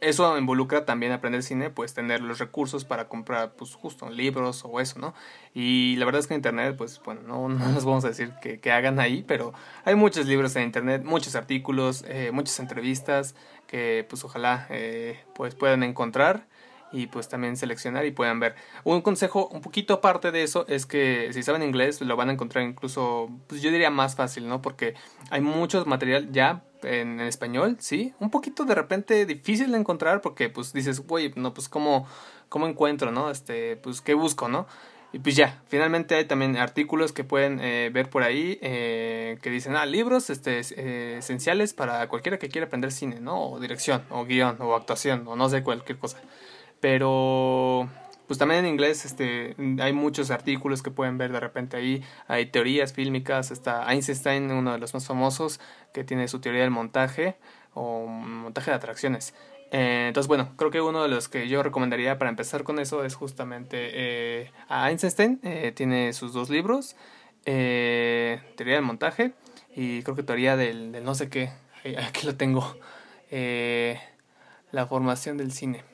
eso 0.00 0.38
involucra 0.38 0.84
también 0.84 1.12
aprender 1.12 1.42
cine, 1.42 1.70
pues 1.70 1.94
tener 1.94 2.20
los 2.20 2.38
recursos 2.38 2.84
para 2.84 3.08
comprar, 3.08 3.52
pues 3.52 3.74
justo 3.74 4.10
libros 4.10 4.64
o 4.64 4.80
eso, 4.80 4.98
¿no? 4.98 5.14
Y 5.54 5.96
la 5.96 6.04
verdad 6.04 6.20
es 6.20 6.26
que 6.26 6.34
internet, 6.34 6.76
pues 6.76 7.00
bueno, 7.04 7.22
no, 7.26 7.48
no 7.48 7.68
nos 7.68 7.84
vamos 7.84 8.04
a 8.04 8.08
decir 8.08 8.32
que, 8.40 8.60
que, 8.60 8.72
hagan 8.72 9.00
ahí, 9.00 9.24
pero 9.26 9.52
hay 9.84 9.94
muchos 9.94 10.26
libros 10.26 10.54
en 10.56 10.64
internet, 10.64 11.02
muchos 11.04 11.34
artículos, 11.34 12.04
eh, 12.08 12.30
muchas 12.32 12.58
entrevistas 12.60 13.34
que 13.66 14.06
pues 14.08 14.24
ojalá 14.24 14.66
eh, 14.70 15.20
pues 15.34 15.54
puedan 15.54 15.82
encontrar 15.82 16.46
y 16.92 17.06
pues 17.06 17.28
también 17.28 17.56
seleccionar 17.56 18.06
y 18.06 18.10
puedan 18.10 18.40
ver. 18.40 18.54
Un 18.84 19.02
consejo 19.02 19.48
un 19.48 19.60
poquito 19.60 19.94
aparte 19.94 20.30
de 20.30 20.42
eso 20.42 20.66
es 20.68 20.86
que 20.86 21.30
si 21.32 21.42
saben 21.42 21.62
inglés 21.62 22.00
lo 22.00 22.16
van 22.16 22.30
a 22.30 22.32
encontrar 22.32 22.64
incluso, 22.64 23.30
pues 23.46 23.62
yo 23.62 23.70
diría 23.70 23.90
más 23.90 24.16
fácil, 24.16 24.48
¿no? 24.48 24.62
Porque 24.62 24.94
hay 25.30 25.40
mucho 25.40 25.84
material 25.84 26.30
ya 26.32 26.62
en, 26.82 27.20
español, 27.20 27.76
sí, 27.80 28.14
un 28.20 28.30
poquito 28.30 28.64
de 28.64 28.74
repente 28.74 29.26
difícil 29.26 29.72
de 29.72 29.78
encontrar 29.78 30.20
porque 30.20 30.48
pues 30.48 30.72
dices, 30.72 31.00
güey, 31.06 31.32
no, 31.36 31.54
pues 31.54 31.68
cómo, 31.68 32.06
cómo 32.48 32.66
encuentro, 32.66 33.12
¿no? 33.12 33.30
Este, 33.30 33.76
pues 33.76 34.00
qué 34.00 34.14
busco, 34.14 34.48
¿no? 34.48 34.66
Y 35.12 35.20
pues 35.20 35.36
ya, 35.36 35.62
finalmente 35.68 36.16
hay 36.16 36.26
también 36.26 36.56
artículos 36.58 37.12
que 37.12 37.24
pueden 37.24 37.60
eh, 37.60 37.90
ver 37.90 38.10
por 38.10 38.22
ahí 38.22 38.58
eh, 38.60 39.38
que 39.40 39.48
dicen, 39.48 39.74
ah, 39.74 39.86
libros 39.86 40.28
este, 40.28 40.60
eh, 40.76 41.16
esenciales 41.18 41.72
para 41.72 42.06
cualquiera 42.08 42.38
que 42.38 42.50
quiera 42.50 42.66
aprender 42.66 42.92
cine, 42.92 43.20
¿no? 43.20 43.42
O 43.42 43.58
dirección, 43.58 44.02
o 44.10 44.26
guion, 44.26 44.60
o 44.60 44.74
actuación, 44.74 45.26
o 45.26 45.34
no 45.34 45.48
sé, 45.48 45.62
cualquier 45.62 45.98
cosa. 45.98 46.18
Pero 46.80 47.88
pues 48.28 48.38
también 48.38 48.66
en 48.66 48.70
inglés 48.70 49.06
este, 49.06 49.56
hay 49.80 49.92
muchos 49.94 50.30
artículos 50.30 50.82
que 50.82 50.90
pueden 50.90 51.16
ver 51.16 51.32
de 51.32 51.40
repente 51.40 51.78
ahí, 51.78 52.04
hay 52.28 52.46
teorías 52.46 52.92
fílmicas, 52.92 53.50
está 53.50 53.90
Einstein, 53.90 54.50
uno 54.52 54.72
de 54.72 54.78
los 54.78 54.92
más 54.92 55.06
famosos, 55.06 55.60
que 55.94 56.04
tiene 56.04 56.28
su 56.28 56.38
teoría 56.38 56.60
del 56.60 56.70
montaje 56.70 57.36
o 57.72 58.06
montaje 58.06 58.70
de 58.70 58.76
atracciones. 58.76 59.34
Eh, 59.70 60.06
entonces, 60.08 60.28
bueno, 60.28 60.52
creo 60.56 60.70
que 60.70 60.80
uno 60.82 61.02
de 61.02 61.08
los 61.08 61.28
que 61.28 61.48
yo 61.48 61.62
recomendaría 61.62 62.18
para 62.18 62.30
empezar 62.30 62.64
con 62.64 62.78
eso 62.78 63.02
es 63.02 63.14
justamente 63.14 63.90
eh, 63.92 64.52
a 64.68 64.90
Einstein, 64.90 65.40
eh, 65.42 65.72
tiene 65.74 66.12
sus 66.12 66.34
dos 66.34 66.50
libros, 66.50 66.96
teoría 67.44 68.74
del 68.74 68.82
montaje 68.82 69.32
y 69.74 70.02
creo 70.02 70.14
que 70.14 70.22
teoría 70.22 70.56
del, 70.58 70.92
del 70.92 71.02
no 71.02 71.14
sé 71.14 71.30
qué, 71.30 71.50
aquí 72.06 72.26
lo 72.26 72.36
tengo, 72.36 72.76
la 74.70 74.86
formación 74.86 75.38
del 75.38 75.50
cine 75.52 75.87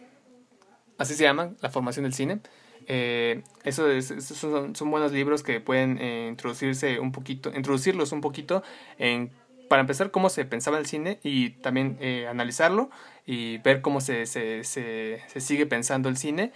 así 0.98 1.14
se 1.14 1.24
llama, 1.24 1.52
La 1.60 1.70
formación 1.70 2.04
del 2.04 2.14
cine. 2.14 2.40
Eh, 2.86 3.42
eso 3.64 3.86
son, 4.02 4.76
son, 4.76 4.90
buenos 4.90 5.12
libros 5.12 5.42
que 5.42 5.60
pueden 5.60 5.98
eh, 5.98 6.28
introducirse 6.28 6.98
un 7.00 7.12
poquito, 7.12 7.50
introducirlos 7.54 8.12
un 8.12 8.20
poquito 8.20 8.62
en, 8.98 9.30
para 9.68 9.80
empezar 9.80 10.10
cómo 10.10 10.28
se 10.28 10.44
pensaba 10.44 10.78
el 10.78 10.86
cine 10.86 11.18
y 11.22 11.50
también 11.50 11.96
eh, 12.00 12.26
analizarlo 12.28 12.90
y 13.26 13.58
ver 13.58 13.80
cómo 13.80 14.00
se, 14.00 14.26
se, 14.26 14.64
se, 14.64 15.22
se 15.28 15.40
sigue 15.40 15.66
pensando 15.66 16.08
el 16.08 16.16
cine 16.16 16.52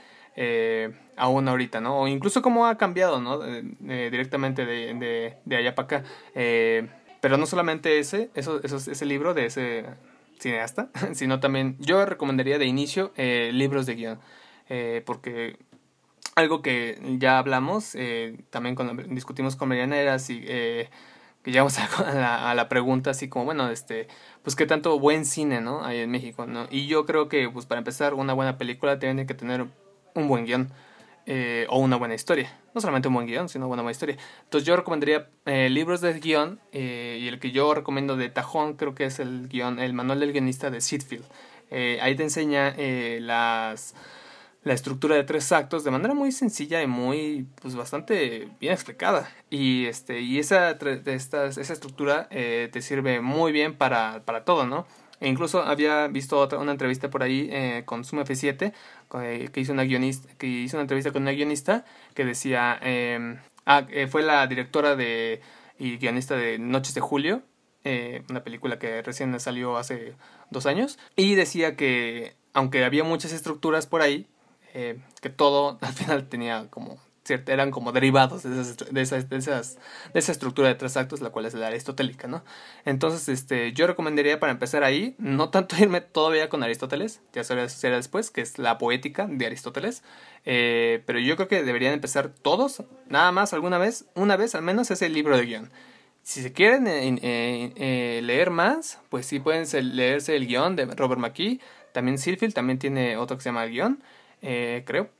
aún 1.16 1.48
ahorita, 1.48 1.80
¿no? 1.80 1.98
O 1.98 2.06
incluso 2.06 2.42
cómo 2.42 2.66
ha 2.66 2.78
cambiado, 2.78 3.20
¿no? 3.20 3.40
directamente 3.40 4.64
de, 4.66 4.94
de, 4.94 5.34
de, 5.44 5.56
allá 5.56 5.74
para 5.74 5.86
acá. 5.86 6.04
pero 7.20 7.36
no 7.38 7.44
solamente 7.44 7.98
ese, 7.98 8.30
eso, 8.36 8.62
eso, 8.62 8.76
ese 8.76 9.04
libro 9.04 9.34
de 9.34 9.46
ese 9.46 9.84
cineasta, 10.38 10.90
sino 11.12 11.40
también 11.40 11.76
yo 11.78 12.04
recomendaría 12.04 12.58
de 12.58 12.66
inicio 12.66 13.12
eh, 13.16 13.50
libros 13.52 13.86
de 13.86 13.94
guion, 13.94 14.20
eh, 14.68 15.02
porque 15.06 15.58
algo 16.34 16.62
que 16.62 16.98
ya 17.18 17.38
hablamos, 17.38 17.94
eh, 17.94 18.38
también 18.50 18.74
cuando 18.74 19.02
discutimos 19.02 19.56
con 19.56 19.68
Mariana 19.68 19.98
era 19.98 20.14
así, 20.14 20.40
que 20.40 20.88
llegamos 21.44 21.78
a 21.98 22.14
la, 22.14 22.50
a 22.50 22.54
la, 22.54 22.68
pregunta 22.68 23.10
así 23.10 23.28
como, 23.28 23.44
bueno, 23.44 23.70
este, 23.70 24.08
pues 24.42 24.54
qué 24.54 24.66
tanto 24.66 24.98
buen 24.98 25.24
cine, 25.24 25.60
¿no? 25.60 25.84
Hay 25.84 25.98
en 25.98 26.10
México, 26.10 26.46
¿no? 26.46 26.66
Y 26.70 26.86
yo 26.86 27.06
creo 27.06 27.28
que, 27.28 27.48
pues 27.50 27.66
para 27.66 27.78
empezar, 27.78 28.14
una 28.14 28.34
buena 28.34 28.58
película 28.58 28.98
tiene 28.98 29.26
que 29.26 29.34
tener 29.34 29.66
un 30.14 30.28
buen 30.28 30.44
guion. 30.44 30.72
Eh, 31.30 31.66
o 31.68 31.78
una 31.78 31.96
buena 31.96 32.14
historia. 32.14 32.50
No 32.78 32.82
solamente 32.82 33.08
un 33.08 33.14
buen 33.14 33.26
guion, 33.26 33.48
sino 33.48 33.66
una 33.66 33.82
buena 33.82 33.90
historia. 33.90 34.16
Entonces 34.44 34.64
yo 34.64 34.76
recomendaría 34.76 35.26
eh, 35.46 35.68
libros 35.68 36.00
de 36.00 36.12
guion 36.20 36.60
eh, 36.70 37.18
y 37.20 37.26
el 37.26 37.40
que 37.40 37.50
yo 37.50 37.74
recomiendo 37.74 38.16
de 38.16 38.28
tajón 38.28 38.74
creo 38.74 38.94
que 38.94 39.04
es 39.04 39.18
el 39.18 39.48
guion, 39.48 39.80
el 39.80 39.94
manual 39.94 40.20
del 40.20 40.30
guionista 40.30 40.70
de 40.70 40.80
Seedfield. 40.80 41.24
ahí 41.72 42.14
te 42.14 42.22
enseña 42.22 42.76
las 43.18 43.96
la 44.62 44.74
estructura 44.74 45.16
de 45.16 45.24
tres 45.24 45.50
actos 45.50 45.82
de 45.82 45.90
manera 45.90 46.14
muy 46.14 46.30
sencilla 46.30 46.80
y 46.80 46.86
muy 46.86 47.48
pues 47.60 47.74
bastante 47.74 48.48
bien 48.60 48.74
explicada 48.74 49.28
y 49.50 49.86
este 49.86 50.20
y 50.20 50.38
esa 50.38 50.70
esta, 51.06 51.46
esa 51.46 51.72
estructura 51.72 52.28
te 52.28 52.80
sirve 52.80 53.20
muy 53.20 53.50
bien 53.50 53.74
para, 53.74 54.22
para 54.24 54.44
todo 54.44 54.66
no 54.66 54.86
e 55.20 55.28
incluso 55.28 55.62
había 55.62 56.06
visto 56.08 56.38
otra, 56.38 56.58
una 56.58 56.72
entrevista 56.72 57.10
por 57.10 57.22
ahí 57.22 57.48
eh, 57.50 57.82
con 57.84 58.04
Suma 58.04 58.24
F7, 58.24 58.72
eh, 59.22 59.48
que, 59.52 59.60
hizo 59.60 59.72
una 59.72 59.84
guionista, 59.84 60.28
que 60.38 60.46
hizo 60.46 60.76
una 60.76 60.82
entrevista 60.82 61.12
con 61.12 61.22
una 61.22 61.32
guionista 61.32 61.84
que 62.14 62.24
decía, 62.24 62.78
em, 62.82 63.38
ah, 63.66 63.86
eh, 63.90 64.06
fue 64.06 64.22
la 64.22 64.46
directora 64.46 64.96
de, 64.96 65.40
y 65.78 65.96
guionista 65.98 66.36
de 66.36 66.58
Noches 66.58 66.94
de 66.94 67.00
Julio, 67.00 67.42
una 68.28 68.44
película 68.44 68.78
que 68.78 69.00
recién 69.00 69.38
salió 69.40 69.78
hace 69.78 70.14
dos 70.50 70.66
años, 70.66 70.98
y 71.16 71.36
decía 71.36 71.74
que 71.74 72.36
aunque 72.52 72.84
había 72.84 73.02
muchas 73.02 73.32
estructuras 73.32 73.86
por 73.86 74.02
ahí, 74.02 74.26
que 74.72 75.30
todo 75.30 75.78
al 75.80 75.92
final 75.94 76.28
tenía 76.28 76.66
como 76.68 76.98
eran 77.30 77.70
como 77.70 77.92
derivados 77.92 78.42
de, 78.42 78.60
esas, 78.60 78.76
de, 78.90 79.02
esas, 79.02 79.28
de, 79.28 80.18
esa 80.18 80.32
estructura 80.32 80.68
de 80.68 80.74
tres 80.74 80.96
actos, 80.96 81.20
la 81.20 81.30
cual 81.30 81.46
es 81.46 81.54
la 81.54 81.68
aristotélica, 81.68 82.28
¿no? 82.28 82.44
Entonces, 82.84 83.28
este, 83.28 83.72
yo 83.72 83.86
recomendaría 83.86 84.40
para 84.40 84.52
empezar 84.52 84.84
ahí, 84.84 85.14
no 85.18 85.50
tanto 85.50 85.76
irme 85.80 86.00
todavía 86.00 86.48
con 86.48 86.62
Aristóteles, 86.62 87.20
ya 87.32 87.44
será 87.44 87.96
después, 87.96 88.30
que 88.30 88.40
es 88.40 88.58
la 88.58 88.78
poética 88.78 89.26
de 89.26 89.46
Aristóteles, 89.46 90.02
eh, 90.44 91.02
pero 91.06 91.18
yo 91.18 91.36
creo 91.36 91.48
que 91.48 91.62
deberían 91.62 91.92
empezar 91.92 92.30
todos, 92.30 92.82
nada 93.08 93.32
más, 93.32 93.52
alguna 93.52 93.78
vez, 93.78 94.06
una 94.14 94.36
vez 94.36 94.54
al 94.54 94.62
menos, 94.62 94.90
ese 94.90 95.08
libro 95.08 95.36
de 95.36 95.44
guion. 95.44 95.70
Si 96.22 96.42
se 96.42 96.52
quieren 96.52 96.86
eh, 96.86 97.18
eh, 97.22 98.20
leer 98.22 98.50
más, 98.50 99.00
pues 99.08 99.26
sí 99.26 99.40
pueden 99.40 99.66
leerse 99.96 100.36
el 100.36 100.46
guion 100.46 100.76
de 100.76 100.86
Robert 100.86 101.20
McKee, 101.20 101.60
también 101.92 102.18
Silfield, 102.18 102.54
también 102.54 102.78
tiene 102.78 103.16
otro 103.16 103.36
que 103.36 103.42
se 103.42 103.48
llama 103.48 103.64
el 103.64 103.70
guion, 103.70 104.02
creo. 104.40 105.10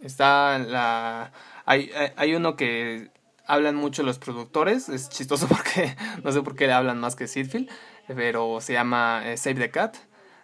Está 0.00 0.58
la... 0.58 1.32
Hay, 1.64 1.90
hay 2.16 2.34
uno 2.34 2.56
que 2.56 3.10
hablan 3.46 3.76
mucho 3.76 4.02
los 4.02 4.18
productores, 4.18 4.88
es 4.88 5.08
chistoso 5.08 5.46
porque 5.48 5.96
no 6.22 6.32
sé 6.32 6.42
por 6.42 6.56
qué 6.56 6.66
le 6.66 6.72
hablan 6.72 7.00
más 7.00 7.16
que 7.16 7.26
Seedfield, 7.26 7.70
pero 8.08 8.60
se 8.60 8.72
llama 8.72 9.22
eh, 9.24 9.36
Save 9.36 9.56
the 9.56 9.70
Cat 9.70 9.96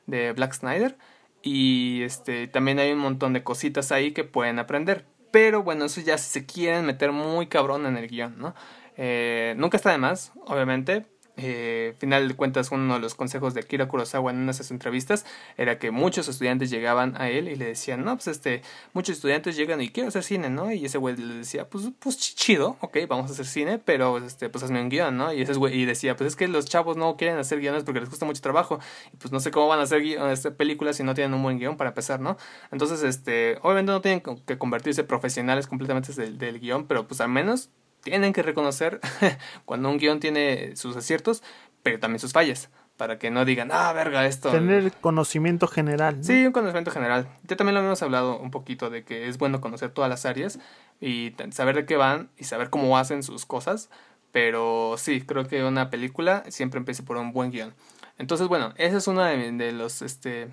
de 0.07 0.33
Black 0.33 0.55
Snyder 0.55 0.97
y 1.43 2.03
este 2.03 2.47
también 2.49 2.79
hay 2.79 2.93
un 2.93 2.99
montón 2.99 3.33
de 3.33 3.43
cositas 3.43 3.93
ahí 3.93 4.13
que 4.13 4.25
pueden 4.25 4.59
aprender, 4.59 5.07
pero 5.31 5.63
bueno, 5.63 5.85
eso 5.85 6.01
ya 6.01 6.19
si 6.19 6.31
se 6.31 6.47
quieren 6.47 6.87
meter 6.87 7.13
muy 7.13 7.49
cabrón 7.49 7.87
en 7.87 7.97
el 7.97 8.09
guion, 8.09 8.39
¿no? 8.39 8.55
Eh, 8.97 9.55
nunca 9.57 9.77
está 9.77 9.91
de 9.91 9.99
más, 9.99 10.33
obviamente, 10.45 11.07
eh, 11.37 11.95
final 11.99 12.29
de 12.29 12.35
cuentas 12.35 12.71
uno 12.73 12.95
de 12.95 13.01
los 13.01 13.15
consejos 13.15 13.55
de 13.55 13.61
Akira 13.61 13.89
Kurosawa 13.89 14.31
en 14.31 14.39
unas 14.39 14.71
entrevistas 14.71 15.25
era 15.57 15.79
que 15.79 15.91
muchos 15.91 16.29
estudiantes 16.29 16.69
llegaban 16.71 17.15
a 17.21 17.31
él 17.31 17.49
y 17.49 17.57
le 17.57 17.67
decían, 17.67 18.05
no, 18.05 18.15
pues 18.17 18.29
este, 18.29 18.63
muchos 18.93 19.17
estudiantes 19.17 19.57
llegan 19.57 19.81
y 19.81 19.89
quiero 19.89 20.09
hacer 20.09 20.25
cine, 20.25 20.51
¿no? 20.51 20.71
Y 20.73 20.85
ese 20.85 20.99
güey 20.99 21.17
le 21.17 21.37
decía, 21.37 21.69
pues, 21.69 21.91
pues 21.99 22.19
chido, 22.19 22.77
ok, 22.81 22.99
vamos 23.09 23.31
a 23.31 23.33
hacer 23.33 23.47
cine, 23.47 23.79
pero 23.79 24.19
este, 24.19 24.51
pues 24.51 24.63
hazme 24.63 24.83
un 24.83 24.91
guion, 24.91 25.17
¿no? 25.17 25.33
Y 25.33 25.43
ese 25.43 25.55
güey 25.55 25.81
y 25.81 25.85
decía, 25.87 26.17
pues 26.17 26.29
es 26.29 26.37
que 26.37 26.49
los 26.49 26.67
chavos 26.67 26.97
no 26.97 27.17
quieren 27.17 27.39
hacer 27.39 27.61
guiones 27.61 27.85
porque 27.85 28.01
les 28.01 28.09
cuesta 28.09 28.27
mucho 28.27 28.43
trabajo 28.43 28.79
y 29.13 29.17
pues 29.17 29.33
no 29.33 29.41
sé 29.41 29.51
cómo 29.51 29.69
van 29.69 29.81
a 29.81 29.83
hacer 29.85 30.03
este, 30.03 30.51
películas 30.51 30.97
si 30.97 31.03
no 31.03 31.15
tienen 31.15 31.33
un 31.35 31.43
buen 31.43 31.59
guion 31.59 31.77
para 31.77 31.91
empezar, 31.91 32.21
¿no? 32.21 32.37
Entonces, 32.71 33.03
este, 33.03 33.59
obviamente 33.63 33.93
no 33.93 34.01
tienen 34.03 34.21
que 34.21 34.59
convertirse 34.59 35.05
profesionales 35.05 35.67
completamente 35.67 36.13
del, 36.13 36.39
del 36.39 36.61
guion, 36.61 36.87
pero 36.87 37.07
pues 37.07 37.21
al 37.21 37.29
menos 37.29 37.71
tienen 38.03 38.33
que 38.33 38.43
reconocer 38.43 39.01
cuando 39.65 39.89
un 39.89 39.99
guion 39.99 40.21
tiene 40.21 40.77
sus 40.77 40.97
aciertos, 40.97 41.43
pero 41.83 41.99
también 41.99 42.21
sus 42.21 42.33
fallas. 42.33 42.71
Para 42.97 43.19
que 43.19 43.31
no 43.31 43.45
digan, 43.45 43.71
ah, 43.73 43.93
verga, 43.95 44.27
esto. 44.27 44.51
Tener 44.51 44.93
conocimiento 44.93 45.67
general. 45.67 46.23
Sí, 46.23 46.47
un 46.47 46.53
conocimiento 46.53 46.91
general. 46.91 47.27
Ya 47.45 47.57
también 47.57 47.75
lo 47.75 47.81
hemos 47.81 48.03
hablado 48.03 48.39
un 48.39 48.51
poquito 48.51 48.91
de 48.91 49.03
que 49.03 49.29
es 49.29 49.39
bueno 49.39 49.61
conocer 49.61 49.91
todas 49.91 50.11
las 50.11 50.27
áreas 50.27 50.59
y 51.01 51.35
saber 51.51 51.75
de 51.75 51.87
qué 51.87 51.97
van 51.97 52.31
y 52.37 52.45
saber 52.45 52.71
cómo 52.71 52.97
hacen 52.99 53.23
sus 53.23 53.47
cosas. 53.47 53.89
Pero 54.31 54.97
sí, 54.99 55.23
creo 55.23 55.49
que 55.49 55.65
una 55.65 55.91
película 55.91 56.45
siempre 56.49 56.79
empieza 56.79 57.03
por 57.03 57.17
un 57.17 57.33
buen 57.33 57.51
guion. 57.51 57.75
Entonces, 58.19 58.47
bueno, 58.47 58.73
ese 58.77 58.99
es 58.99 59.09
uno 59.09 59.25
de, 59.25 59.51
de 59.51 59.73
los 59.73 60.03
este, 60.03 60.49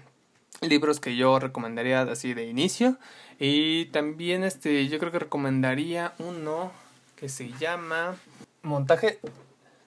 libros 0.61 0.99
que 0.99 1.15
yo 1.15 1.39
recomendaría 1.39 2.01
así 2.01 2.33
de 2.33 2.47
inicio. 2.47 2.97
Y 3.37 3.85
también 3.87 4.43
este, 4.43 4.87
yo 4.87 4.97
creo 4.97 5.11
que 5.11 5.19
recomendaría 5.19 6.13
uno 6.19 6.71
que 7.19 7.27
se 7.27 7.51
llama 7.59 8.15
Montaje 8.61 9.19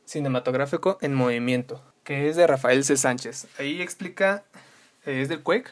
cinematográfico 0.04 0.98
en 1.00 1.14
movimiento, 1.14 1.82
que 2.04 2.28
es 2.28 2.36
de 2.36 2.46
Rafael 2.46 2.84
C. 2.84 2.96
Sánchez. 2.96 3.48
Ahí 3.58 3.80
explica, 3.80 4.44
eh, 5.06 5.22
es 5.22 5.30
del 5.30 5.42
Quake, 5.42 5.70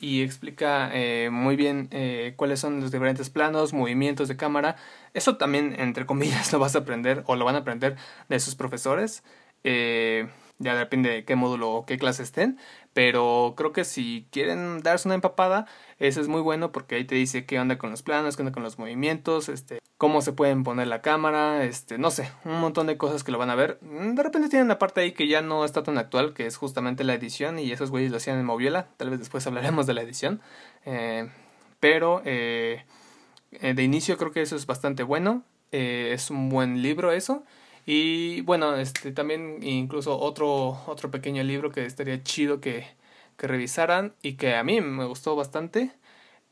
y 0.00 0.22
explica 0.22 0.90
eh, 0.92 1.28
muy 1.30 1.56
bien 1.56 1.88
eh, 1.90 2.32
cuáles 2.36 2.60
son 2.60 2.80
los 2.80 2.90
diferentes 2.90 3.28
planos, 3.28 3.74
movimientos 3.74 4.28
de 4.28 4.36
cámara. 4.36 4.76
Eso 5.12 5.36
también, 5.36 5.78
entre 5.78 6.06
comillas, 6.06 6.52
lo 6.54 6.58
vas 6.58 6.74
a 6.74 6.80
aprender 6.80 7.22
o 7.26 7.36
lo 7.36 7.44
van 7.44 7.56
a 7.56 7.58
aprender 7.58 7.96
de 8.28 8.40
sus 8.40 8.54
profesores. 8.54 9.22
Ya 10.58 10.74
depende 10.76 11.10
de 11.10 11.24
qué 11.24 11.36
módulo 11.36 11.70
o 11.70 11.86
qué 11.86 11.98
clase 11.98 12.22
estén. 12.22 12.58
Pero 12.92 13.54
creo 13.56 13.72
que 13.72 13.84
si 13.84 14.28
quieren 14.30 14.82
darse 14.82 15.08
una 15.08 15.16
empapada, 15.16 15.66
eso 15.98 16.20
es 16.20 16.28
muy 16.28 16.40
bueno 16.40 16.72
porque 16.72 16.94
ahí 16.94 17.04
te 17.04 17.16
dice 17.16 17.44
qué 17.44 17.58
onda 17.58 17.78
con 17.78 17.90
los 17.90 18.02
planos, 18.02 18.36
qué 18.36 18.42
onda 18.42 18.52
con 18.52 18.62
los 18.62 18.78
movimientos, 18.78 19.48
este, 19.48 19.80
cómo 19.96 20.22
se 20.22 20.32
pueden 20.32 20.64
poner 20.64 20.86
la 20.86 21.02
cámara, 21.02 21.64
este, 21.64 21.98
no 21.98 22.10
sé, 22.10 22.30
un 22.44 22.60
montón 22.60 22.86
de 22.86 22.96
cosas 22.96 23.24
que 23.24 23.32
lo 23.32 23.38
van 23.38 23.50
a 23.50 23.54
ver. 23.54 23.78
De 23.80 24.22
repente 24.22 24.48
tienen 24.48 24.66
una 24.66 24.78
parte 24.78 25.00
ahí 25.00 25.12
que 25.12 25.28
ya 25.28 25.40
no 25.40 25.64
está 25.64 25.82
tan 25.82 25.98
actual, 25.98 26.34
que 26.34 26.46
es 26.46 26.56
justamente 26.56 27.04
la 27.04 27.14
edición, 27.14 27.58
y 27.58 27.72
esos 27.72 27.90
güeyes 27.90 28.10
lo 28.10 28.18
hacían 28.18 28.38
en 28.38 28.44
Moviola, 28.44 28.88
tal 28.96 29.10
vez 29.10 29.18
después 29.18 29.46
hablaremos 29.46 29.86
de 29.86 29.94
la 29.94 30.02
edición. 30.02 30.40
Eh, 30.84 31.28
pero 31.80 32.22
eh, 32.24 32.84
eh, 33.52 33.74
de 33.74 33.82
inicio 33.82 34.16
creo 34.18 34.32
que 34.32 34.42
eso 34.42 34.56
es 34.56 34.66
bastante 34.66 35.02
bueno, 35.02 35.42
es 35.72 36.30
un 36.30 36.50
buen 36.50 36.82
libro 36.82 37.10
eso. 37.10 37.44
Y 37.86 38.40
bueno, 38.42 38.76
este 38.76 39.12
también 39.12 39.62
incluso 39.62 40.18
otro, 40.18 40.82
otro 40.86 41.10
pequeño 41.10 41.42
libro 41.42 41.70
que 41.70 41.84
estaría 41.86 42.22
chido 42.22 42.60
que, 42.60 42.86
que 43.36 43.46
revisaran 43.46 44.14
y 44.22 44.34
que 44.34 44.54
a 44.56 44.64
mí 44.64 44.80
me 44.80 45.04
gustó 45.04 45.36
bastante 45.36 45.92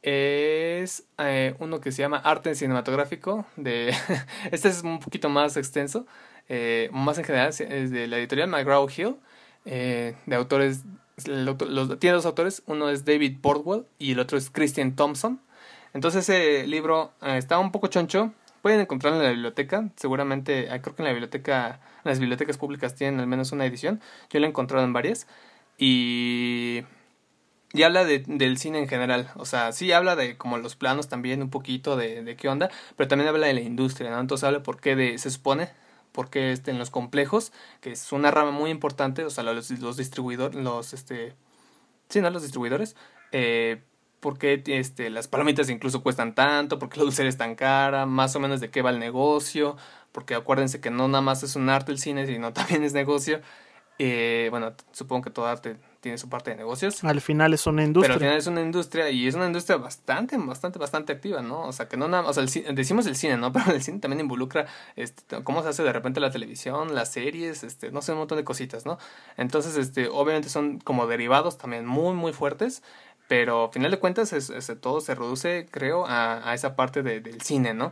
es 0.03 1.05
eh, 1.19 1.55
uno 1.61 1.81
que 1.81 1.93
se 1.93 2.03
llama 2.03 2.19
Arte 2.19 2.55
Cinematográfico. 2.55 3.47
De 3.57 3.95
este 4.53 4.69
es 4.69 4.83
un 4.83 4.99
poquito 5.01 5.29
más 5.29 5.57
extenso, 5.57 6.07
eh, 6.49 6.91
más 6.93 7.19
en 7.19 7.25
general, 7.25 7.49
es 7.49 7.91
de 7.91 8.07
la 8.09 8.19
editorial 8.19 8.49
McGraw 8.49 8.89
Hill, 8.95 9.17
eh, 9.65 10.17
de 10.27 10.37
autores, 10.37 10.83
tiene 11.25 12.15
dos 12.15 12.27
autores, 12.27 12.63
uno 12.67 12.91
es 12.91 13.05
David 13.05 13.39
Bordwell 13.41 13.87
y 13.99 14.13
el 14.13 14.19
otro 14.19 14.37
es 14.39 14.51
Christian 14.51 14.97
Thompson. 14.97 15.41
Entonces 15.95 16.29
ese 16.29 16.67
libro 16.67 17.13
está 17.23 17.59
un 17.59 17.71
poco 17.71 17.87
choncho, 17.89 18.33
Pueden 18.63 18.81
encontrarlo 18.81 19.19
en 19.19 19.25
la 19.25 19.31
biblioteca. 19.31 19.91
Seguramente, 19.97 20.69
ah, 20.71 20.81
creo 20.81 20.95
que 20.95 21.03
en 21.03 21.07
la 21.07 21.13
biblioteca, 21.13 21.81
en 22.05 22.09
las 22.09 22.21
bibliotecas 22.21 22.59
públicas 22.59 22.95
tienen 22.95 23.19
al 23.19 23.27
menos 23.27 23.51
una 23.53 23.67
edición. 23.67 24.01
Yo 24.31 24.39
lo 24.39 24.47
he 24.47 24.49
encontrado 24.49 24.85
en 24.85 24.93
varias. 24.93 25.27
Y, 25.79 26.85
y 27.73 27.83
habla 27.83 28.05
de, 28.05 28.23
del 28.25 28.59
cine 28.59 28.79
en 28.79 28.89
general. 28.89 29.31
O 29.35 29.47
sea, 29.47 29.73
sí 29.73 29.91
habla 29.91 30.15
de 30.15 30.37
como 30.37 30.59
los 30.59 30.77
planos 30.77 31.09
también, 31.09 31.43
un 31.43 31.51
poquito 31.51 31.97
de, 31.97 32.23
de 32.23 32.37
qué 32.37 32.49
onda. 32.49 32.71
Pero 32.97 33.09
también 33.09 33.29
habla 33.29 33.49
de 33.49 33.55
la 33.55 33.61
industria, 33.63 34.11
¿no? 34.11 34.21
Entonces 34.21 34.45
habla 34.45 34.63
por 34.63 34.81
qué 34.81 34.95
de, 34.95 35.19
se 35.19 35.31
supone, 35.31 35.69
por 36.13 36.31
qué 36.31 36.53
este, 36.53 36.71
en 36.71 36.79
los 36.79 36.91
complejos, 36.91 37.53
que 37.81 37.91
es 37.91 38.13
una 38.13 38.31
rama 38.31 38.53
muy 38.53 38.71
importante. 38.71 39.25
O 39.25 39.31
sea, 39.31 39.43
los, 39.43 39.71
los 39.81 39.97
distribuidores, 39.97 40.55
los, 40.55 40.93
este, 40.93 41.35
sí, 42.09 42.21
¿no? 42.21 42.31
Los 42.31 42.43
distribuidores. 42.43 42.95
Eh, 43.33 43.83
por 44.23 44.39
qué 44.39 44.63
este, 44.67 45.11
las 45.11 45.27
palomitas 45.27 45.69
incluso 45.69 46.01
cuestan 46.01 46.37
tanto, 46.37 46.79
por 46.79 46.89
qué 46.89 46.99
la 46.99 47.03
dulcería 47.03 47.29
es 47.29 47.37
tan 47.37 47.57
cara, 47.57 48.07
más 48.07 48.37
o 48.37 48.41
menos 48.41 48.61
de 48.61 48.71
qué 48.71 48.81
va 48.81 48.91
el 48.91 49.01
negocio, 49.01 49.77
porque 50.13 50.37
acuérdense 50.37 50.81
que 50.81 50.93
no 50.93 51.09
nada 51.09 51.23
más 51.23 51.43
es 51.43 51.57
un 51.57 51.69
arte 51.69 51.91
el 51.91 51.99
cine, 51.99 52.25
sino 52.25 52.53
también 52.55 52.85
es 52.85 52.93
negocio. 52.93 53.41
Eh, 53.99 54.47
bueno, 54.51 54.75
supongo 54.93 55.25
que 55.25 55.31
todo 55.31 55.47
arte 55.47 55.77
tiene 56.01 56.19
su 56.19 56.29
parte 56.29 56.51
de 56.51 56.57
negocios. 56.57 57.03
Al 57.05 57.21
final 57.21 57.53
es 57.53 57.67
una 57.67 57.85
industria. 57.85 58.15
Pero 58.15 58.15
al 58.15 58.21
final 58.21 58.39
es 58.39 58.47
una 58.47 58.61
industria 58.61 59.11
y 59.11 59.27
es 59.27 59.35
una 59.35 59.47
industria 59.47 59.77
bastante, 59.77 60.37
bastante, 60.39 60.79
bastante 60.79 61.13
activa, 61.13 61.43
¿no? 61.43 61.63
O 61.63 61.73
sea, 61.73 61.89
que 61.89 61.97
no 61.97 62.09
nada, 62.09 62.29
o 62.29 62.33
sea, 62.33 62.45
decimos 62.73 63.07
el 63.07 63.17
cine, 63.17 63.37
¿no? 63.37 63.53
Pero 63.53 63.73
el 63.73 63.83
cine 63.83 63.99
también 63.99 64.21
involucra, 64.21 64.67
este, 64.95 65.43
cómo 65.43 65.63
se 65.63 65.69
hace 65.69 65.83
de 65.83 65.93
repente 65.93 66.21
la 66.21 66.31
televisión, 66.31 66.95
las 66.95 67.13
series, 67.13 67.65
este, 67.65 67.91
no 67.91 68.03
sé, 68.03 68.13
un 68.13 68.19
montón 68.19 68.39
de 68.39 68.45
cositas, 68.45 68.87
¿no? 68.87 68.99
Entonces, 69.37 69.77
este, 69.77 70.09
obviamente 70.09 70.49
son 70.49 70.79
como 70.79 71.07
derivados 71.07 71.59
también 71.59 71.87
muy, 71.87 72.15
muy 72.15 72.33
fuertes 72.33 72.83
pero 73.33 73.65
al 73.65 73.73
final 73.73 73.91
de 73.91 73.99
cuentas 73.99 74.35
es, 74.35 74.53
todo 74.83 75.01
se 75.01 75.15
reduce, 75.15 75.67
creo, 75.71 76.05
a, 76.07 76.51
a 76.51 76.53
esa 76.53 76.77
parte 76.77 77.03
de, 77.03 77.21
del 77.21 77.41
cine, 77.41 77.73
¿no? 77.73 77.91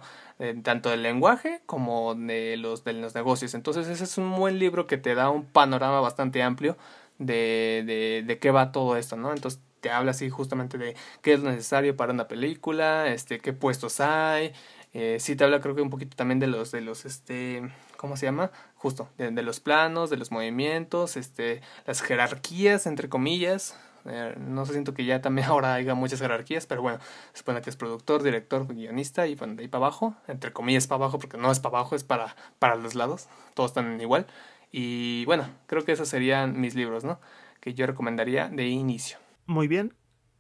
tanto 0.63 0.91
del 0.91 1.03
lenguaje 1.03 1.63
como 1.65 2.15
de 2.15 2.59
los, 2.59 2.85
de 2.85 2.93
los 2.93 3.15
negocios. 3.15 3.55
Entonces 3.55 3.89
ese 3.89 4.05
es 4.05 4.19
un 4.19 4.37
buen 4.37 4.59
libro 4.59 4.87
que 4.87 4.99
te 4.99 5.15
da 5.15 5.31
un 5.31 5.47
panorama 5.47 6.01
bastante 6.01 6.43
amplio 6.43 6.77
de, 7.17 7.85
de, 7.87 8.23
de 8.27 8.39
qué 8.39 8.51
va 8.51 8.71
todo 8.71 8.99
esto, 8.99 9.17
¿no? 9.17 9.33
Entonces 9.33 9.63
te 9.81 9.91
habla 9.91 10.11
así 10.11 10.29
justamente 10.29 10.77
de 10.77 10.95
qué 11.23 11.33
es 11.33 11.41
necesario 11.41 11.97
para 11.97 12.13
una 12.13 12.29
película, 12.29 13.09
este, 13.09 13.39
qué 13.39 13.55
puestos 13.55 13.99
hay, 14.01 14.53
eh, 14.93 15.17
sí 15.21 15.37
te 15.37 15.45
habla 15.45 15.63
creo 15.63 15.75
que 15.75 15.81
un 15.81 15.89
poquito 15.89 16.19
también 16.19 16.39
de 16.39 16.49
los, 16.49 16.71
de 16.71 16.83
los, 16.83 17.07
este, 17.07 17.63
¿cómo 17.97 18.19
se 18.19 18.27
llama? 18.27 18.51
Justo, 18.75 19.09
de, 19.17 19.31
de 19.31 19.43
los 19.43 19.61
planos, 19.61 20.11
de 20.11 20.19
los 20.19 20.33
movimientos, 20.33 21.17
este, 21.17 21.63
las 21.87 22.03
jerarquías, 22.03 22.87
entre 22.87 23.09
comillas, 23.09 23.75
eh, 24.07 24.35
no 24.39 24.65
sé, 24.67 24.73
siento 24.73 24.95
que 24.95 25.05
ya 25.05 25.21
también 25.21 25.47
ahora 25.49 25.75
haya 25.75 25.95
muchas 25.95 26.21
jerarquías, 26.21 26.67
pero 26.67 26.83
bueno, 26.83 26.99
se 27.33 27.39
supone 27.39 27.61
que 27.61 27.71
es 27.71 27.77
productor, 27.77 28.23
director, 28.23 28.67
guionista 28.67 29.27
y 29.27 29.35
bueno, 29.35 29.55
de 29.55 29.63
ahí 29.63 29.69
para 29.69 29.87
abajo, 29.87 30.15
entre 30.29 30.53
comillas 30.53 30.87
para 30.87 31.05
abajo, 31.05 31.19
porque 31.19 31.37
no 31.37 31.51
es 31.51 31.61
para 31.61 31.79
abajo, 31.79 31.97
es 31.97 32.05
para, 32.05 32.37
para 32.59 32.77
los 32.77 32.95
lados, 32.95 33.29
todos 33.55 33.71
están 33.71 34.01
igual. 34.01 34.27
Y 34.73 35.25
bueno, 35.25 35.49
creo 35.67 35.85
que 35.85 35.93
esos 35.93 36.09
serían 36.09 36.61
mis 36.61 36.75
libros, 36.75 37.05
¿no? 37.05 37.21
Que 37.61 37.75
yo 37.75 37.87
recomendaría 37.87 38.49
de 38.49 38.69
inicio. 38.69 39.19
Muy 39.47 39.69
bien. 39.69 39.95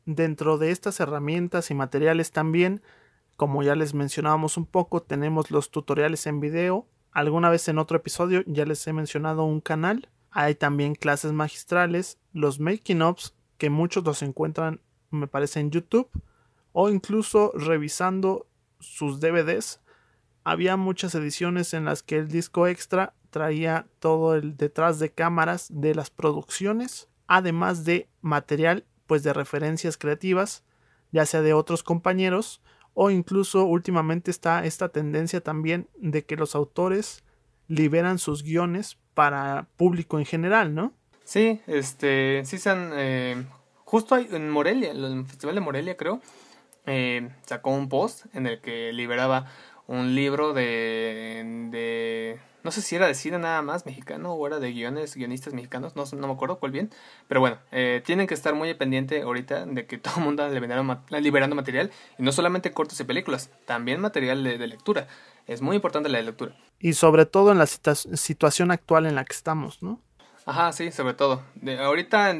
Dentro 0.06 0.56
de 0.56 0.70
estas 0.70 1.00
herramientas 1.00 1.70
y 1.70 1.74
materiales 1.74 2.30
también, 2.30 2.82
como 3.36 3.62
ya 3.62 3.74
les 3.74 3.94
mencionábamos 3.94 4.56
un 4.56 4.66
poco, 4.66 5.02
tenemos 5.02 5.50
los 5.50 5.70
tutoriales 5.70 6.26
en 6.26 6.40
video. 6.40 6.86
Alguna 7.10 7.50
vez 7.50 7.68
en 7.68 7.78
otro 7.78 7.96
episodio 7.96 8.42
ya 8.46 8.64
les 8.64 8.86
he 8.86 8.92
mencionado 8.92 9.44
un 9.44 9.60
canal. 9.60 10.08
Hay 10.30 10.54
también 10.54 10.94
clases 10.94 11.32
magistrales, 11.32 12.18
los 12.32 12.60
making 12.60 13.02
ups 13.02 13.34
que 13.60 13.68
muchos 13.68 14.02
los 14.04 14.22
encuentran, 14.22 14.80
me 15.10 15.26
parece, 15.26 15.60
en 15.60 15.70
YouTube 15.70 16.08
o 16.72 16.88
incluso 16.88 17.52
revisando 17.54 18.46
sus 18.78 19.20
DVDs. 19.20 19.80
Había 20.44 20.78
muchas 20.78 21.14
ediciones 21.14 21.74
en 21.74 21.84
las 21.84 22.02
que 22.02 22.16
el 22.16 22.28
disco 22.28 22.66
extra 22.66 23.12
traía 23.28 23.86
todo 23.98 24.34
el 24.34 24.56
detrás 24.56 24.98
de 24.98 25.12
cámaras 25.12 25.68
de 25.70 25.94
las 25.94 26.08
producciones, 26.08 27.10
además 27.26 27.84
de 27.84 28.08
material 28.22 28.86
pues 29.06 29.22
de 29.24 29.34
referencias 29.34 29.98
creativas, 29.98 30.64
ya 31.12 31.26
sea 31.26 31.42
de 31.42 31.52
otros 31.52 31.82
compañeros 31.82 32.62
o 32.94 33.10
incluso 33.10 33.66
últimamente 33.66 34.30
está 34.30 34.64
esta 34.64 34.88
tendencia 34.88 35.42
también 35.42 35.86
de 35.98 36.24
que 36.24 36.36
los 36.36 36.54
autores 36.54 37.24
liberan 37.68 38.18
sus 38.18 38.42
guiones 38.42 38.96
para 39.12 39.68
público 39.76 40.18
en 40.18 40.24
general, 40.24 40.74
¿no? 40.74 40.94
Sí, 41.30 41.60
este, 41.68 42.42
sí 42.44 42.58
se 42.58 42.74
eh, 42.74 43.44
justo 43.84 44.16
en 44.16 44.50
Morelia, 44.50 44.90
en 44.90 45.04
el 45.04 45.26
Festival 45.26 45.54
de 45.54 45.60
Morelia 45.60 45.96
creo, 45.96 46.20
eh, 46.86 47.30
sacó 47.46 47.70
un 47.70 47.88
post 47.88 48.26
en 48.34 48.48
el 48.48 48.60
que 48.60 48.92
liberaba 48.92 49.46
un 49.86 50.16
libro 50.16 50.54
de, 50.54 51.68
de, 51.70 52.40
no 52.64 52.72
sé 52.72 52.82
si 52.82 52.96
era 52.96 53.06
de 53.06 53.14
cine 53.14 53.38
nada 53.38 53.62
más 53.62 53.86
mexicano 53.86 54.32
o 54.32 54.44
era 54.44 54.58
de 54.58 54.72
guiones, 54.72 55.14
guionistas 55.14 55.54
mexicanos, 55.54 55.94
no, 55.94 56.02
no 56.18 56.26
me 56.26 56.32
acuerdo 56.32 56.58
cuál 56.58 56.72
bien, 56.72 56.90
pero 57.28 57.38
bueno, 57.38 57.58
eh, 57.70 58.02
tienen 58.04 58.26
que 58.26 58.34
estar 58.34 58.56
muy 58.56 58.74
pendiente 58.74 59.22
ahorita 59.22 59.66
de 59.66 59.86
que 59.86 59.98
todo 59.98 60.14
el 60.16 60.24
mundo 60.24 60.42
anda 60.42 60.52
liberando 60.58 61.54
material, 61.54 61.92
y 62.18 62.24
no 62.24 62.32
solamente 62.32 62.72
cortos 62.72 62.98
y 62.98 63.04
películas, 63.04 63.50
también 63.66 64.00
material 64.00 64.42
de 64.42 64.66
lectura, 64.66 65.06
es 65.46 65.62
muy 65.62 65.76
importante 65.76 66.08
la 66.08 66.20
lectura. 66.22 66.56
Y 66.80 66.94
sobre 66.94 67.24
todo 67.24 67.52
en 67.52 67.58
la 67.58 67.66
situación 67.66 68.72
actual 68.72 69.06
en 69.06 69.14
la 69.14 69.24
que 69.24 69.34
estamos, 69.34 69.80
¿no? 69.80 70.00
Ajá, 70.46 70.72
sí, 70.72 70.90
sobre 70.90 71.14
todo. 71.14 71.42
De, 71.54 71.78
ahorita, 71.78 72.34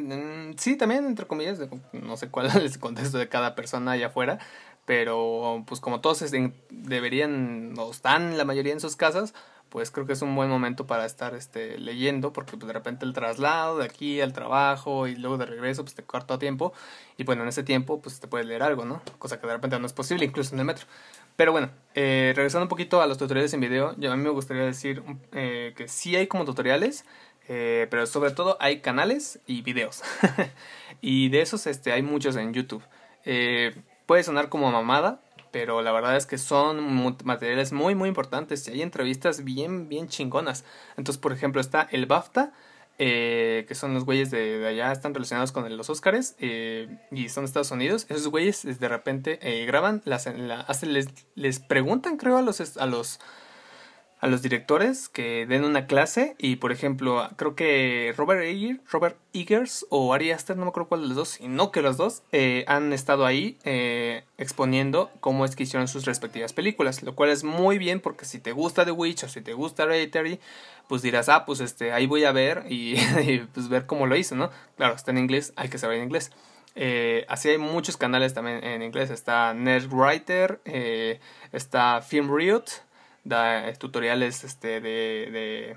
sí, 0.56 0.76
también, 0.76 1.06
entre 1.06 1.26
comillas, 1.26 1.60
no 1.92 2.16
sé 2.16 2.28
cuál 2.28 2.46
es 2.46 2.54
el 2.56 2.78
contexto 2.80 3.18
de 3.18 3.28
cada 3.28 3.54
persona 3.54 3.92
allá 3.92 4.08
afuera, 4.08 4.38
pero 4.84 5.62
pues 5.66 5.80
como 5.80 6.00
todos 6.00 6.24
deberían 6.70 7.74
o 7.78 7.90
están 7.90 8.36
la 8.38 8.44
mayoría 8.44 8.72
en 8.72 8.80
sus 8.80 8.96
casas, 8.96 9.34
pues 9.70 9.90
creo 9.90 10.04
que 10.04 10.12
es 10.12 10.22
un 10.22 10.34
buen 10.34 10.50
momento 10.50 10.86
para 10.86 11.06
estar 11.06 11.34
este, 11.34 11.78
leyendo, 11.78 12.32
porque 12.32 12.56
pues, 12.56 12.66
de 12.66 12.72
repente 12.72 13.06
el 13.06 13.12
traslado 13.12 13.78
de 13.78 13.84
aquí 13.84 14.20
al 14.20 14.32
trabajo 14.32 15.06
y 15.06 15.14
luego 15.14 15.38
de 15.38 15.46
regreso, 15.46 15.84
pues 15.84 15.94
te 15.94 16.02
corta 16.02 16.38
tiempo, 16.38 16.72
y 17.16 17.24
bueno, 17.24 17.42
en 17.42 17.48
ese 17.48 17.62
tiempo, 17.62 18.00
pues 18.02 18.18
te 18.18 18.26
puedes 18.26 18.46
leer 18.46 18.62
algo, 18.62 18.84
¿no? 18.84 19.00
Cosa 19.18 19.40
que 19.40 19.46
de 19.46 19.52
repente 19.52 19.78
no 19.78 19.86
es 19.86 19.92
posible, 19.92 20.24
incluso 20.24 20.54
en 20.54 20.60
el 20.60 20.66
metro. 20.66 20.86
Pero 21.36 21.52
bueno, 21.52 21.70
eh, 21.94 22.32
regresando 22.34 22.64
un 22.64 22.68
poquito 22.68 23.00
a 23.00 23.06
los 23.06 23.16
tutoriales 23.16 23.54
en 23.54 23.60
video, 23.60 23.94
yo 23.96 24.12
a 24.12 24.16
mí 24.16 24.22
me 24.22 24.30
gustaría 24.30 24.64
decir 24.64 25.02
eh, 25.32 25.72
que 25.76 25.88
sí 25.88 26.16
hay 26.16 26.26
como 26.26 26.44
tutoriales, 26.44 27.04
eh, 27.50 27.88
pero 27.90 28.06
sobre 28.06 28.30
todo 28.30 28.56
hay 28.60 28.80
canales 28.80 29.40
y 29.46 29.62
videos. 29.62 30.02
y 31.00 31.28
de 31.30 31.42
esos 31.42 31.66
este, 31.66 31.92
hay 31.92 32.02
muchos 32.02 32.36
en 32.36 32.54
YouTube. 32.54 32.82
puede 34.06 34.22
sonar 34.22 34.48
como 34.48 34.70
mamada, 34.70 35.20
pero 35.50 35.82
la 35.82 35.90
verdad 35.90 36.16
es 36.16 36.26
que 36.26 36.38
son 36.38 37.16
materiales 37.24 37.72
muy 37.72 37.96
muy 37.96 38.08
importantes 38.08 38.66
y 38.68 38.70
hay 38.70 38.82
entrevistas 38.82 39.42
bien 39.42 39.88
bien 39.88 40.08
chingonas. 40.08 40.64
Entonces, 40.96 41.20
por 41.20 41.32
ejemplo, 41.32 41.60
está 41.60 41.88
el 41.90 42.06
BAFTA, 42.06 42.52
eh, 43.02 43.64
que 43.66 43.74
son 43.74 43.94
los 43.94 44.04
güeyes 44.04 44.30
de, 44.30 44.66
allá, 44.66 44.92
están 44.92 45.14
relacionados 45.14 45.52
con 45.52 45.74
los 45.74 45.88
Oscars 45.88 46.36
eh, 46.38 46.98
y 47.10 47.30
son 47.30 47.44
de 47.44 47.46
Estados 47.46 47.70
Unidos. 47.70 48.04
Esos 48.10 48.28
güeyes 48.28 48.78
de 48.78 48.88
repente 48.88 49.38
eh, 49.40 49.64
graban, 49.64 50.02
las, 50.04 50.26
la, 50.26 50.66
les, 50.82 51.08
les 51.34 51.60
preguntan 51.60 52.18
creo 52.18 52.36
a 52.36 52.42
los, 52.42 52.76
a 52.76 52.84
los 52.84 53.18
a 54.20 54.26
los 54.26 54.42
directores 54.42 55.08
que 55.08 55.46
den 55.46 55.64
una 55.64 55.86
clase 55.86 56.34
y 56.38 56.56
por 56.56 56.72
ejemplo 56.72 57.28
creo 57.36 57.54
que 57.54 58.12
Robert 58.16 58.42
Eger, 58.42 58.80
Robert 58.90 59.16
Eggers 59.32 59.86
o 59.88 60.12
Ari 60.12 60.30
Aster, 60.30 60.56
no 60.56 60.64
me 60.64 60.68
acuerdo 60.68 60.88
cuál 60.90 61.02
de 61.02 61.08
los 61.08 61.16
dos, 61.16 61.40
y 61.40 61.48
no 61.48 61.72
que 61.72 61.80
los 61.80 61.96
dos 61.96 62.22
eh, 62.32 62.64
han 62.68 62.92
estado 62.92 63.24
ahí 63.24 63.56
eh, 63.64 64.24
exponiendo 64.36 65.10
cómo 65.20 65.44
es 65.44 65.56
que 65.56 65.62
hicieron 65.62 65.88
sus 65.88 66.04
respectivas 66.04 66.52
películas, 66.52 67.02
lo 67.02 67.14
cual 67.14 67.30
es 67.30 67.44
muy 67.44 67.78
bien 67.78 68.00
porque 68.00 68.26
si 68.26 68.38
te 68.38 68.52
gusta 68.52 68.84
The 68.84 68.92
Witch 68.92 69.24
o 69.24 69.28
si 69.28 69.40
te 69.40 69.54
gusta 69.54 69.84
Hereditary, 69.84 70.38
pues 70.86 71.00
dirás, 71.00 71.28
ah, 71.30 71.46
pues 71.46 71.60
este, 71.60 71.92
ahí 71.92 72.06
voy 72.06 72.24
a 72.24 72.32
ver 72.32 72.64
y, 72.68 72.96
pues 73.54 73.68
ver 73.68 73.86
cómo 73.86 74.06
lo 74.06 74.16
hizo, 74.16 74.34
¿no? 74.34 74.50
Claro, 74.76 74.94
está 74.94 75.12
en 75.12 75.18
inglés, 75.18 75.54
hay 75.56 75.70
que 75.70 75.78
saber 75.78 75.96
en 75.96 76.04
inglés. 76.04 76.30
Eh, 76.76 77.24
así 77.28 77.48
hay 77.48 77.58
muchos 77.58 77.96
canales 77.96 78.34
también 78.34 78.62
en 78.62 78.82
inglés, 78.82 79.10
está 79.10 79.54
Nerdwriter, 79.54 80.60
está 81.52 82.00
Film 82.02 82.34
Riot, 82.34 82.64
da 83.24 83.72
tutoriales 83.74 84.44
este, 84.44 84.80
de, 84.80 85.76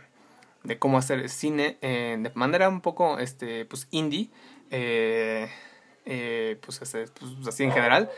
de, 0.63 0.79
cómo 0.79 0.97
hacer 0.97 1.29
cine 1.29 1.77
eh, 1.81 2.17
de 2.19 2.31
manera 2.35 2.69
un 2.69 2.81
poco 2.81 3.19
este, 3.19 3.65
pues, 3.65 3.87
indie. 3.91 4.29
Eh, 4.71 5.49
eh, 6.05 6.57
pues, 6.65 6.81
este, 6.81 7.05
pues, 7.07 7.47
así 7.47 7.63
en 7.63 7.71
general. 7.71 8.09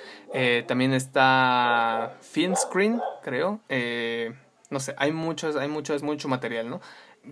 también 0.68 0.94
está 0.94 2.18
Film 2.22 2.56
Screen, 2.56 3.02
creo. 3.24 3.62
no 4.70 4.80
sé, 4.80 4.96
hay 4.98 5.12
muchos, 5.12 5.56
hay 5.56 5.68
mucho, 5.68 5.94
es 5.94 6.04
mucho 6.04 6.28
material, 6.28 6.70
¿no? 6.70 6.82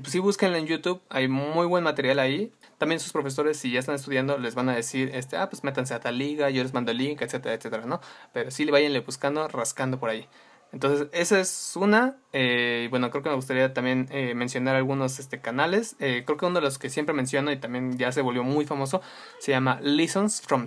Si 0.06 0.18
búsquenlo 0.18 0.58
en 0.58 0.66
YouTube, 0.66 1.02
hay 1.10 1.28
muy 1.28 1.68
buen 1.68 1.84
material 1.84 2.18
ahí. 2.18 2.52
También 2.80 3.00
sus 3.00 3.12
profesores, 3.12 3.58
si 3.58 3.72
ya 3.72 3.80
están 3.80 3.96
estudiando, 3.96 4.38
les 4.40 4.56
van 4.56 4.68
a 4.70 4.76
decir, 4.76 5.12
este, 5.14 5.38
ah, 5.38 5.50
pues 5.50 5.64
métanse 5.64 5.94
a 5.94 6.00
tal 6.00 6.18
liga, 6.18 6.50
yo 6.50 6.64
les 6.64 6.74
mando 6.74 6.92
el 6.92 6.98
link, 6.98 7.22
etcétera, 7.22 7.54
etcétera, 7.54 7.86
¿no? 7.86 8.02
Pero 8.34 8.50
sí 8.50 8.66
vayanle 8.66 9.02
buscando, 9.02 9.48
rascando 9.48 10.00
por 10.00 10.10
ahí. 10.10 10.28
Entonces, 10.74 11.08
esa 11.14 11.40
es 11.40 11.74
una. 11.76 12.18
Eh, 12.34 12.88
bueno, 12.90 13.12
creo 13.12 13.22
que 13.22 13.30
me 13.30 13.36
gustaría 13.36 13.74
también 13.76 14.08
eh, 14.12 14.34
mencionar 14.34 14.76
algunos 14.76 15.20
este, 15.20 15.40
canales. 15.40 15.96
Eh, 16.00 16.24
creo 16.26 16.38
que 16.38 16.48
uno 16.48 16.56
de 16.56 16.66
los 16.66 16.80
que 16.80 16.90
siempre 16.90 17.14
menciono 17.14 17.52
y 17.52 17.58
también 17.58 17.96
ya 17.98 18.12
se 18.12 18.22
volvió 18.22 18.44
muy 18.44 18.66
famoso 18.66 19.02
se 19.40 19.52
llama 19.52 19.80
Lessons 19.82 20.42
from, 20.42 20.66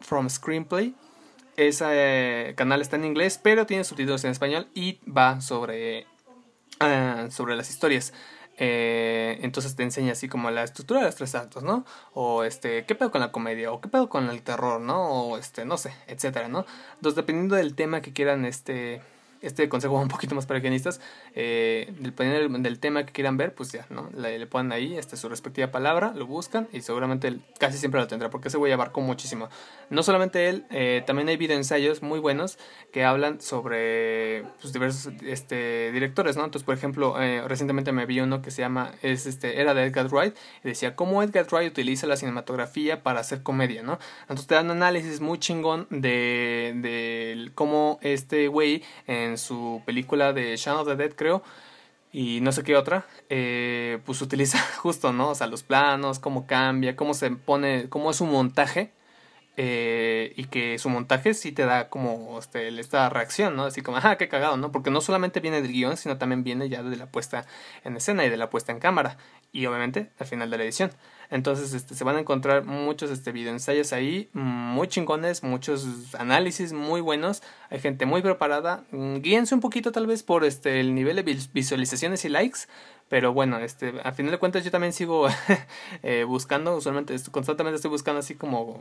from 0.00 0.28
Screenplay. 0.28 0.94
Ese 1.56 2.52
canal 2.56 2.80
está 2.82 2.96
en 2.96 3.04
inglés, 3.04 3.38
pero 3.40 3.64
tiene 3.64 3.84
subtítulos 3.84 4.24
en 4.24 4.32
español 4.32 4.66
y 4.74 4.98
va 5.08 5.40
sobre, 5.40 6.08
ah, 6.80 7.28
sobre 7.30 7.54
las 7.54 7.70
historias. 7.70 8.12
entonces 8.58 9.76
te 9.76 9.84
enseña 9.84 10.12
así 10.12 10.28
como 10.28 10.50
la 10.50 10.64
estructura 10.64 11.00
de 11.00 11.06
los 11.06 11.14
tres 11.14 11.36
actos, 11.36 11.62
¿no? 11.62 11.84
O 12.12 12.42
este, 12.42 12.84
¿qué 12.86 12.96
pedo 12.96 13.12
con 13.12 13.20
la 13.20 13.30
comedia? 13.30 13.70
O 13.70 13.80
qué 13.80 13.88
pedo 13.88 14.08
con 14.08 14.30
el 14.30 14.42
terror, 14.42 14.80
¿no? 14.80 15.10
O 15.10 15.38
este, 15.38 15.64
no 15.64 15.76
sé, 15.76 15.94
etcétera, 16.08 16.48
¿no? 16.48 16.66
Entonces, 16.96 17.14
dependiendo 17.14 17.54
del 17.54 17.76
tema 17.76 18.00
que 18.00 18.12
quieran, 18.12 18.44
este, 18.44 19.00
este 19.46 19.68
consejo 19.68 19.98
un 19.98 20.08
poquito 20.08 20.34
más 20.34 20.46
para 20.46 20.60
guionistas, 20.60 21.00
eh, 21.36 21.92
dependiendo 21.98 22.58
del, 22.58 22.78
tema 22.78 23.04
que 23.04 23.12
quieran 23.12 23.36
ver, 23.36 23.54
pues 23.54 23.72
ya, 23.72 23.86
¿no? 23.90 24.08
Le, 24.16 24.46
ponen 24.46 24.70
ahí 24.70 24.96
este, 24.96 25.16
su 25.16 25.28
respectiva 25.28 25.72
palabra, 25.72 26.12
lo 26.14 26.26
buscan 26.26 26.68
y 26.72 26.80
seguramente 26.80 27.38
casi 27.58 27.78
siempre 27.78 28.00
lo 28.00 28.06
tendrá, 28.06 28.30
porque 28.30 28.48
ese 28.48 28.56
güey 28.56 28.72
abarcó 28.72 29.00
muchísimo. 29.00 29.48
No 29.90 30.02
solamente 30.04 30.48
él, 30.48 30.64
eh, 30.70 31.02
también 31.06 31.28
hay 31.28 31.36
videoensayos 31.36 32.02
muy 32.02 32.20
buenos 32.20 32.58
que 32.92 33.04
hablan 33.04 33.40
sobre 33.40 34.44
pues, 34.60 34.72
diversos 34.72 35.12
este, 35.24 35.90
directores, 35.92 36.36
¿no? 36.36 36.44
Entonces, 36.44 36.64
por 36.64 36.76
ejemplo, 36.76 37.20
eh, 37.20 37.42
recientemente 37.48 37.90
me 37.90 38.06
vi 38.06 38.20
uno 38.20 38.40
que 38.40 38.52
se 38.52 38.62
llama, 38.62 38.92
es 39.02 39.26
este, 39.26 39.60
era 39.60 39.74
de 39.74 39.84
Edgar 39.84 40.06
Wright, 40.08 40.36
y 40.62 40.68
decía 40.68 40.94
cómo 40.94 41.22
Edgar 41.22 41.46
Wright 41.50 41.70
utiliza 41.70 42.06
la 42.06 42.16
cinematografía 42.16 43.02
para 43.02 43.20
hacer 43.20 43.42
comedia, 43.42 43.82
¿no? 43.82 43.98
Entonces 44.22 44.46
te 44.46 44.54
dan 44.54 44.66
un 44.66 44.72
análisis 44.72 45.20
muy 45.20 45.38
chingón 45.38 45.88
de, 45.90 46.74
de 46.76 47.50
cómo 47.54 47.98
este 48.02 48.46
güey 48.46 48.84
en 49.06 49.36
su 49.36 49.82
película 49.84 50.32
de 50.32 50.56
Shaun 50.56 50.80
of 50.80 50.86
the 50.86 50.96
Dead, 50.96 51.12
y 52.12 52.40
no 52.40 52.52
sé 52.52 52.62
qué 52.62 52.76
otra, 52.76 53.06
eh, 53.28 53.98
pues 54.06 54.22
utiliza 54.22 54.58
justo, 54.78 55.12
¿no? 55.12 55.30
O 55.30 55.34
sea, 55.34 55.48
los 55.48 55.64
planos, 55.64 56.20
cómo 56.20 56.46
cambia, 56.46 56.96
cómo 56.96 57.12
se 57.14 57.30
pone, 57.30 57.88
cómo 57.88 58.10
es 58.10 58.16
su 58.18 58.26
montaje. 58.26 58.92
Eh, 59.56 60.32
y 60.36 60.46
que 60.46 60.78
su 60.78 60.88
montaje 60.88 61.32
sí 61.32 61.52
te 61.52 61.64
da 61.64 61.88
como 61.88 62.38
este, 62.40 62.68
esta 62.80 63.08
reacción, 63.08 63.54
¿no? 63.56 63.64
Así 63.64 63.82
como, 63.82 63.98
ah, 64.02 64.16
qué 64.16 64.28
cagado, 64.28 64.56
¿no? 64.56 64.72
Porque 64.72 64.90
no 64.90 65.00
solamente 65.00 65.40
viene 65.40 65.62
del 65.62 65.72
guion, 65.72 65.96
sino 65.96 66.18
también 66.18 66.42
viene 66.44 66.68
ya 66.68 66.82
de 66.82 66.96
la 66.96 67.06
puesta 67.06 67.46
en 67.84 67.96
escena 67.96 68.24
y 68.24 68.30
de 68.30 68.36
la 68.36 68.50
puesta 68.50 68.72
en 68.72 68.80
cámara. 68.80 69.16
Y 69.52 69.66
obviamente 69.66 70.10
al 70.18 70.26
final 70.26 70.50
de 70.50 70.58
la 70.58 70.64
edición. 70.64 70.90
Entonces 71.34 71.74
este, 71.74 71.96
se 71.96 72.04
van 72.04 72.14
a 72.14 72.20
encontrar 72.20 72.64
muchos 72.64 73.10
este, 73.10 73.32
videoensayos 73.32 73.92
ahí, 73.92 74.30
muy 74.34 74.86
chingones, 74.86 75.42
muchos 75.42 76.14
análisis 76.14 76.72
muy 76.72 77.00
buenos. 77.00 77.42
Hay 77.70 77.80
gente 77.80 78.06
muy 78.06 78.22
preparada. 78.22 78.84
Mm, 78.92 79.16
guíense 79.16 79.52
un 79.52 79.60
poquito 79.60 79.90
tal 79.90 80.06
vez 80.06 80.22
por 80.22 80.44
este, 80.44 80.78
el 80.78 80.94
nivel 80.94 81.16
de 81.16 81.36
visualizaciones 81.52 82.24
y 82.24 82.28
likes. 82.28 82.60
Pero 83.08 83.32
bueno, 83.32 83.58
este, 83.58 83.94
a 84.04 84.12
final 84.12 84.30
de 84.30 84.38
cuentas 84.38 84.62
yo 84.64 84.70
también 84.70 84.92
sigo 84.92 85.26
eh, 86.04 86.22
buscando, 86.22 86.76
usualmente 86.76 87.16
constantemente 87.32 87.74
estoy 87.76 87.90
buscando 87.90 88.20
así 88.20 88.36
como 88.36 88.80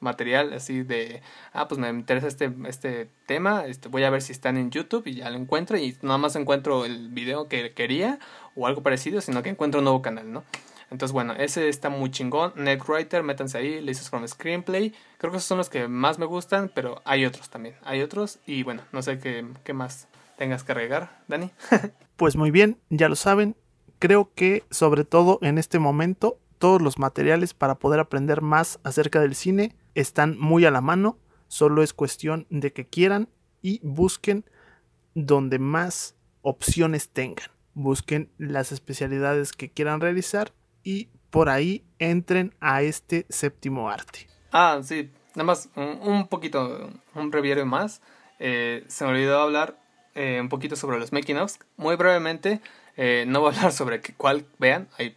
material 0.00 0.52
así 0.52 0.82
de 0.82 1.22
ah 1.54 1.68
pues 1.68 1.78
me 1.78 1.88
interesa 1.88 2.28
este 2.28 2.52
este 2.68 3.08
tema 3.26 3.64
este 3.66 3.88
voy 3.88 4.04
a 4.04 4.10
ver 4.10 4.20
si 4.20 4.32
están 4.32 4.58
en 4.58 4.70
YouTube 4.70 5.06
y 5.06 5.14
ya 5.16 5.30
lo 5.30 5.38
encuentro 5.38 5.78
y 5.78 5.96
nada 6.02 6.18
más 6.18 6.36
encuentro 6.36 6.84
el 6.84 7.08
video 7.08 7.48
que 7.48 7.72
quería 7.72 8.18
o 8.54 8.66
algo 8.66 8.82
parecido 8.82 9.22
sino 9.22 9.42
que 9.42 9.48
encuentro 9.48 9.80
un 9.80 9.84
nuevo 9.84 10.02
canal 10.02 10.30
no 10.30 10.44
entonces, 10.90 11.12
bueno, 11.12 11.32
ese 11.34 11.68
está 11.68 11.88
muy 11.88 12.10
chingón. 12.10 12.52
Netwriter, 12.56 13.22
métanse 13.22 13.58
ahí. 13.58 13.80
Listens 13.80 14.08
from 14.08 14.26
Screenplay. 14.26 14.94
Creo 15.18 15.32
que 15.32 15.38
esos 15.38 15.48
son 15.48 15.58
los 15.58 15.68
que 15.68 15.88
más 15.88 16.18
me 16.18 16.26
gustan, 16.26 16.70
pero 16.72 17.02
hay 17.04 17.24
otros 17.24 17.50
también. 17.50 17.74
Hay 17.82 18.02
otros. 18.02 18.38
Y 18.46 18.62
bueno, 18.62 18.82
no 18.92 19.02
sé 19.02 19.18
qué, 19.18 19.44
qué 19.64 19.72
más 19.72 20.08
tengas 20.38 20.62
que 20.62 20.74
regar, 20.74 21.22
Dani. 21.28 21.50
pues 22.16 22.36
muy 22.36 22.50
bien, 22.50 22.78
ya 22.88 23.08
lo 23.08 23.16
saben. 23.16 23.56
Creo 23.98 24.30
que 24.34 24.64
sobre 24.70 25.04
todo 25.04 25.38
en 25.42 25.58
este 25.58 25.78
momento 25.78 26.38
todos 26.58 26.80
los 26.80 26.98
materiales 26.98 27.54
para 27.54 27.76
poder 27.76 28.00
aprender 28.00 28.42
más 28.42 28.78
acerca 28.84 29.20
del 29.20 29.34
cine 29.34 29.74
están 29.94 30.38
muy 30.38 30.64
a 30.66 30.70
la 30.70 30.80
mano. 30.80 31.18
Solo 31.48 31.82
es 31.82 31.92
cuestión 31.92 32.46
de 32.50 32.72
que 32.72 32.86
quieran 32.86 33.28
y 33.62 33.80
busquen 33.82 34.44
donde 35.14 35.58
más 35.58 36.14
opciones 36.42 37.08
tengan. 37.08 37.50
Busquen 37.74 38.30
las 38.38 38.72
especialidades 38.72 39.52
que 39.52 39.70
quieran 39.70 40.00
realizar 40.00 40.52
y 40.86 41.08
por 41.30 41.48
ahí 41.48 41.84
entren 41.98 42.54
a 42.60 42.80
este 42.80 43.26
séptimo 43.28 43.90
arte. 43.90 44.28
Ah, 44.52 44.78
sí, 44.84 45.10
nada 45.34 45.44
más 45.44 45.68
un, 45.74 46.28
poquito, 46.28 46.88
un 47.14 47.30
breviario 47.30 47.66
más. 47.66 48.00
Eh, 48.38 48.84
se 48.86 49.04
me 49.04 49.10
olvidó 49.10 49.40
hablar 49.40 49.80
eh, 50.14 50.38
un 50.40 50.48
poquito 50.48 50.76
sobre 50.76 51.00
los 51.00 51.12
making 51.12 51.38
ofs. 51.38 51.58
Muy 51.76 51.96
brevemente, 51.96 52.60
eh, 52.96 53.24
no 53.26 53.40
voy 53.40 53.52
a 53.52 53.56
hablar 53.56 53.72
sobre 53.72 54.00
cuál 54.16 54.46
vean. 54.58 54.88
Hay, 54.96 55.16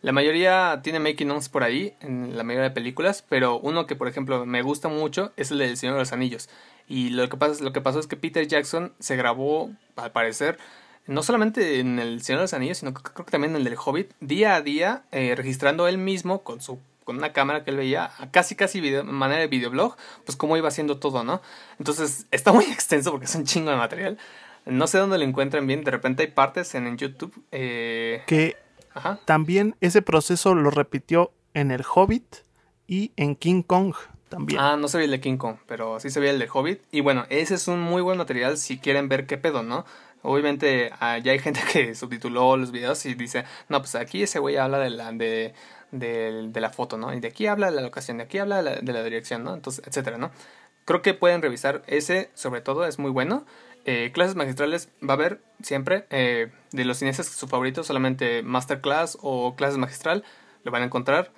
la 0.00 0.12
mayoría 0.12 0.80
tiene 0.82 0.98
making 0.98 1.30
ofs 1.30 1.50
por 1.50 1.62
ahí, 1.62 1.94
en 2.00 2.34
la 2.34 2.42
mayoría 2.42 2.70
de 2.70 2.74
películas, 2.74 3.22
pero 3.28 3.58
uno 3.58 3.86
que 3.86 3.96
por 3.96 4.08
ejemplo 4.08 4.46
me 4.46 4.62
gusta 4.62 4.88
mucho 4.88 5.34
es 5.36 5.50
el 5.50 5.58
del 5.58 5.76
Señor 5.76 5.96
de 5.96 6.00
los 6.00 6.12
Anillos. 6.14 6.48
Y 6.88 7.10
lo 7.10 7.28
que, 7.28 7.36
pasa, 7.36 7.62
lo 7.62 7.74
que 7.74 7.82
pasó 7.82 8.00
es 8.00 8.06
que 8.06 8.16
Peter 8.16 8.46
Jackson 8.48 8.94
se 8.98 9.16
grabó, 9.16 9.70
al 9.96 10.12
parecer, 10.12 10.58
no 11.06 11.22
solamente 11.22 11.80
en 11.80 11.98
el 11.98 12.22
Señor 12.22 12.40
de 12.40 12.44
los 12.44 12.54
Anillos, 12.54 12.78
sino 12.78 12.92
creo 12.94 13.24
que 13.24 13.30
también 13.30 13.52
en 13.52 13.56
el 13.58 13.64
del 13.64 13.76
Hobbit, 13.82 14.12
día 14.20 14.56
a 14.56 14.60
día, 14.60 15.04
eh, 15.12 15.34
registrando 15.36 15.88
él 15.88 15.98
mismo 15.98 16.42
con 16.42 16.60
su 16.60 16.78
con 17.04 17.18
una 17.18 17.32
cámara 17.32 17.62
que 17.62 17.70
él 17.70 17.76
veía, 17.76 18.10
casi 18.32 18.56
casi 18.56 18.80
video, 18.80 19.04
manera 19.04 19.40
de 19.40 19.46
videoblog, 19.46 19.96
pues 20.24 20.34
cómo 20.36 20.56
iba 20.56 20.66
haciendo 20.66 20.98
todo, 20.98 21.22
¿no? 21.22 21.40
Entonces 21.78 22.26
está 22.32 22.52
muy 22.52 22.64
extenso 22.72 23.12
porque 23.12 23.26
es 23.26 23.34
un 23.36 23.44
chingo 23.44 23.70
de 23.70 23.76
material. 23.76 24.18
No 24.64 24.88
sé 24.88 24.98
dónde 24.98 25.16
lo 25.16 25.22
encuentran 25.22 25.68
bien. 25.68 25.84
De 25.84 25.92
repente 25.92 26.24
hay 26.24 26.32
partes 26.32 26.74
en, 26.74 26.88
en 26.88 26.98
YouTube. 26.98 27.32
Eh, 27.52 28.24
que 28.26 28.56
Ajá. 28.92 29.20
también 29.24 29.76
ese 29.80 30.02
proceso 30.02 30.56
lo 30.56 30.70
repitió 30.70 31.30
en 31.54 31.70
El 31.70 31.84
Hobbit 31.88 32.38
y 32.88 33.12
en 33.14 33.36
King 33.36 33.62
Kong 33.62 33.94
también. 34.28 34.60
Ah, 34.60 34.76
no 34.76 34.88
se 34.88 34.98
ve 34.98 35.04
el 35.04 35.12
de 35.12 35.20
King 35.20 35.36
Kong, 35.36 35.58
pero 35.68 36.00
sí 36.00 36.10
se 36.10 36.18
ve 36.18 36.30
el 36.30 36.40
de 36.40 36.48
Hobbit. 36.52 36.80
Y 36.90 37.02
bueno, 37.02 37.24
ese 37.28 37.54
es 37.54 37.68
un 37.68 37.80
muy 37.80 38.02
buen 38.02 38.18
material 38.18 38.58
si 38.58 38.78
quieren 38.78 39.08
ver 39.08 39.26
qué 39.26 39.38
pedo, 39.38 39.62
¿no? 39.62 39.84
Obviamente 40.26 40.90
ah, 41.00 41.18
ya 41.18 41.32
hay 41.32 41.38
gente 41.38 41.60
que 41.72 41.94
subtituló 41.94 42.56
los 42.56 42.72
videos 42.72 43.04
y 43.06 43.14
dice, 43.14 43.44
no, 43.68 43.80
pues 43.80 43.94
aquí 43.94 44.22
ese 44.22 44.38
güey 44.38 44.56
habla 44.56 44.78
de 44.78 44.90
la, 44.90 45.12
de, 45.12 45.54
de, 45.92 46.60
la 46.60 46.70
foto, 46.70 46.98
¿no? 46.98 47.14
Y 47.14 47.20
de 47.20 47.28
aquí 47.28 47.46
habla 47.46 47.70
de 47.70 47.76
la 47.76 47.82
locación, 47.82 48.18
de 48.18 48.24
aquí 48.24 48.38
habla 48.38 48.56
de 48.56 48.62
la, 48.62 48.74
de 48.76 48.92
la 48.92 49.02
dirección, 49.02 49.44
¿no? 49.44 49.54
Entonces, 49.54 49.86
etcétera, 49.86 50.18
¿no? 50.18 50.30
Creo 50.84 51.02
que 51.02 51.14
pueden 51.14 51.42
revisar 51.42 51.82
ese, 51.86 52.30
sobre 52.34 52.60
todo, 52.60 52.86
es 52.86 52.98
muy 52.98 53.10
bueno. 53.10 53.44
Eh, 53.86 54.10
clases 54.12 54.34
magistrales 54.36 54.88
va 55.02 55.14
a 55.14 55.16
haber 55.16 55.40
siempre. 55.62 56.06
Eh, 56.10 56.50
de 56.72 56.84
los 56.84 56.98
cineastas, 56.98 57.28
su 57.28 57.48
favorito, 57.48 57.84
solamente 57.84 58.42
Masterclass 58.42 59.18
o 59.22 59.54
clases 59.56 59.78
magistral, 59.78 60.24
lo 60.64 60.70
van 60.72 60.82
a 60.82 60.86
encontrar 60.86 61.30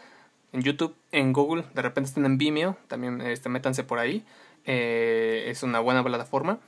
en 0.52 0.62
YouTube, 0.62 0.96
en 1.12 1.32
Google, 1.32 1.64
de 1.74 1.82
repente 1.82 2.08
están 2.08 2.24
en 2.24 2.38
Vimeo, 2.38 2.76
también 2.88 3.20
este, 3.20 3.48
métanse 3.48 3.84
por 3.84 3.98
ahí. 3.98 4.24
Eh, 4.64 5.44
es 5.48 5.62
una 5.62 5.80
buena 5.80 6.02
plataforma. 6.02 6.58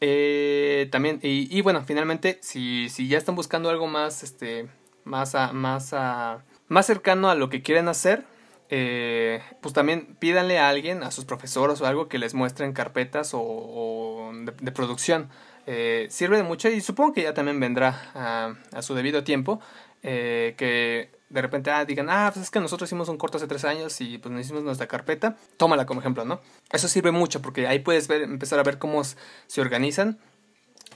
Eh, 0.00 0.88
también, 0.90 1.20
y, 1.22 1.60
bueno, 1.60 1.84
finalmente, 1.84 2.38
si, 2.42 2.88
si 2.88 3.08
ya 3.08 3.18
están 3.18 3.34
buscando 3.34 3.68
algo 3.68 3.86
más, 3.86 4.22
este, 4.22 4.68
más, 5.04 5.34
a, 5.34 5.52
más, 5.52 5.92
a, 5.92 6.44
más 6.68 6.86
cercano 6.86 7.28
a 7.28 7.34
lo 7.34 7.50
que 7.50 7.62
quieren 7.62 7.88
hacer, 7.88 8.24
eh, 8.70 9.42
pues 9.60 9.74
también 9.74 10.16
pídanle 10.18 10.58
a 10.58 10.68
alguien, 10.68 11.02
a 11.02 11.10
sus 11.10 11.24
profesores 11.24 11.80
o 11.80 11.86
algo 11.86 12.08
que 12.08 12.18
les 12.18 12.34
muestren 12.34 12.72
carpetas 12.72 13.34
o, 13.34 13.40
o 13.40 14.32
de, 14.32 14.52
de, 14.52 14.72
producción. 14.72 15.28
Eh, 15.66 16.06
sirve 16.10 16.36
de 16.36 16.44
mucho 16.44 16.68
y 16.68 16.80
supongo 16.80 17.12
que 17.12 17.22
ya 17.22 17.34
también 17.34 17.60
vendrá 17.60 18.10
a, 18.14 18.54
a 18.72 18.82
su 18.82 18.94
debido 18.94 19.24
tiempo. 19.24 19.60
Eh, 20.02 20.54
que 20.56 21.10
de 21.30 21.40
repente 21.40 21.70
ah, 21.70 21.84
digan, 21.84 22.08
ah, 22.10 22.30
pues 22.32 22.44
es 22.44 22.50
que 22.50 22.60
nosotros 22.60 22.88
hicimos 22.88 23.08
un 23.08 23.16
corto 23.16 23.38
hace 23.38 23.46
tres 23.46 23.64
años 23.64 24.00
y 24.00 24.18
pues 24.18 24.32
nos 24.32 24.44
hicimos 24.44 24.62
nuestra 24.64 24.88
carpeta, 24.88 25.36
tómala 25.56 25.86
como 25.86 26.00
ejemplo, 26.00 26.24
¿no? 26.24 26.40
Eso 26.70 26.88
sirve 26.88 27.12
mucho 27.12 27.40
porque 27.40 27.66
ahí 27.66 27.78
puedes 27.78 28.08
ver, 28.08 28.22
empezar 28.22 28.58
a 28.58 28.64
ver 28.64 28.78
cómo 28.78 29.02
se 29.04 29.60
organizan 29.60 30.18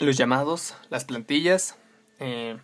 los 0.00 0.16
llamados, 0.16 0.74
las 0.90 1.04
plantillas, 1.04 1.76
eh, 2.18 2.58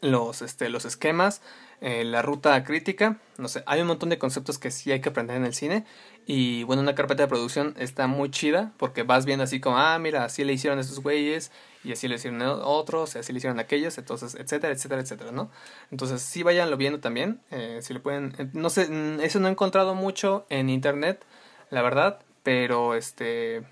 los, 0.00 0.40
este, 0.40 0.68
los 0.68 0.84
esquemas, 0.84 1.42
eh, 1.80 2.04
la 2.04 2.22
ruta 2.22 2.62
crítica, 2.64 3.18
no 3.36 3.48
sé, 3.48 3.62
hay 3.66 3.80
un 3.80 3.86
montón 3.86 4.08
de 4.08 4.18
conceptos 4.18 4.58
que 4.58 4.70
sí 4.70 4.90
hay 4.90 5.00
que 5.00 5.10
aprender 5.10 5.36
en 5.36 5.44
el 5.44 5.54
cine 5.54 5.84
y 6.26 6.64
bueno, 6.64 6.82
una 6.82 6.94
carpeta 6.94 7.22
de 7.22 7.28
producción 7.28 7.74
está 7.78 8.06
muy 8.06 8.30
chida 8.30 8.72
porque 8.78 9.02
vas 9.02 9.24
viendo 9.26 9.44
así 9.44 9.60
como, 9.60 9.78
ah, 9.78 9.98
mira, 9.98 10.24
así 10.24 10.44
le 10.44 10.52
hicieron 10.52 10.78
estos 10.78 11.00
güeyes 11.00 11.52
y 11.84 11.92
así 11.92 12.08
le 12.08 12.16
hicieron 12.16 12.42
otros, 12.42 13.14
y 13.14 13.18
así 13.18 13.32
le 13.32 13.38
hicieron 13.38 13.60
aquellos, 13.60 13.96
entonces, 13.98 14.34
etcétera, 14.34 14.72
etcétera, 14.72 15.00
etcétera, 15.00 15.32
¿no? 15.32 15.50
Entonces 15.90 16.20
sí 16.20 16.42
vayanlo 16.42 16.76
viendo 16.76 17.00
también, 17.00 17.40
eh, 17.50 17.78
si 17.82 17.94
le 17.94 18.00
pueden, 18.00 18.34
eh, 18.38 18.48
no 18.52 18.68
sé, 18.70 18.88
eso 19.22 19.40
no 19.40 19.48
he 19.48 19.50
encontrado 19.50 19.94
mucho 19.94 20.46
en 20.50 20.68
internet, 20.68 21.24
la 21.70 21.82
verdad, 21.82 22.20
pero 22.42 22.94
este 22.94 23.62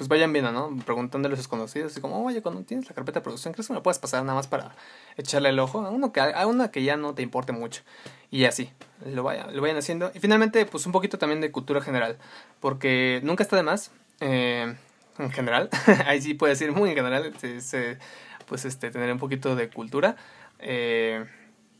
pues 0.00 0.08
vayan 0.08 0.32
viendo, 0.32 0.50
¿no? 0.50 0.74
Preguntándole 0.86 1.34
a 1.34 1.36
sus 1.36 1.46
conocidos, 1.46 1.92
así 1.92 2.00
como, 2.00 2.24
oye, 2.24 2.40
cuando 2.40 2.62
tienes 2.62 2.88
la 2.88 2.94
carpeta 2.94 3.20
de 3.20 3.22
producción, 3.22 3.52
¿crees 3.52 3.66
que 3.66 3.74
me 3.74 3.80
la 3.80 3.82
puedes 3.82 3.98
pasar 3.98 4.24
nada 4.24 4.34
más 4.34 4.46
para 4.46 4.74
echarle 5.18 5.50
el 5.50 5.58
ojo? 5.58 5.84
A 5.84 5.90
uno 5.90 6.10
que, 6.10 6.20
a 6.20 6.46
una 6.46 6.70
que 6.70 6.82
ya 6.82 6.96
no 6.96 7.14
te 7.14 7.20
importe 7.20 7.52
mucho. 7.52 7.82
Y 8.30 8.46
así, 8.46 8.70
lo 9.04 9.22
vayan, 9.24 9.54
lo 9.54 9.60
vayan 9.60 9.76
haciendo. 9.76 10.10
Y 10.14 10.20
finalmente, 10.20 10.64
pues 10.64 10.86
un 10.86 10.92
poquito 10.92 11.18
también 11.18 11.42
de 11.42 11.52
cultura 11.52 11.82
general, 11.82 12.16
porque 12.60 13.20
nunca 13.24 13.42
está 13.42 13.56
de 13.56 13.62
más, 13.62 13.90
eh, 14.20 14.74
en 15.18 15.30
general, 15.32 15.68
ahí 16.06 16.22
sí 16.22 16.32
puede 16.32 16.54
decir 16.54 16.72
muy 16.72 16.88
en 16.88 16.96
general, 16.96 17.34
es, 17.42 17.76
pues 18.46 18.64
este, 18.64 18.90
tener 18.90 19.12
un 19.12 19.18
poquito 19.18 19.54
de 19.54 19.68
cultura. 19.68 20.16
Eh, 20.60 21.26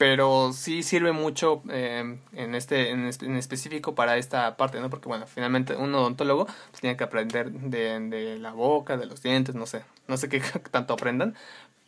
pero 0.00 0.54
sí 0.54 0.82
sirve 0.82 1.12
mucho 1.12 1.62
eh, 1.68 2.16
en 2.32 2.54
este 2.54 2.88
en, 2.88 3.00
en, 3.00 3.36
específico 3.36 3.94
para 3.94 4.16
esta 4.16 4.56
parte 4.56 4.80
no 4.80 4.88
porque 4.88 5.08
bueno 5.08 5.26
finalmente 5.26 5.76
un 5.76 5.94
odontólogo 5.94 6.46
pues, 6.46 6.80
tiene 6.80 6.96
que 6.96 7.04
aprender 7.04 7.52
de, 7.52 8.00
de, 8.08 8.38
la 8.38 8.52
boca 8.52 8.96
de 8.96 9.04
los 9.04 9.22
dientes 9.22 9.54
no 9.54 9.66
sé 9.66 9.84
no 10.08 10.16
sé 10.16 10.30
qué 10.30 10.40
tanto 10.70 10.94
aprendan 10.94 11.34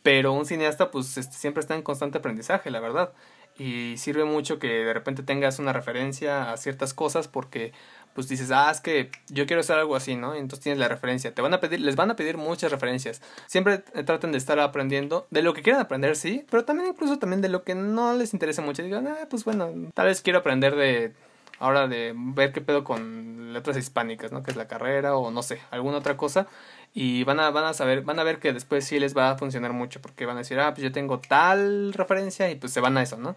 pero 0.03 0.31
un 0.31 0.45
cineasta 0.45 0.91
pues 0.91 1.17
este, 1.17 1.35
siempre 1.35 1.61
está 1.61 1.73
en 1.73 1.81
constante 1.81 2.19
aprendizaje 2.19 2.69
la 2.69 2.81
verdad 2.81 3.13
y 3.57 3.97
sirve 3.97 4.25
mucho 4.25 4.59
que 4.59 4.67
de 4.67 4.93
repente 4.93 5.23
tengas 5.23 5.59
una 5.59 5.73
referencia 5.73 6.51
a 6.51 6.57
ciertas 6.57 6.93
cosas 6.93 7.27
porque 7.27 7.71
pues 8.13 8.27
dices, 8.27 8.51
ah, 8.51 8.69
es 8.71 8.79
que 8.79 9.09
yo 9.29 9.47
quiero 9.47 9.61
hacer 9.61 9.77
algo 9.77 9.95
así, 9.95 10.15
¿no? 10.15 10.35
Entonces 10.35 10.61
tienes 10.61 10.79
la 10.79 10.87
referencia. 10.87 11.33
Te 11.33 11.41
van 11.41 11.53
a 11.53 11.59
pedir, 11.59 11.79
les 11.81 11.95
van 11.95 12.11
a 12.11 12.15
pedir 12.15 12.37
muchas 12.37 12.71
referencias. 12.71 13.21
Siempre 13.47 13.79
traten 13.79 14.31
de 14.31 14.37
estar 14.37 14.59
aprendiendo 14.59 15.27
de 15.31 15.41
lo 15.41 15.53
que 15.53 15.63
quieran 15.63 15.81
aprender, 15.81 16.15
sí, 16.15 16.45
pero 16.49 16.63
también 16.63 16.89
incluso 16.89 17.17
también 17.17 17.41
de 17.41 17.49
lo 17.49 17.63
que 17.63 17.75
no 17.75 18.13
les 18.13 18.33
interesa 18.33 18.61
mucho. 18.61 18.83
Digan, 18.83 19.07
ah, 19.07 19.27
pues 19.29 19.45
bueno, 19.45 19.71
tal 19.93 20.07
vez 20.07 20.21
quiero 20.21 20.39
aprender 20.39 20.75
de 20.75 21.13
ahora 21.59 21.87
de 21.87 22.13
ver 22.15 22.51
qué 22.51 22.61
pedo 22.61 22.83
con 22.83 23.53
letras 23.53 23.77
hispánicas, 23.77 24.31
¿no? 24.31 24.43
Que 24.43 24.51
es 24.51 24.57
la 24.57 24.67
carrera 24.67 25.15
o 25.15 25.31
no 25.31 25.43
sé, 25.43 25.59
alguna 25.71 25.97
otra 25.97 26.17
cosa. 26.17 26.47
Y 26.93 27.23
van 27.23 27.39
a, 27.39 27.49
van 27.49 27.65
a 27.65 27.73
saber, 27.73 28.03
van 28.03 28.19
a 28.19 28.23
ver 28.23 28.39
que 28.39 28.53
después 28.53 28.85
sí 28.85 28.99
les 28.99 29.17
va 29.17 29.31
a 29.31 29.37
funcionar 29.37 29.73
mucho 29.73 30.01
porque 30.01 30.25
van 30.25 30.37
a 30.37 30.39
decir, 30.39 30.59
ah, 30.59 30.73
pues 30.73 30.83
yo 30.83 30.91
tengo 30.91 31.19
tal 31.19 31.93
referencia 31.93 32.51
y 32.51 32.55
pues 32.55 32.71
se 32.71 32.81
van 32.81 32.97
a 32.97 33.01
eso, 33.01 33.17
¿no? 33.17 33.35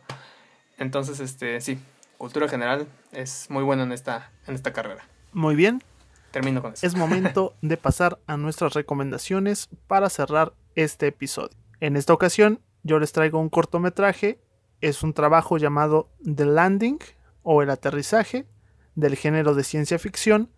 Entonces, 0.79 1.21
este, 1.21 1.61
sí, 1.63 1.79
cultura 2.19 2.49
general 2.49 2.87
es 3.13 3.47
muy 3.49 3.63
bueno 3.63 3.85
en 3.85 3.93
esta, 3.93 4.31
en 4.47 4.55
esta 4.55 4.73
carrera. 4.73 5.05
Muy 5.33 5.55
bien. 5.55 5.83
Termino 6.31 6.61
con 6.61 6.75
eso. 6.75 6.87
Es 6.87 6.95
momento 6.95 7.55
de 7.63 7.77
pasar 7.79 8.19
a 8.27 8.37
nuestras 8.37 8.75
recomendaciones 8.75 9.69
para 9.87 10.11
cerrar 10.11 10.53
este 10.75 11.07
episodio. 11.07 11.57
En 11.81 11.97
esta 11.97 12.13
ocasión 12.13 12.61
yo 12.83 12.99
les 12.99 13.13
traigo 13.13 13.39
un 13.41 13.49
cortometraje. 13.49 14.39
Es 14.83 15.03
un 15.03 15.15
trabajo 15.15 15.57
llamado 15.57 16.11
The 16.23 16.45
Landing 16.45 16.99
o 17.43 17.63
El 17.63 17.71
aterrizaje 17.71 18.47
del 18.95 19.17
género 19.17 19.55
de 19.55 19.65
ciencia 19.65 19.99
ficción 19.99 20.51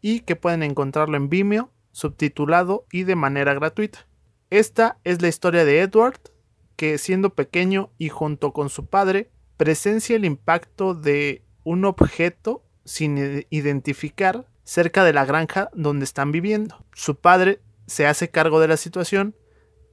y 0.00 0.20
que 0.20 0.36
pueden 0.36 0.62
encontrarlo 0.62 1.16
en 1.16 1.28
Vimeo, 1.28 1.70
subtitulado 1.92 2.86
y 2.90 3.04
de 3.04 3.16
manera 3.16 3.54
gratuita. 3.54 4.06
Esta 4.50 4.98
es 5.04 5.22
la 5.22 5.28
historia 5.28 5.64
de 5.64 5.80
Edward, 5.80 6.18
que 6.76 6.98
siendo 6.98 7.30
pequeño 7.30 7.90
y 7.98 8.08
junto 8.08 8.52
con 8.52 8.68
su 8.68 8.86
padre 8.86 9.30
presencia 9.56 10.16
el 10.16 10.24
impacto 10.24 10.94
de 10.94 11.42
un 11.64 11.84
objeto 11.84 12.64
sin 12.84 13.46
identificar 13.50 14.46
cerca 14.64 15.04
de 15.04 15.12
la 15.12 15.24
granja 15.24 15.70
donde 15.74 16.04
están 16.04 16.32
viviendo. 16.32 16.84
Su 16.92 17.16
padre 17.16 17.60
se 17.86 18.06
hace 18.06 18.30
cargo 18.30 18.60
de 18.60 18.68
la 18.68 18.76
situación, 18.76 19.36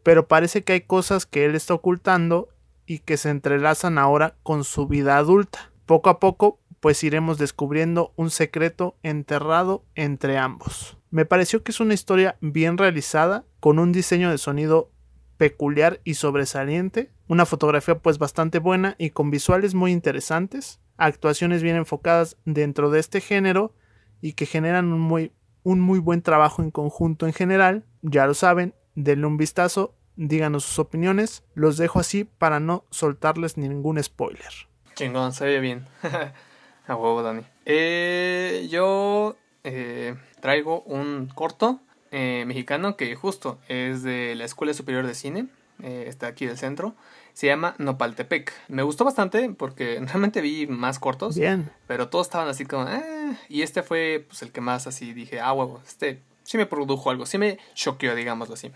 pero 0.03 0.27
parece 0.27 0.63
que 0.63 0.73
hay 0.73 0.81
cosas 0.81 1.25
que 1.25 1.45
él 1.45 1.55
está 1.55 1.73
ocultando 1.73 2.49
y 2.85 2.99
que 2.99 3.17
se 3.17 3.29
entrelazan 3.29 3.97
ahora 3.97 4.35
con 4.43 4.63
su 4.63 4.87
vida 4.87 5.17
adulta. 5.17 5.71
Poco 5.85 6.09
a 6.09 6.19
poco, 6.19 6.59
pues 6.79 7.03
iremos 7.03 7.37
descubriendo 7.37 8.13
un 8.15 8.29
secreto 8.29 8.95
enterrado 9.03 9.83
entre 9.95 10.37
ambos. 10.37 10.98
Me 11.11 11.25
pareció 11.25 11.63
que 11.63 11.71
es 11.71 11.79
una 11.79 11.93
historia 11.93 12.37
bien 12.39 12.77
realizada, 12.77 13.45
con 13.59 13.79
un 13.79 13.91
diseño 13.91 14.29
de 14.29 14.37
sonido 14.37 14.91
peculiar 15.37 16.01
y 16.03 16.15
sobresaliente, 16.15 17.11
una 17.27 17.45
fotografía 17.45 17.97
pues 17.97 18.19
bastante 18.19 18.59
buena 18.59 18.95
y 18.97 19.11
con 19.11 19.31
visuales 19.31 19.73
muy 19.73 19.91
interesantes, 19.91 20.79
actuaciones 20.97 21.63
bien 21.63 21.77
enfocadas 21.77 22.37
dentro 22.45 22.91
de 22.91 22.99
este 22.99 23.21
género 23.21 23.73
y 24.21 24.33
que 24.33 24.45
generan 24.45 24.91
un 24.91 24.99
muy, 24.99 25.31
un 25.63 25.79
muy 25.79 25.99
buen 25.99 26.21
trabajo 26.21 26.61
en 26.61 26.71
conjunto 26.71 27.25
en 27.25 27.33
general, 27.33 27.85
ya 28.01 28.27
lo 28.27 28.33
saben, 28.33 28.75
denle 28.95 29.25
un 29.27 29.37
vistazo, 29.37 29.95
díganos 30.15 30.65
sus 30.65 30.79
opiniones, 30.79 31.43
los 31.55 31.77
dejo 31.77 31.99
así 31.99 32.25
para 32.25 32.59
no 32.59 32.85
soltarles 32.89 33.57
ningún 33.57 34.03
spoiler. 34.03 34.51
Chingón, 34.95 35.31
se 35.31 35.45
ve 35.45 35.59
bien. 35.59 35.87
A 36.87 36.95
huevo, 36.95 37.23
Dani. 37.23 37.43
Eh, 37.65 38.67
yo 38.69 39.37
eh, 39.63 40.15
traigo 40.39 40.81
un 40.81 41.29
corto 41.33 41.79
eh, 42.11 42.43
mexicano 42.47 42.95
que 42.95 43.15
justo 43.15 43.59
es 43.67 44.03
de 44.03 44.35
la 44.35 44.45
Escuela 44.45 44.73
Superior 44.73 45.05
de 45.05 45.13
Cine, 45.13 45.47
eh, 45.81 46.05
está 46.07 46.27
aquí 46.27 46.45
del 46.45 46.57
centro. 46.57 46.95
Se 47.33 47.47
llama 47.47 47.75
Nopaltepec. 47.77 48.51
Me 48.67 48.83
gustó 48.83 49.05
bastante 49.05 49.49
porque 49.51 49.99
realmente 50.05 50.41
vi 50.41 50.67
más 50.67 50.99
cortos. 50.99 51.37
Bien. 51.37 51.71
Pero 51.87 52.09
todos 52.09 52.27
estaban 52.27 52.47
así 52.47 52.65
como, 52.65 52.87
eh, 52.89 53.37
y 53.47 53.61
este 53.61 53.83
fue 53.83 54.25
pues, 54.27 54.41
el 54.41 54.51
que 54.51 54.61
más 54.61 54.87
así 54.87 55.13
dije, 55.13 55.39
ah, 55.39 55.53
huevo, 55.53 55.81
este 55.85 56.21
sí 56.43 56.57
me 56.57 56.65
produjo 56.65 57.11
algo, 57.11 57.25
sí 57.25 57.37
me 57.37 57.59
choqueó, 57.75 58.15
digámoslo 58.15 58.55
así. 58.55 58.71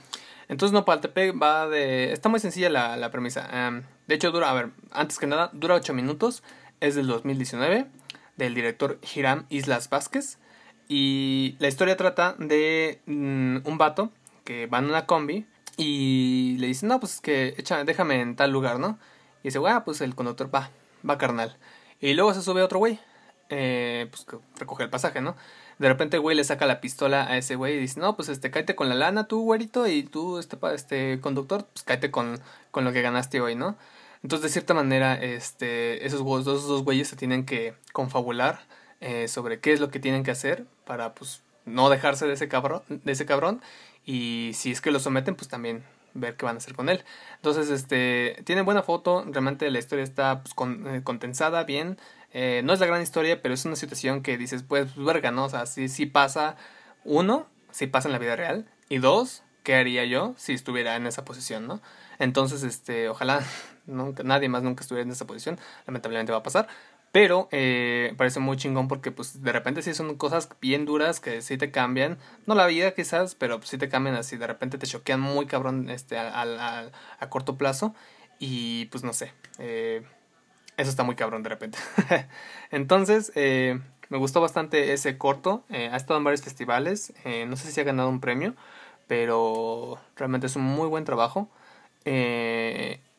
Entonces 0.47 0.73
Nopaltepec 0.73 1.41
va 1.41 1.67
de... 1.67 2.13
Está 2.13 2.29
muy 2.29 2.39
sencilla 2.39 2.69
la, 2.69 2.95
la 2.97 3.11
premisa. 3.11 3.49
Um, 3.69 3.83
de 4.07 4.15
hecho 4.15 4.31
dura, 4.31 4.51
a 4.51 4.53
ver, 4.53 4.69
antes 4.91 5.17
que 5.17 5.27
nada, 5.27 5.49
dura 5.53 5.75
8 5.75 5.93
minutos. 5.93 6.43
Es 6.79 6.95
del 6.95 7.07
2019, 7.07 7.87
del 8.35 8.53
director 8.53 8.99
Hiram 9.15 9.45
Islas 9.49 9.89
Vázquez. 9.89 10.37
Y 10.95 11.55
la 11.57 11.69
historia 11.69 11.97
trata 11.97 12.35
de 12.37 13.01
mmm, 13.07 13.57
un 13.65 13.77
vato 13.79 14.11
que 14.43 14.67
va 14.67 14.77
en 14.77 14.85
una 14.85 15.07
combi 15.07 15.47
y 15.75 16.55
le 16.59 16.67
dice, 16.67 16.85
no, 16.85 16.99
pues 16.99 17.15
es 17.15 17.19
que 17.19 17.55
déjame 17.83 18.21
en 18.21 18.35
tal 18.35 18.51
lugar, 18.51 18.77
¿no? 18.77 18.99
Y 19.41 19.47
dice, 19.47 19.59
ah, 19.67 19.83
pues 19.83 20.01
el 20.01 20.13
conductor 20.13 20.53
va, 20.53 20.69
va 21.09 21.17
carnal. 21.17 21.57
Y 21.99 22.13
luego 22.13 22.31
se 22.35 22.43
sube 22.43 22.61
otro 22.61 22.77
güey. 22.77 22.99
eh, 23.49 24.07
pues 24.11 24.27
recoge 24.59 24.83
el 24.83 24.89
pasaje, 24.91 25.19
¿no? 25.19 25.35
De 25.79 25.87
repente, 25.87 26.19
güey, 26.19 26.37
le 26.37 26.43
saca 26.43 26.67
la 26.67 26.79
pistola 26.79 27.25
a 27.27 27.37
ese 27.37 27.55
güey 27.55 27.75
y 27.75 27.79
dice, 27.79 27.99
no, 27.99 28.15
pues 28.15 28.29
este, 28.29 28.51
cáete 28.51 28.75
con 28.75 28.87
la 28.87 28.95
lana 28.95 29.27
tú, 29.27 29.41
güerito, 29.43 29.87
y 29.87 30.03
tú, 30.03 30.37
este, 30.37 30.57
este 30.75 31.19
conductor, 31.21 31.65
pues 31.73 31.83
cáete 31.83 32.11
con, 32.11 32.39
con 32.71 32.83
lo 32.83 32.93
que 32.93 33.01
ganaste 33.01 33.41
hoy, 33.41 33.55
¿no? 33.55 33.77
Entonces, 34.21 34.43
de 34.43 34.49
cierta 34.49 34.73
manera, 34.75 35.15
este, 35.15 36.05
esos 36.05 36.23
dos, 36.23 36.45
dos 36.45 36.83
güeyes 36.83 37.07
se 37.07 37.15
tienen 37.15 37.45
que 37.45 37.73
confabular 37.93 38.61
eh, 39.05 39.27
sobre 39.27 39.59
qué 39.59 39.73
es 39.73 39.81
lo 39.81 39.89
que 39.89 39.99
tienen 39.99 40.23
que 40.23 40.31
hacer 40.31 40.65
para, 40.85 41.13
pues, 41.13 41.41
no 41.65 41.89
dejarse 41.89 42.25
de 42.25 42.33
ese 42.33 42.47
cabrón, 42.47 42.83
de 42.87 43.11
ese 43.11 43.25
cabrón, 43.25 43.61
y 44.05 44.51
si 44.53 44.71
es 44.71 44.79
que 44.79 44.91
lo 44.91 44.99
someten, 44.99 45.35
pues 45.35 45.49
también 45.49 45.83
ver 46.13 46.37
qué 46.37 46.45
van 46.45 46.55
a 46.55 46.59
hacer 46.59 46.73
con 46.73 46.87
él. 46.87 47.03
Entonces, 47.35 47.69
este, 47.69 48.41
tiene 48.45 48.61
buena 48.61 48.81
foto, 48.81 49.25
realmente 49.27 49.69
la 49.71 49.79
historia 49.79 50.05
está 50.05 50.41
pues, 50.41 50.53
con, 50.53 50.87
eh, 50.87 51.03
condensada, 51.03 51.65
bien. 51.65 51.97
Eh, 52.31 52.61
no 52.63 52.71
es 52.71 52.79
la 52.79 52.85
gran 52.85 53.01
historia, 53.01 53.41
pero 53.41 53.53
es 53.53 53.65
una 53.65 53.75
situación 53.75 54.23
que 54.23 54.37
dices, 54.37 54.63
pues, 54.63 54.95
verga, 54.95 55.31
¿no? 55.31 55.45
O 55.45 55.49
sea, 55.49 55.65
si, 55.65 55.89
si 55.89 56.05
pasa, 56.05 56.55
uno, 57.03 57.47
si 57.71 57.87
pasa 57.87 58.07
en 58.07 58.13
la 58.13 58.19
vida 58.19 58.37
real, 58.37 58.69
y 58.87 58.99
dos, 58.99 59.43
¿qué 59.63 59.75
haría 59.75 60.05
yo 60.05 60.33
si 60.37 60.53
estuviera 60.53 60.95
en 60.95 61.07
esa 61.07 61.25
posición, 61.25 61.67
¿no? 61.67 61.81
Entonces, 62.19 62.63
este, 62.63 63.09
ojalá 63.09 63.43
nunca, 63.85 64.23
nadie 64.23 64.47
más 64.47 64.63
nunca 64.63 64.81
estuviera 64.81 65.05
en 65.05 65.11
esa 65.11 65.27
posición, 65.27 65.59
lamentablemente 65.87 66.31
va 66.31 66.39
a 66.39 66.43
pasar, 66.43 66.69
pero 67.13 67.47
eh, 67.51 68.15
parece 68.17 68.39
muy 68.39 68.57
chingón 68.57 68.87
porque 68.87 69.11
pues 69.11 69.43
de 69.43 69.51
repente 69.51 69.83
sí 69.83 69.93
son 69.93 70.15
cosas 70.15 70.49
bien 70.59 70.83
duras 70.85 71.19
que 71.19 71.43
sí 71.43 71.59
te 71.59 71.69
cambian. 71.69 72.17
No 72.47 72.55
la 72.55 72.65
vida 72.65 72.95
quizás, 72.95 73.35
pero 73.35 73.61
sí 73.61 73.77
te 73.77 73.87
cambian 73.87 74.15
así. 74.15 74.35
De 74.35 74.47
repente 74.47 74.79
te 74.79 74.87
choquean 74.87 75.21
muy 75.21 75.45
cabrón 75.45 75.91
este, 75.91 76.17
a, 76.17 76.41
a, 77.19 77.29
corto 77.29 77.55
plazo. 77.55 77.93
Y 78.39 78.85
pues 78.85 79.03
no 79.03 79.13
sé. 79.13 79.31
Eh, 79.59 80.01
eso 80.75 80.89
está 80.89 81.03
muy 81.03 81.13
cabrón 81.15 81.43
de 81.43 81.49
repente. 81.49 81.77
Entonces, 82.71 83.31
eh, 83.35 83.79
me 84.09 84.17
gustó 84.17 84.41
bastante 84.41 84.93
ese 84.93 85.15
corto. 85.19 85.63
Ha 85.69 85.95
estado 85.95 86.17
en 86.17 86.23
varios 86.23 86.41
festivales. 86.41 87.13
No 87.47 87.55
sé 87.57 87.71
si 87.71 87.79
ha 87.79 87.83
ganado 87.83 88.09
un 88.09 88.21
premio. 88.21 88.55
Pero 89.07 89.99
realmente 90.15 90.47
es 90.47 90.55
un 90.55 90.63
muy 90.63 90.87
buen 90.87 91.05
trabajo. 91.05 91.47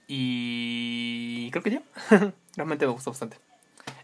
Y 0.08 1.48
creo 1.52 1.62
que 1.62 1.70
ya. 1.70 1.82
realmente 2.56 2.86
me 2.86 2.92
gustó 2.92 3.12
bastante. 3.12 3.36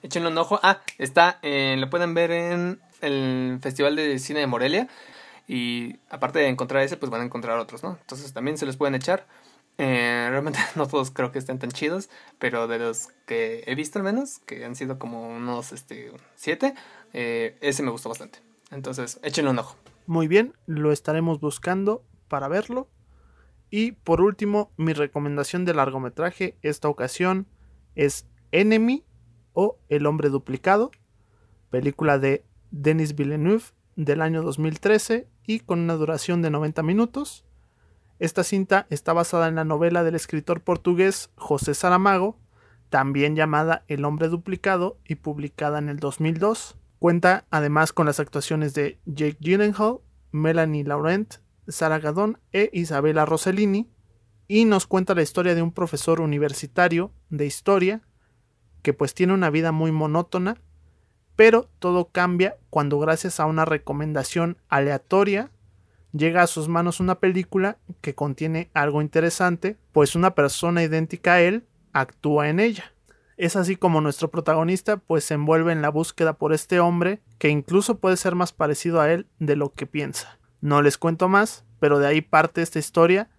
Échenle 0.03 0.29
un 0.29 0.39
ojo. 0.39 0.59
Ah, 0.63 0.81
está, 0.99 1.39
eh, 1.43 1.77
lo 1.79 1.91
pueden 1.91 2.15
ver 2.15 2.31
en 2.31 2.81
el 3.01 3.59
Festival 3.61 3.97
de 3.97 4.19
Cine 4.19 4.41
de 4.41 4.47
Morelia. 4.47 4.89
Y 5.47 5.97
aparte 6.11 6.39
de 6.39 6.49
encontrar 6.49 6.83
ese, 6.83 6.97
pues 6.97 7.11
van 7.11 7.23
a 7.23 7.25
encontrar 7.25 7.59
otros, 7.59 7.83
¿no? 7.83 7.99
Entonces 8.01 8.33
también 8.33 8.57
se 8.57 8.67
los 8.67 8.77
pueden 8.77 8.95
echar. 8.95 9.27
Eh, 9.79 10.29
realmente 10.31 10.59
no 10.77 10.87
todos 10.87 11.11
creo 11.11 11.33
que 11.33 11.39
estén 11.39 11.59
tan 11.59 11.71
chidos, 11.71 12.11
pero 12.39 12.69
de 12.69 12.79
los 12.79 13.09
que 13.27 13.65
he 13.67 13.75
visto 13.75 13.99
al 13.99 14.05
menos, 14.05 14.39
que 14.41 14.65
han 14.65 14.77
sido 14.77 14.99
como 14.99 15.29
unos 15.29 15.73
este, 15.73 16.13
siete, 16.37 16.75
eh, 17.13 17.57
ese 17.61 17.83
me 17.83 17.91
gustó 17.91 18.09
bastante. 18.09 18.41
Entonces, 18.71 19.19
échenle 19.23 19.51
un 19.51 19.59
ojo. 19.59 19.77
Muy 20.07 20.29
bien, 20.29 20.55
lo 20.67 20.93
estaremos 20.93 21.41
buscando 21.41 22.05
para 22.29 22.47
verlo. 22.47 22.89
Y 23.71 23.93
por 23.93 24.21
último, 24.21 24.71
mi 24.77 24.93
recomendación 24.93 25.65
de 25.65 25.75
largometraje 25.75 26.57
esta 26.63 26.89
ocasión 26.89 27.47
es 27.95 28.27
Enemy 28.53 29.05
o 29.53 29.79
El 29.89 30.07
hombre 30.07 30.29
duplicado, 30.29 30.91
película 31.71 32.19
de 32.19 32.45
Denis 32.71 33.15
Villeneuve 33.15 33.65
del 33.97 34.23
año 34.23 34.43
2013 34.43 35.29
y 35.47 35.61
con 35.61 35.81
una 35.81 35.95
duración 35.95 36.43
de 36.43 36.51
90 36.51 36.83
minutos. 36.83 37.45
Esta 38.19 38.45
cinta 38.45 38.87
está 38.91 39.13
basada 39.13 39.49
en 39.49 39.55
la 39.55 39.65
novela 39.65 40.05
del 40.05 40.15
escritor 40.15 40.61
portugués 40.61 41.31
José 41.37 41.75
Saramago, 41.75 42.39
también 42.91 43.37
llamada 43.37 43.85
El 43.89 44.05
hombre 44.05 44.29
duplicado 44.29 44.99
y 45.07 45.17
publicada 45.17 45.79
en 45.79 45.89
el 45.89 45.99
2002. 45.99 46.77
Cuenta 46.99 47.47
además 47.51 47.93
con 47.93 48.07
las 48.07 48.21
actuaciones 48.21 48.75
de 48.75 48.99
Jake 49.07 49.39
Gyllenhaal, 49.41 50.01
Melanie 50.33 50.85
Laurent, 50.85 51.37
Sara 51.67 51.99
Gadon 51.99 52.39
e 52.53 52.69
Isabella 52.73 53.25
Rossellini 53.25 53.89
y 54.49 54.65
nos 54.65 54.87
cuenta 54.87 55.15
la 55.15 55.23
historia 55.23 55.55
de 55.55 55.63
un 55.63 55.73
profesor 55.73 56.21
universitario 56.21 57.13
de 57.31 57.47
historia 57.47 58.03
que 58.83 58.93
pues 58.93 59.15
tiene 59.15 59.33
una 59.33 59.51
vida 59.51 59.73
muy 59.73 59.93
monótona, 59.93 60.57
pero 61.37 61.69
todo 61.79 62.07
cambia 62.07 62.57
cuando 62.69 62.99
gracias 62.99 63.41
a 63.41 63.47
una 63.47 63.65
recomendación 63.65 64.59
aleatoria 64.69 65.51
llega 66.13 66.43
a 66.43 66.47
sus 66.47 66.69
manos 66.69 67.01
una 67.01 67.17
película 67.17 67.79
que 68.01 68.15
contiene 68.15 68.71
algo 68.75 69.01
interesante, 69.01 69.77
pues 69.93 70.17
una 70.17 70.35
persona 70.35 70.83
idéntica 70.83 71.35
a 71.35 71.41
él 71.41 71.65
actúa 71.93 72.49
en 72.49 72.61
ella. 72.61 72.93
Es 73.37 73.57
así 73.57 73.77
como 73.77 74.01
nuestro 74.01 74.31
protagonista 74.31 74.99
pues 74.99 75.25
se 75.25 75.35
envuelve 75.35 75.73
en 75.73 75.83
la 75.83 75.89
búsqueda 75.89 76.35
por 76.35 76.53
este 76.53 76.79
hombre 76.79 77.21
que 77.39 77.49
incluso 77.49 77.99
puede 77.99 78.17
ser 78.17 78.35
más 78.35 78.53
parecido 78.53 79.01
a 79.01 79.11
él 79.11 79.27
de 79.39 79.57
lo 79.57 79.73
que 79.73 79.87
piensa. 79.87 80.39
No 80.61 80.83
les 80.83 80.99
cuento 80.99 81.29
más, 81.29 81.65
pero 81.79 81.99
de 81.99 82.07
ahí 82.07 82.21
parte 82.21 82.61
esta 82.61 82.79
historia 82.79 83.31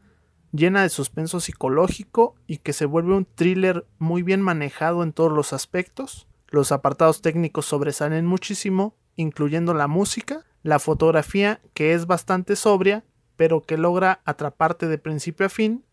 llena 0.52 0.84
de 0.84 0.90
suspenso 0.90 1.40
psicológico 1.40 2.36
y 2.48 2.58
que 2.58 2.74
se 2.74 2.86
vuelve 2.86 3.16
un 3.16 3.26
thriller 3.26 3.86
muy 4.00 4.24
bien 4.24 4.42
manejado 4.42 5.04
en 5.04 5.14
todos 5.14 5.32
los 5.32 5.54
aspectos. 5.54 6.28
Los 6.50 6.72
apartados 6.72 7.22
técnicos 7.22 7.66
sobresalen 7.66 8.26
muchísimo, 8.26 8.96
incluyendo 9.16 9.74
la 9.74 9.88
música, 9.88 10.46
la 10.64 10.80
fotografía 10.80 11.62
que 11.74 11.94
es 11.94 12.06
bastante 12.06 12.56
sobria, 12.56 13.04
pero 13.36 13.62
que 13.62 13.78
logra 13.78 14.22
atraparte 14.26 14.88
de 14.88 14.98
principio 14.98 15.46
a 15.46 15.50
fin, 15.50 15.84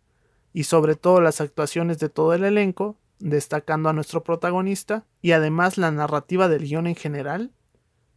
y 0.53 0.65
sobre 0.65 0.97
todo 0.97 1.21
las 1.21 1.41
actuaciones 1.41 1.99
de 1.99 2.09
todo 2.09 2.35
el 2.35 2.45
elenco, 2.45 2.97
destacando 3.21 3.89
a 3.89 3.93
nuestro 3.93 4.25
protagonista, 4.25 5.05
y 5.23 5.33
además 5.33 5.79
la 5.79 5.91
narrativa 5.91 6.49
del 6.49 6.65
guion 6.65 6.87
en 6.87 6.97
general, 6.97 7.53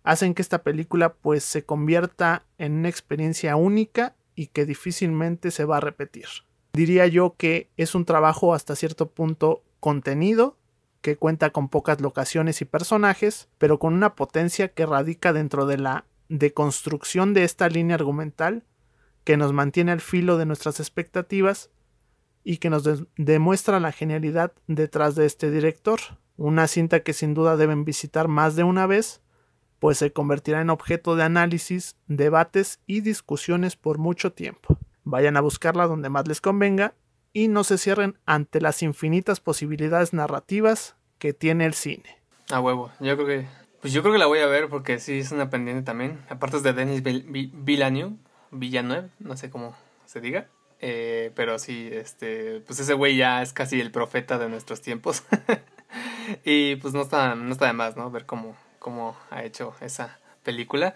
hacen 0.04 0.34
que 0.34 0.42
esta 0.42 0.64
película 0.64 1.14
pues 1.14 1.44
se 1.44 1.64
convierta 1.64 2.44
en 2.58 2.74
una 2.74 2.90
experiencia 2.90 3.56
única 3.56 4.16
y 4.36 4.48
que 4.48 4.66
difícilmente 4.66 5.52
se 5.52 5.66
va 5.66 5.78
a 5.78 5.82
repetir. 5.82 6.26
Diría 6.74 7.08
yo 7.08 7.36
que 7.38 7.70
es 7.78 7.96
un 7.96 8.06
trabajo 8.06 8.54
hasta 8.54 8.76
cierto 8.76 9.10
punto 9.10 9.64
contenido, 9.80 10.58
que 11.02 11.18
cuenta 11.18 11.50
con 11.50 11.68
pocas 11.68 12.00
locaciones 12.00 12.62
y 12.62 12.66
personajes, 12.66 13.50
pero 13.58 13.80
con 13.80 13.94
una 13.94 14.16
potencia 14.16 14.70
que 14.70 14.86
radica 14.86 15.34
dentro 15.34 15.66
de 15.66 15.78
la 15.78 16.06
deconstrucción 16.30 17.34
de 17.34 17.44
esta 17.44 17.68
línea 17.68 17.96
argumental 17.96 18.64
que 19.24 19.38
nos 19.38 19.54
mantiene 19.54 19.92
al 19.92 20.02
filo 20.02 20.38
de 20.38 20.46
nuestras 20.46 20.80
expectativas 20.80 21.70
y 22.44 22.58
que 22.58 22.70
nos 22.70 22.84
de 22.84 23.06
demuestra 23.18 23.80
la 23.80 23.92
genialidad 23.92 24.54
detrás 24.68 25.16
de 25.16 25.26
este 25.26 25.52
director. 25.52 26.00
Una 26.38 26.68
cinta 26.68 27.02
que 27.02 27.14
sin 27.14 27.34
duda 27.34 27.58
deben 27.58 27.86
visitar 27.86 28.28
más 28.28 28.56
de 28.56 28.64
una 28.64 28.88
vez, 28.88 29.22
pues 29.82 29.98
se 29.98 30.14
convertirá 30.14 30.62
en 30.62 30.70
objeto 30.70 31.16
de 31.16 31.24
análisis, 31.24 31.96
debates 32.06 32.80
y 32.86 33.02
discusiones 33.02 33.76
por 33.76 33.98
mucho 33.98 34.32
tiempo. 34.32 34.78
Vayan 35.04 35.38
a 35.38 35.42
buscarla 35.42 35.88
donde 35.88 36.08
más 36.08 36.28
les 36.28 36.40
convenga 36.40 36.94
y 37.34 37.48
no 37.48 37.64
se 37.64 37.80
cierren 37.80 38.20
ante 38.28 38.62
las 38.62 38.84
infinitas 38.84 39.40
posibilidades 39.40 40.14
narrativas 40.14 40.98
que 41.18 41.34
tiene 41.34 41.66
el 41.66 41.74
cine. 41.74 42.22
A 42.52 42.62
huevo, 42.62 42.92
yo 43.00 43.16
creo 43.16 43.26
que 43.26 43.48
pues 43.82 43.92
yo 43.92 44.04
creo 44.04 44.14
que 44.14 44.20
la 44.20 44.28
voy 44.28 44.38
a 44.38 44.46
ver 44.46 44.70
porque 44.70 45.00
sí 45.00 45.18
es 45.18 45.32
una 45.32 45.50
pendiente 45.50 45.82
también. 45.82 46.20
Aparte 46.30 46.58
es 46.58 46.64
de 46.64 46.74
Denis 46.74 47.02
Villeneuve, 47.02 48.18
Villanueva, 48.52 49.08
no 49.18 49.36
sé 49.36 49.50
cómo 49.50 49.76
se 50.06 50.22
diga. 50.22 50.48
Eh, 50.80 51.32
pero 51.34 51.58
sí, 51.58 51.90
este, 51.92 52.60
pues 52.68 52.80
ese 52.80 52.94
güey 52.94 53.16
ya 53.16 53.42
es 53.42 53.52
casi 53.52 53.82
el 53.82 53.90
profeta 53.90 54.38
de 54.38 54.48
nuestros 54.48 54.82
tiempos. 54.82 55.24
y 56.46 56.76
pues 56.76 56.94
no 56.94 57.02
está, 57.02 57.34
no 57.34 57.52
está 57.52 57.66
de 57.66 57.74
más, 57.74 57.98
¿no? 57.98 58.12
Ver 58.12 58.28
cómo, 58.28 58.56
cómo 58.82 59.16
ha 59.30 59.44
hecho 59.44 59.74
esa 59.80 60.20
película. 60.44 60.96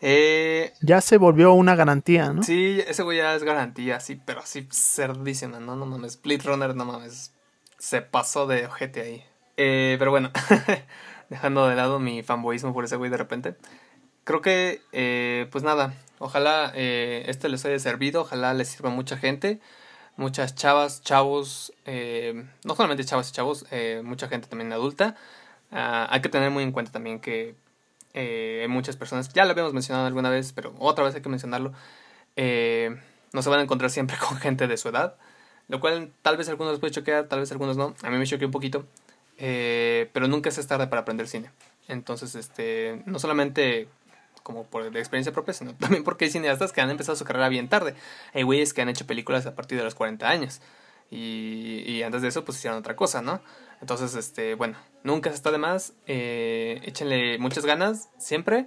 Eh, 0.00 0.72
ya 0.80 1.00
se 1.00 1.18
volvió 1.18 1.52
una 1.52 1.76
garantía, 1.76 2.32
¿no? 2.32 2.42
Sí, 2.42 2.82
ese 2.86 3.02
güey 3.02 3.18
ya 3.18 3.34
es 3.34 3.44
garantía, 3.44 4.00
sí, 4.00 4.20
pero 4.24 4.40
así 4.40 4.66
cerdísima, 4.72 5.60
¿no? 5.60 5.76
No 5.76 5.86
mames, 5.86 6.12
Split 6.12 6.42
Runner, 6.44 6.74
no 6.74 6.84
mames, 6.84 7.32
se 7.78 8.00
pasó 8.00 8.46
de 8.46 8.66
ojete 8.66 9.02
ahí. 9.02 9.24
Eh, 9.56 9.96
pero 9.98 10.10
bueno, 10.10 10.30
dejando 11.28 11.68
de 11.68 11.76
lado 11.76 11.98
mi 11.98 12.22
fanboyismo 12.22 12.72
por 12.72 12.84
ese 12.84 12.96
güey 12.96 13.10
de 13.10 13.16
repente. 13.18 13.56
Creo 14.24 14.40
que, 14.40 14.80
eh, 14.92 15.48
pues 15.52 15.64
nada, 15.64 15.94
ojalá 16.18 16.72
este 16.74 17.48
les 17.48 17.64
haya 17.64 17.78
servido, 17.78 18.22
ojalá 18.22 18.54
les 18.54 18.68
sirva 18.68 18.90
a 18.90 18.92
mucha 18.92 19.16
gente, 19.16 19.60
muchas 20.16 20.54
chavas, 20.54 21.02
chavos, 21.02 21.72
no 22.64 22.74
solamente 22.74 23.04
chavas 23.04 23.30
y 23.30 23.32
chavos, 23.32 23.66
mucha 24.02 24.28
gente 24.28 24.48
también 24.48 24.72
adulta. 24.72 25.16
Uh, 25.70 26.08
hay 26.08 26.20
que 26.22 26.28
tener 26.28 26.50
muy 26.50 26.62
en 26.62 26.72
cuenta 26.72 26.92
también 26.92 27.20
que 27.20 27.54
eh, 28.14 28.66
muchas 28.68 28.96
personas, 28.96 29.32
ya 29.32 29.44
lo 29.44 29.52
habíamos 29.52 29.74
mencionado 29.74 30.06
alguna 30.06 30.30
vez, 30.30 30.52
pero 30.52 30.74
otra 30.78 31.04
vez 31.04 31.14
hay 31.14 31.20
que 31.20 31.28
mencionarlo, 31.28 31.72
eh, 32.36 32.96
no 33.32 33.42
se 33.42 33.50
van 33.50 33.60
a 33.60 33.62
encontrar 33.62 33.90
siempre 33.90 34.16
con 34.28 34.38
gente 34.38 34.66
de 34.66 34.76
su 34.76 34.88
edad, 34.88 35.16
lo 35.68 35.80
cual 35.80 36.12
tal 36.22 36.36
vez 36.36 36.48
algunos 36.48 36.72
les 36.72 36.80
puede 36.80 36.92
choquear, 36.92 37.28
tal 37.28 37.40
vez 37.40 37.52
algunos 37.52 37.76
no, 37.76 37.94
a 38.02 38.10
mí 38.10 38.16
me 38.16 38.26
choqueó 38.26 38.48
un 38.48 38.52
poquito, 38.52 38.86
eh, 39.36 40.10
pero 40.12 40.26
nunca 40.26 40.48
es 40.48 40.66
tarde 40.66 40.86
para 40.86 41.02
aprender 41.02 41.28
cine. 41.28 41.50
Entonces, 41.86 42.34
este, 42.34 43.02
no 43.06 43.18
solamente 43.18 43.88
como 44.42 44.64
por 44.64 44.90
de 44.90 44.98
experiencia 44.98 45.32
propia, 45.32 45.54
sino 45.54 45.74
también 45.78 46.04
porque 46.04 46.24
hay 46.24 46.30
cineastas 46.30 46.72
que 46.72 46.80
han 46.80 46.90
empezado 46.90 47.16
su 47.16 47.24
carrera 47.24 47.48
bien 47.48 47.68
tarde. 47.68 47.94
Hay 48.34 48.42
güeyes 48.42 48.72
que 48.72 48.82
han 48.82 48.88
hecho 48.88 49.06
películas 49.06 49.46
a 49.46 49.54
partir 49.54 49.78
de 49.78 49.84
los 49.84 49.94
40 49.94 50.28
años. 50.28 50.60
Y, 51.10 51.84
y 51.86 52.02
antes 52.02 52.22
de 52.22 52.28
eso, 52.28 52.44
pues 52.44 52.58
hicieron 52.58 52.78
otra 52.78 52.96
cosa, 52.96 53.22
¿no? 53.22 53.40
Entonces, 53.80 54.14
este, 54.14 54.54
bueno, 54.54 54.76
nunca 55.04 55.30
se 55.30 55.36
está 55.36 55.50
de 55.50 55.58
más. 55.58 55.94
Eh, 56.06 56.80
échenle 56.84 57.38
muchas 57.38 57.64
ganas 57.64 58.08
siempre. 58.18 58.66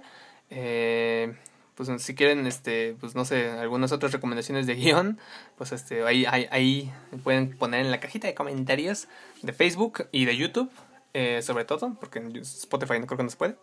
Eh, 0.50 1.34
pues 1.74 2.02
si 2.02 2.14
quieren, 2.14 2.46
este, 2.46 2.96
pues 3.00 3.14
no 3.14 3.24
sé, 3.24 3.50
algunas 3.50 3.92
otras 3.92 4.12
recomendaciones 4.12 4.66
de 4.66 4.74
guion, 4.74 5.18
pues 5.56 5.72
este, 5.72 6.02
ahí, 6.04 6.26
ahí, 6.26 6.92
pueden 7.24 7.56
poner 7.56 7.80
en 7.80 7.90
la 7.90 8.00
cajita 8.00 8.26
de 8.26 8.34
comentarios 8.34 9.08
de 9.42 9.52
Facebook 9.52 10.06
y 10.12 10.26
de 10.26 10.36
YouTube, 10.36 10.70
eh, 11.14 11.40
sobre 11.42 11.64
todo, 11.64 11.94
porque 11.98 12.18
en 12.18 12.36
Spotify 12.36 13.00
no 13.00 13.06
creo 13.06 13.16
que 13.16 13.24
no 13.24 13.30
se 13.30 13.36
puede. 13.36 13.56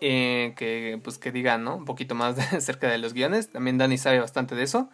Eh, 0.00 0.54
que 0.56 1.00
pues 1.02 1.18
que 1.18 1.32
digan, 1.32 1.64
¿no? 1.64 1.76
Un 1.76 1.84
poquito 1.84 2.14
más 2.14 2.36
de, 2.50 2.56
acerca 2.56 2.88
de 2.88 2.98
los 2.98 3.14
guiones. 3.14 3.50
También 3.50 3.78
Dani 3.78 3.98
sabe 3.98 4.20
bastante 4.20 4.54
de 4.54 4.64
eso. 4.64 4.90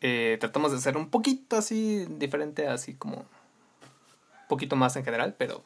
Eh, 0.00 0.38
tratamos 0.40 0.70
de 0.70 0.78
hacer 0.78 0.96
un 0.96 1.10
poquito 1.10 1.56
así 1.56 2.06
diferente, 2.08 2.68
así 2.68 2.94
como 2.94 3.26
poquito 4.48 4.76
más 4.76 4.96
en 4.96 5.04
general, 5.04 5.36
pero 5.38 5.62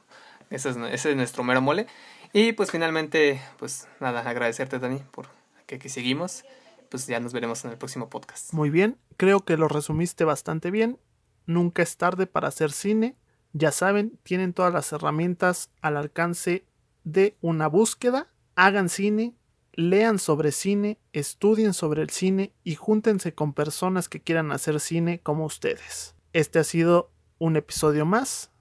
ese 0.51 0.70
es, 0.70 1.16
nuestro 1.16 1.45
mero 1.45 1.62
mole. 1.62 1.87
Y 2.33 2.53
pues 2.53 2.70
finalmente, 2.70 3.41
pues 3.59 3.89
nada, 4.01 4.20
agradecerte 4.20 4.78
Dani 4.78 5.01
por 5.11 5.28
que 5.66 5.76
aquí 5.76 5.89
seguimos. 5.89 6.45
Pues 6.91 7.07
ya 7.07 7.20
nos 7.20 7.33
veremos 7.33 7.64
en 7.64 7.70
el 7.70 7.78
próximo 7.78 8.11
podcast. 8.11 8.53
Muy 8.53 8.68
bien, 8.68 8.99
creo 9.16 9.41
que 9.41 9.57
lo 9.57 9.68
resumiste 9.68 10.24
bastante 10.24 10.70
bien. 10.70 10.99
Nunca 11.47 11.83
es 11.83 11.97
tarde 11.97 12.26
para 12.26 12.49
hacer 12.49 12.70
cine. 12.70 13.16
Ya 13.55 13.72
saben, 13.72 14.18
tienen 14.22 14.53
todas 14.53 14.72
las 14.72 14.93
herramientas 14.93 15.70
al 15.80 15.97
alcance 15.97 16.66
de 17.05 17.37
una 17.41 17.66
búsqueda. 17.66 18.28
Hagan 18.57 18.91
cine, 18.91 19.35
lean 19.72 20.18
sobre 20.18 20.53
cine, 20.53 20.99
estudien 21.14 21.72
sobre 21.72 22.03
el 22.03 22.11
cine 22.11 22.53
y 22.62 22.74
júntense 22.74 23.35
con 23.35 23.55
personas 23.55 24.11
que 24.11 24.20
quieran 24.20 24.53
hacer 24.53 24.78
cine 24.80 25.20
como 25.20 25.47
ustedes. 25.47 26.14
Este 26.35 26.59
ha 26.59 26.64
sido 26.64 27.11
un 27.39 27.57
episodio 27.57 28.05
más 28.05 28.52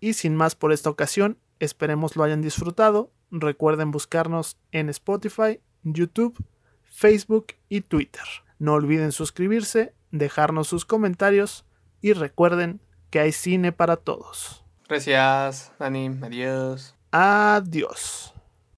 y 0.00 0.14
sin 0.14 0.34
más 0.34 0.56
por 0.56 0.72
esta 0.72 0.90
ocasión, 0.90 1.38
esperemos 1.58 2.16
lo 2.16 2.24
hayan 2.24 2.42
disfrutado. 2.42 3.12
Recuerden 3.30 3.90
buscarnos 3.90 4.56
en 4.72 4.88
Spotify, 4.88 5.60
YouTube, 5.82 6.42
Facebook 6.84 7.48
y 7.68 7.82
Twitter. 7.82 8.24
No 8.58 8.74
olviden 8.74 9.12
suscribirse, 9.12 9.94
dejarnos 10.10 10.68
sus 10.68 10.84
comentarios 10.84 11.64
y 12.00 12.12
recuerden 12.12 12.80
que 13.10 13.20
hay 13.20 13.32
cine 13.32 13.72
para 13.72 13.96
todos. 13.96 14.64
Gracias, 14.88 15.72
Dani. 15.78 16.18
Adiós. 16.22 16.94
Adiós. 17.12 18.34